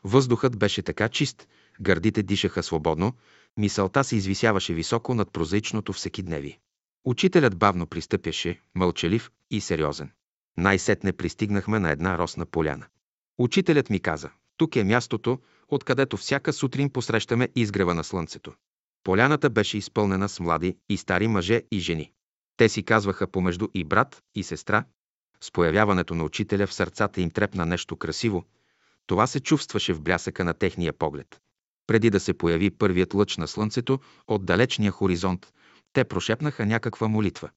[0.05, 1.49] Въздухът беше така чист,
[1.81, 3.13] гърдите дишаха свободно,
[3.57, 6.59] мисълта се извисяваше високо над прозаичното всекидневи.
[7.05, 10.11] Учителят бавно пристъпяше, мълчалив и сериозен.
[10.57, 12.87] Най-сетне пристигнахме на една росна поляна.
[13.39, 15.39] Учителят ми каза, тук е мястото,
[15.69, 18.53] откъдето всяка сутрин посрещаме изгрева на слънцето.
[19.05, 22.13] Поляната беше изпълнена с млади и стари мъже и жени.
[22.57, 24.85] Те си казваха помежду и брат, и сестра.
[25.41, 28.45] С появяването на учителя в сърцата им трепна нещо красиво.
[29.07, 31.41] Това се чувстваше в блясъка на техния поглед.
[31.87, 35.53] Преди да се появи първият лъч на слънцето от далечния хоризонт,
[35.93, 37.51] те прошепнаха някаква молитва.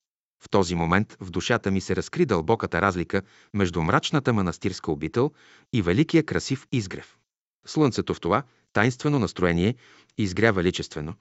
[0.44, 3.22] В този момент в душата ми се разкри дълбоката разлика
[3.54, 5.32] между мрачната манастирска обител
[5.74, 7.18] и великия красив изгрев.
[7.66, 8.44] Слънцето в това
[8.74, 9.76] тайнствено настроение
[10.18, 11.14] изгря величествено.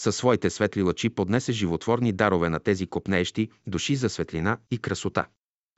[0.00, 5.26] Със своите светли лъчи поднесе животворни дарове на тези копнеещи души за светлина и красота.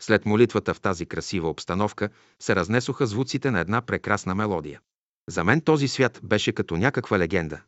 [0.03, 2.09] След молитвата в тази красива обстановка
[2.41, 4.81] се разнесоха звуците на една прекрасна мелодия.
[5.29, 7.61] За мен този свят беше като някаква легенда,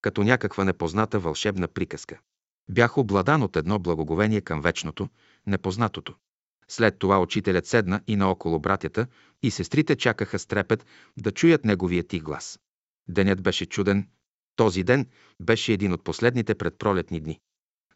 [0.00, 2.20] като някаква непозната вълшебна приказка.
[2.70, 5.08] Бях обладан от едно благоговение към вечното,
[5.46, 6.14] непознатото.
[6.68, 9.06] След това учителят седна и наоколо братята
[9.42, 10.86] и сестрите чакаха с трепет
[11.16, 12.58] да чуят неговия ти глас.
[13.08, 14.08] Денят беше чуден.
[14.56, 15.06] Този ден
[15.40, 17.40] беше един от последните предпролетни дни.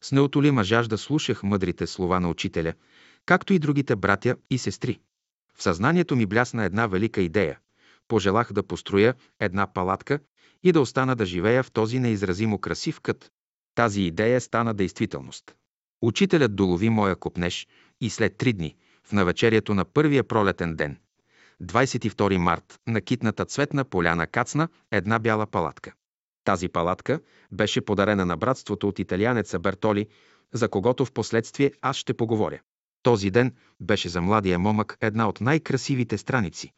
[0.01, 2.75] С неотолима жажда слушах мъдрите слова на учителя,
[3.27, 5.01] както и другите братя и сестри.
[5.55, 7.59] В съзнанието ми блясна една велика идея.
[8.09, 10.19] Пожелах да построя една палатка
[10.63, 13.31] и да остана да живея в този неизразимо красив кът,
[13.75, 15.55] тази идея стана действителност.
[16.03, 17.67] Учителят долови моя копнеж
[18.01, 20.99] и след три дни, в навечерието на първия пролетен ден,
[21.63, 25.93] 22 март, на китната цветна поляна кацна една бяла палатка.
[26.49, 27.21] Тази палатка
[27.53, 30.07] беше подарена на братството от италианеца Бертоли,
[30.53, 32.61] за когото в последствие аз ще поговоря.
[33.03, 36.73] Този ден беше за младия момък една от най-красивите страници,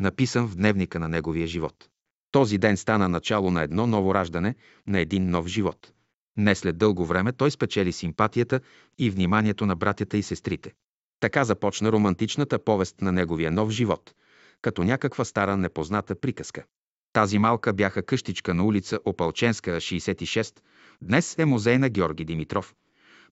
[0.00, 1.88] написан в дневника на неговия живот.
[2.30, 4.54] Този ден стана начало на едно ново раждане,
[4.86, 5.92] на един нов живот.
[6.36, 8.60] Не след дълго време той спечели симпатията
[8.98, 10.72] и вниманието на братята и сестрите.
[11.20, 14.14] Така започна романтичната повест на неговия нов живот,
[14.62, 16.64] като някаква стара непозната приказка.
[17.12, 20.60] Тази малка бяха къщичка на улица Опалченска, 66,
[21.02, 22.74] Днес е музей на Георги Димитров,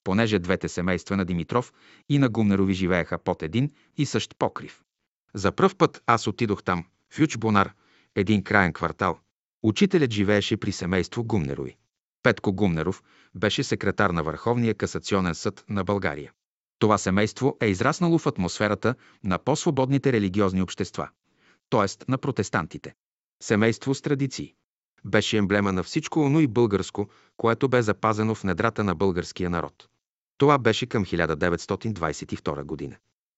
[0.05, 1.73] понеже двете семейства на Димитров
[2.09, 4.83] и на Гумнерови живееха под един и същ покрив.
[5.35, 7.73] За пръв път аз отидох там, в Ючбонар,
[8.17, 9.19] един краен квартал.
[9.63, 11.77] Учителят живееше при семейство Гумнерови.
[12.23, 13.03] Петко Гумнеров
[13.35, 16.33] беше секретар на Върховния касационен съд на България.
[16.79, 18.95] Това семейство е израснало в атмосферата
[19.25, 21.09] на по-свободните религиозни общества,
[21.71, 22.11] т.е.
[22.11, 22.95] на протестантите.
[23.43, 24.55] Семейство с традиции.
[25.05, 29.89] Беше емблема на всичко оно и българско, което бе запазено в недрата на българския народ.
[30.39, 32.97] Това беше към 1922 година.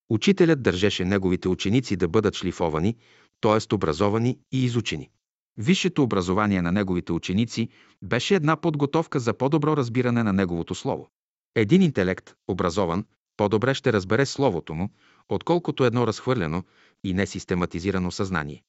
[0.09, 2.95] Учителят държеше неговите ученици да бъдат шлифовани,
[3.41, 3.75] т.е.
[3.75, 5.09] образовани и изучени.
[5.57, 7.69] Висшето образование на неговите ученици
[8.01, 11.09] беше една подготовка за по-добро разбиране на неговото слово.
[11.55, 13.05] Един интелект, образован,
[13.37, 14.89] по-добре ще разбере словото му,
[15.29, 16.63] отколкото едно разхвърлено
[17.03, 18.63] и несистематизирано съзнание.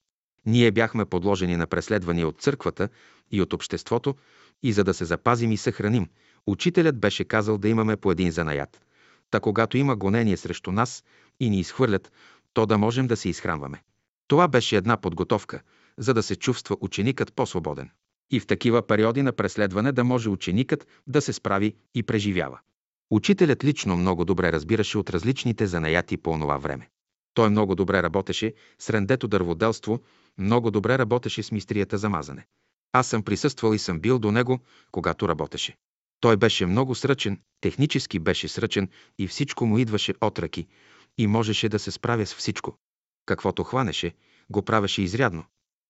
[0.47, 2.89] Ние бяхме подложени на преследвания от църквата
[3.31, 4.15] и от обществото
[4.63, 6.09] и за да се запазим и съхраним,
[6.47, 8.81] учителят беше казал да имаме по един занаят.
[9.31, 11.05] Та когато има гонение срещу нас
[11.41, 12.13] и ни изхвърлят,
[12.53, 13.83] то да можем да се изхранваме.
[14.29, 15.61] Това беше една подготовка,
[15.99, 17.91] за да се чувства ученикът по-свободен.
[18.31, 22.59] И в такива периоди на преследване да може ученикът да се справи и преживява.
[23.11, 26.89] Учителят лично много добре разбираше от различните занаяти по онова време.
[27.35, 30.01] Той много добре работеше с рендето дърводелство,
[30.39, 32.47] много добре работеше с мистрията за мазане.
[32.93, 34.59] Аз съм присъствал и съм бил до него,
[34.91, 35.77] когато работеше.
[36.21, 38.89] Той беше много сръчен, технически беше сръчен
[39.19, 40.67] и всичко му идваше от ръки
[41.19, 42.79] и можеше да се справя с всичко.
[43.27, 44.15] Каквото хванеше,
[44.51, 45.45] го правеше изрядно.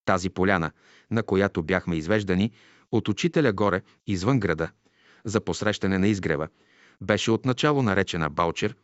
[0.05, 0.71] Тази поляна,
[1.11, 2.53] на която бяхме извеждани,
[2.93, 4.71] от учителя горе, извън града,
[5.25, 6.49] за посрещане на изгрева,
[7.01, 8.77] беше отначало наречена Балчер,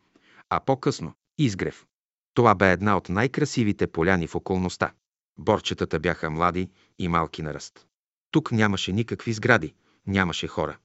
[0.49, 1.85] а по-късно– Изгрев.
[2.33, 4.93] Това бе една от най-красивите поляни в околността.
[5.41, 6.69] Борчетата бяха млади
[6.99, 7.87] и малки на ръст.
[8.31, 9.73] Тук нямаше никакви сгради,
[10.07, 10.77] нямаше хора.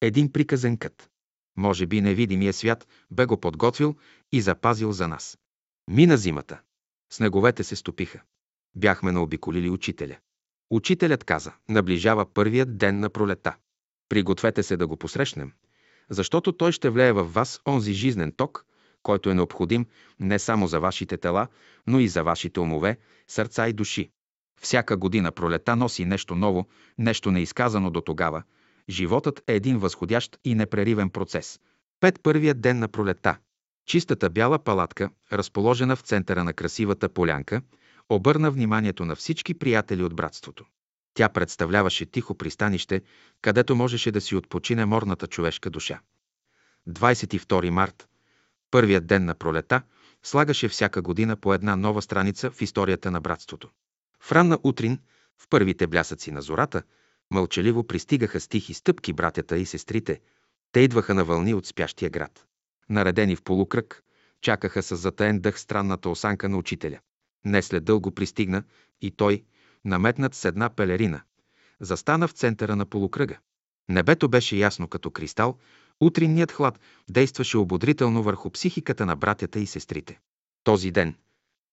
[0.00, 1.10] Един приказен кът.
[1.56, 3.96] Може би невидимия свят бе го подготвил
[4.32, 5.38] и запазил за нас.
[5.90, 6.60] Мина зимата.
[7.12, 8.20] Снеговете се стопиха.
[8.74, 10.16] Бяхме наобиколили учителя.
[10.70, 13.56] Учителят каза, наближава първият ден на пролета.
[14.08, 15.52] Пригответе се да го посрещнем,
[16.10, 18.64] защото той ще влее в вас онзи жизнен ток,
[19.02, 19.86] който е необходим
[20.20, 21.48] не само за вашите тела,
[21.86, 22.98] но и за вашите умове,
[23.28, 24.10] сърца и души.
[24.60, 26.68] Всяка година пролета носи нещо ново,
[26.98, 28.42] нещо неизказано до тогава.
[28.88, 31.60] Животът е един възходящ и непреривен процес.
[32.00, 33.38] Пет първият ден на пролета.
[33.86, 37.62] Чистата бяла палатка, разположена в центъра на красивата полянка,
[38.08, 40.64] обърна вниманието на всички приятели от братството.
[41.14, 43.02] Тя представляваше тихо пристанище,
[43.42, 46.00] където можеше да си отпочине морната човешка душа.
[46.88, 48.08] 22 март,
[48.72, 49.82] първият ден на пролета,
[50.22, 53.70] слагаше всяка година по една нова страница в историята на братството.
[54.20, 54.98] В ранна утрин,
[55.38, 56.82] в първите блясъци на зората,
[57.30, 60.20] мълчаливо пристигаха с тихи стъпки братята и сестрите.
[60.72, 62.46] Те идваха на вълни от спящия град.
[62.88, 64.02] Наредени в полукръг,
[64.40, 66.98] чакаха с затаен дъх странната осанка на учителя.
[67.44, 68.62] Не след дълго пристигна
[69.00, 69.44] и той,
[69.84, 71.22] наметнат с една пелерина,
[71.80, 73.38] застана в центъра на полукръга.
[73.88, 75.58] Небето беше ясно като кристал,
[76.00, 80.18] утринният хлад действаше ободрително върху психиката на братята и сестрите.
[80.64, 81.14] Този ден,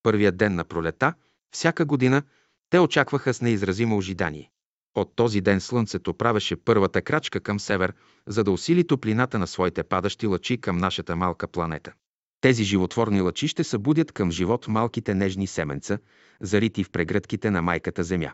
[0.02, 1.14] първият ден на пролета,
[1.50, 2.22] всяка година
[2.70, 4.50] те очакваха с неизразимо ожидание.
[4.94, 7.94] От този ден слънцето правеше първата крачка към север,
[8.26, 11.92] за да усили топлината на своите падащи лъчи към нашата малка планета.
[12.40, 15.98] Тези животворни лъчи ще събудят към живот малките нежни семенца,
[16.40, 18.32] зарити в прегръдките на майката Земя.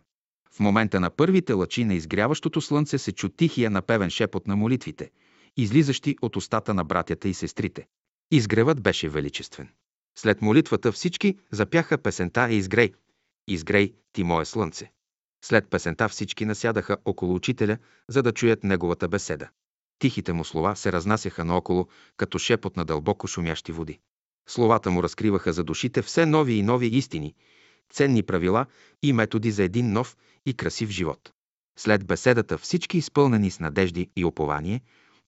[0.50, 5.10] В момента на първите лъчи на изгряващото слънце се чу тихия напевен шепот на молитвите,
[5.56, 7.86] излизащи от устата на братята и сестрите.
[8.30, 9.68] Изгревът беше величествен.
[10.18, 12.92] След молитвата всички запяха песента Изгрей.
[13.48, 14.92] Изгрей, ти мое слънце.
[15.44, 17.78] След песента всички насядаха около учителя,
[18.08, 19.48] за да чуят неговата беседа.
[19.98, 23.98] Тихите му слова се разнасяха наоколо, като шепот на дълбоко шумящи води.
[24.48, 27.34] Словата му разкриваха за душите все нови и нови истини,
[27.90, 28.66] ценни правила
[29.02, 30.16] и методи за един нов
[30.46, 31.32] и красив живот.
[31.78, 34.80] След беседата всички изпълнени с надежди и опование,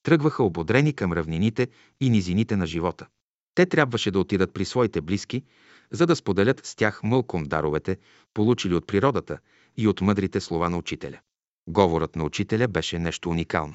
[0.03, 1.69] тръгваха ободрени към равнините
[2.01, 3.07] и низините на живота.
[3.55, 5.45] Те трябваше да отидат при своите близки,
[5.91, 7.99] за да споделят с тях мълком даровете,
[8.35, 9.39] получили от природата
[9.77, 11.21] и от мъдрите слова на учителя.
[11.69, 13.75] Говорът на учителя беше нещо уникално.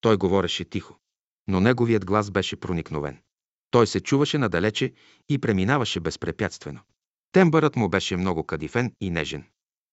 [0.00, 0.96] Той говореше тихо,
[1.48, 3.18] но неговият глас беше проникновен.
[3.70, 4.92] Той се чуваше надалече
[5.28, 6.80] и преминаваше безпрепятствено.
[7.32, 9.44] Тембърът му беше много кадифен и нежен.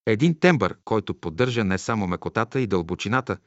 [0.05, 3.37] Един тембър, който поддържа не само мекотата и дълбочината,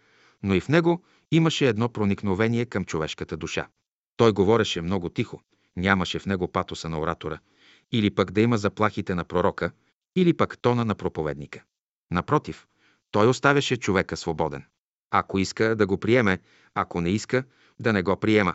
[0.42, 3.68] но и в него имаше едно проникновение към човешката душа.
[4.16, 5.40] Той говореше много тихо,
[5.76, 7.38] нямаше в него патоса на оратора,
[7.92, 9.70] или пък да има заплахите на пророка,
[10.16, 11.62] или пък тона на проповедника.
[12.10, 12.66] Напротив,
[13.10, 14.64] той оставяше човека свободен.
[15.10, 16.38] Ако иска да го приеме,
[16.74, 17.44] ако не иска
[17.80, 18.54] да не го приема.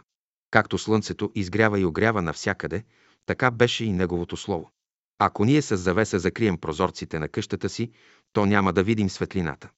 [0.51, 2.83] Както слънцето изгрява и огрява навсякъде,
[3.25, 4.71] така беше и неговото слово.
[5.19, 7.91] Ако ние с завеса закрием прозорците на къщата си,
[8.33, 9.69] то няма да видим светлината.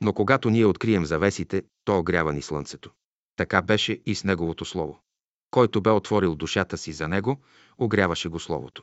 [0.00, 2.90] Но когато ние открием завесите, то огрява ни слънцето.
[3.36, 5.00] Така беше и с неговото слово.
[5.50, 7.40] Който бе отворил душата си за него,
[7.78, 8.82] огряваше го словото.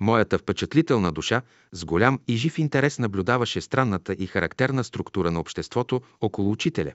[0.00, 1.42] Моята впечатлителна душа
[1.72, 6.92] с голям и жив интерес наблюдаваше странната и характерна структура на обществото около учителя,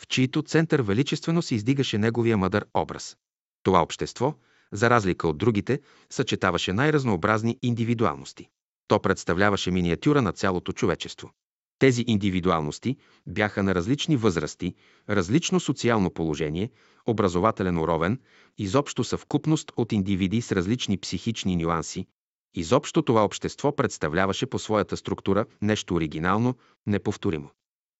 [0.00, 3.16] в чието център величествено се издигаше неговия мъдър образ.
[3.62, 4.34] Това общество,
[4.72, 5.80] за разлика от другите,
[6.10, 8.48] съчетаваше най-разнообразни индивидуалности.
[8.88, 11.30] То представляваше миниатюра на цялото човечество.
[11.78, 12.96] Тези индивидуалности
[13.26, 14.74] бяха на различни възрасти,
[15.08, 16.70] различно социално положение,
[17.06, 18.20] образователен уровен,
[18.58, 22.06] изобщо съвкупност от индивиди с различни психични нюанси.
[22.54, 26.54] Изобщо това общество представляваше по своята структура нещо оригинално,
[26.86, 27.50] неповторимо.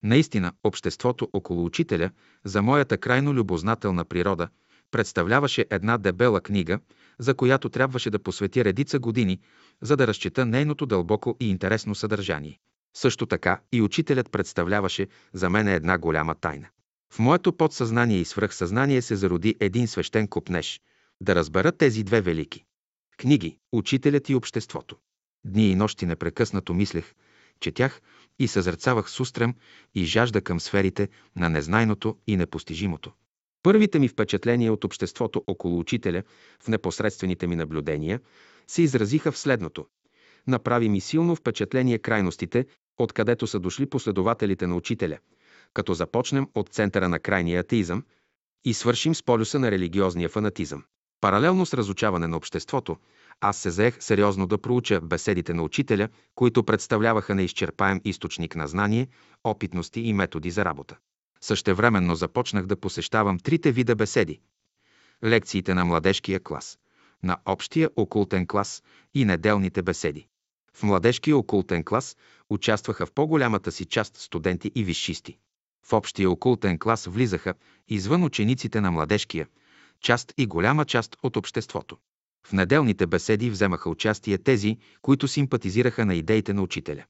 [0.05, 2.11] Наистина, обществото около учителя,
[2.45, 4.49] за моята крайно любознателна природа,
[4.91, 6.79] представляваше една дебела книга,
[7.19, 9.41] за която трябваше да посветя редица години,
[9.83, 12.59] за да разчита нейното дълбоко и интересно съдържание.
[12.97, 16.69] Също така и учителят представляваше за мен една голяма тайна.
[17.13, 20.81] В моето подсъзнание и свръхсъзнание се зароди един свещен купнеж
[21.21, 22.65] да разбера тези две велики.
[23.17, 24.97] Книги, учителят и обществото.
[25.45, 27.15] Дни и нощи непрекъснато мислех,
[27.61, 28.01] четях
[28.39, 29.55] и съзерцавах с устрем
[29.95, 33.13] и жажда към сферите на незнайното и непостижимото.
[33.63, 36.23] Първите ми впечатления от обществото около учителя
[36.63, 38.21] в непосредствените ми наблюдения
[38.67, 39.87] се изразиха в следното.
[40.47, 42.67] Направи ми силно впечатление крайностите,
[42.99, 45.19] откъдето са дошли последователите на учителя,
[45.75, 48.05] като започнем от центъра на крайния атеизъм
[48.65, 50.85] и свършим с полюса на религиозния фанатизъм.
[51.21, 52.97] Паралелно с разучаване на обществото,
[53.41, 59.09] аз се заех сериозно да проуча беседите на учителя, които представляваха неизчерпаем източник на знание,
[59.45, 60.97] опитности и методи за работа.
[61.41, 64.41] Същевременно започнах да посещавам трите вида беседи.
[65.25, 66.79] Лекциите на младежкия клас,
[67.23, 68.83] на общия окултен клас
[69.15, 70.27] и неделните беседи.
[70.75, 72.17] В младежкия окултен клас
[72.51, 75.39] участваха в по-голямата си част студенти и висшисти.
[75.87, 77.55] В общия окултен клас влизаха,
[77.89, 79.49] извън учениците на младежкия,
[80.01, 81.99] част и голяма част от обществото.
[82.47, 87.05] В неделните беседи вземаха участие тези, които симпатизираха на идеите на учителя.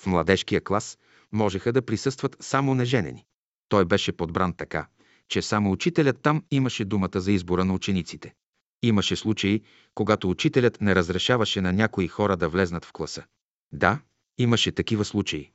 [0.00, 0.98] В младежкия клас
[1.32, 3.24] можеха да присъстват само неженени.
[3.68, 4.86] Той беше подбран така,
[5.28, 8.34] че само учителят там имаше думата за избора на учениците.
[8.82, 9.62] Имаше случаи,
[9.94, 13.24] когато учителят не разрешаваше на някои хора да влезнат в класа.
[13.72, 14.00] Да,
[14.38, 15.50] имаше такива случаи.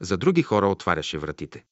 [0.00, 1.64] За други хора отваряше вратите.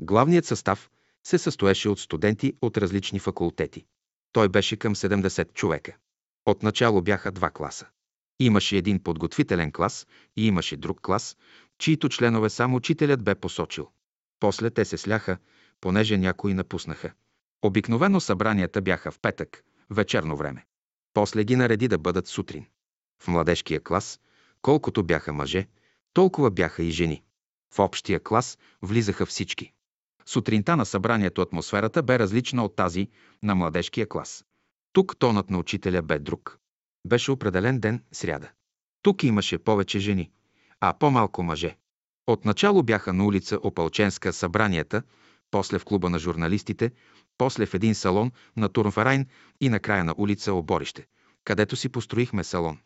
[0.00, 0.90] Главният състав
[1.26, 3.84] се състоеше от студенти от различни факултети.
[4.32, 5.96] Той беше към 70 човека.
[6.46, 7.86] Отначало бяха два класа.
[8.40, 10.06] Имаше един подготвителен клас
[10.36, 11.36] и имаше друг клас,
[11.78, 13.88] чието членове само учителят бе посочил.
[14.40, 15.38] После те се сляха,
[15.80, 17.12] понеже някои напуснаха.
[17.62, 20.66] Обикновено събранията бяха в петък, вечерно време.
[21.14, 22.66] После ги нареди да бъдат сутрин.
[23.22, 24.20] В младежкия клас,
[24.62, 25.68] колкото бяха мъже,
[26.12, 27.22] толкова бяха и жени.
[27.74, 29.72] В общия клас влизаха всички.
[30.26, 33.08] Сутринта на събранието атмосферата бе различна от тази
[33.42, 34.44] на младежкия клас.
[34.92, 36.58] Тук тонът на учителя бе друг.
[37.06, 38.50] Беше определен ден, сряда.
[39.02, 40.30] Тук имаше повече жени,
[40.80, 41.76] а по-малко мъже.
[42.26, 45.02] Отначало бяха на улица Опалченска събранията,
[45.50, 46.92] после в клуба на журналистите,
[47.38, 49.26] после в един салон на Турнфарайн
[49.60, 51.06] и накрая на улица Оборище,
[51.44, 52.78] където си построихме салон.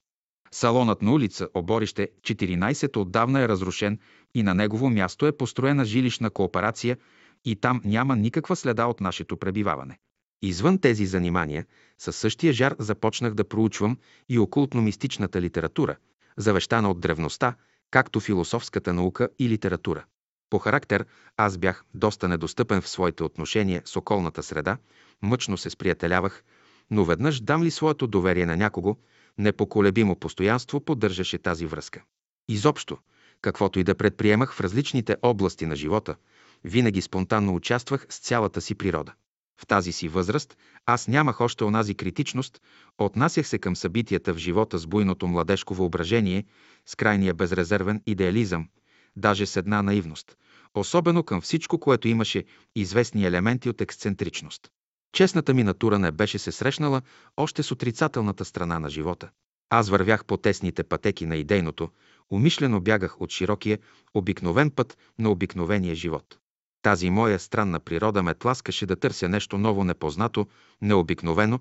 [0.51, 3.99] Салонът на улица Оборище 14 отдавна е разрушен
[4.35, 6.99] и на негово място е построена жилищна кооперация
[7.45, 9.99] и там няма никаква следа от нашето пребиваване.
[10.43, 11.67] Извън тези занимания,
[11.99, 13.99] със същия жар започнах да проучвам
[14.29, 15.97] и окултно-мистичната литература,
[16.37, 17.55] завещана от древността,
[17.91, 20.05] както философската наука и литература.
[20.51, 21.07] По характер
[21.37, 24.79] аз бях доста недостъпен в своите отношения с околната среда,
[25.23, 26.45] мъчно се сприятелявах,
[26.91, 28.97] но веднъж дам ли своето доверие на някого,
[29.39, 32.03] непоколебимо постоянство поддържаше тази връзка.
[32.49, 32.99] Изобщо,
[33.41, 36.17] каквото и да предприемах в различните области на живота,
[36.65, 39.13] винаги спонтанно участвах с цялата си природа.
[39.61, 40.57] В тази си възраст
[40.87, 42.61] аз нямах още онази критичност,
[42.99, 46.45] отнасях се към събитията в живота с буйното младежко въображение,
[46.87, 48.69] с крайния безрезервен идеализъм,
[49.17, 50.37] даже с една наивност,
[50.75, 52.45] особено към всичко, което имаше
[52.75, 54.69] известни елементи от ексцентричност.
[55.13, 57.03] Честната ми натура не беше се срещнала
[57.37, 59.31] още с отрицателната страна на живота.
[59.71, 61.89] Аз вървях по тесните пътеки на идейното,
[62.31, 63.79] умишлено бягах от широкия,
[64.15, 66.39] обикновен път на обикновения живот.
[66.85, 70.47] Тази моя странна природа ме тласкаше да търся нещо ново, непознато,
[70.83, 71.59] необикновено,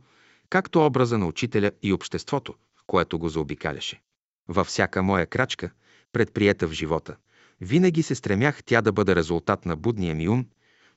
[0.50, 2.54] както образа на учителя и обществото,
[2.88, 4.02] което го заобикаляше.
[4.48, 5.70] Във всяка моя крачка,
[6.12, 7.16] предприета в живота,
[7.62, 10.45] винаги се стремях тя да бъде резултат на будния ми ум,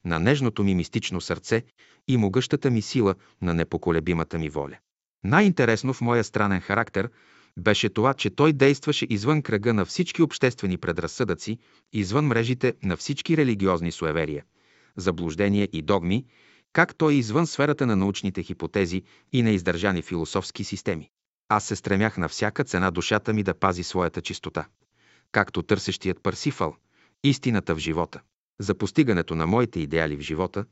[0.05, 1.63] на нежното ми мистично сърце
[2.09, 4.79] и могъщата ми сила на непоколебимата ми воля.
[5.25, 7.11] Най-интересно в моя странен характер
[7.59, 11.59] беше това, че той действаше извън кръга на всички обществени предразсъдъци,
[11.93, 14.45] извън мрежите на всички религиозни суеверия,
[14.97, 16.25] заблуждения и догми,
[16.73, 19.03] как той извън сферата на научните хипотези
[19.33, 21.11] и на издържани философски системи.
[21.49, 24.67] Аз се стремях на всяка цена душата ми да пази своята чистота,
[25.33, 26.77] както търсещият Парсифал,
[27.25, 28.21] истината в живота.
[28.61, 30.65] За постигането на моите идеали в живота,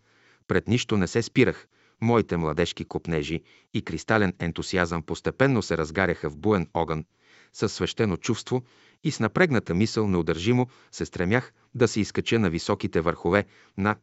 [0.48, 1.66] пред нищо не се спирах,
[2.00, 3.42] моите младежки копнежи
[3.74, 7.04] и кристален ентусиазъм постепенно се разгаряха в буен огън,
[7.52, 8.62] със свещено чувство
[9.04, 13.44] и с напрегната мисъл неудържимо се стремях да се изкача на високите върхове
[13.78, 13.96] на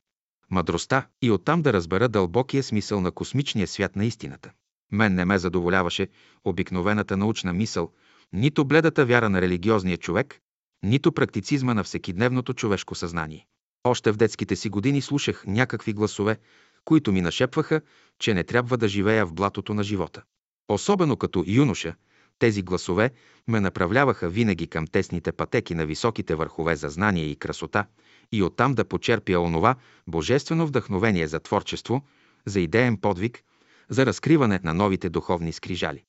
[0.51, 4.51] мъдростта и оттам да разбера дълбокия смисъл на космичния свят на истината.
[4.91, 6.07] Мен не ме задоволяваше
[6.43, 7.91] обикновената научна мисъл,
[8.33, 10.39] нито бледата вяра на религиозния човек,
[10.83, 13.45] нито практицизма на всекидневното човешко съзнание.
[13.83, 16.37] Още в детските си години слушах някакви гласове,
[16.85, 17.81] които ми нашепваха,
[18.19, 20.23] че не трябва да живея в блатото на живота.
[20.69, 21.95] Особено като юноша,
[22.39, 23.11] тези гласове
[23.47, 27.85] ме направляваха винаги към тесните пътеки на високите върхове за знание и красота
[28.31, 29.75] и оттам да почерпя онова
[30.07, 32.05] божествено вдъхновение за творчество,
[32.45, 33.43] за идеен подвиг,
[33.89, 36.03] за разкриване на новите духовни скрижали.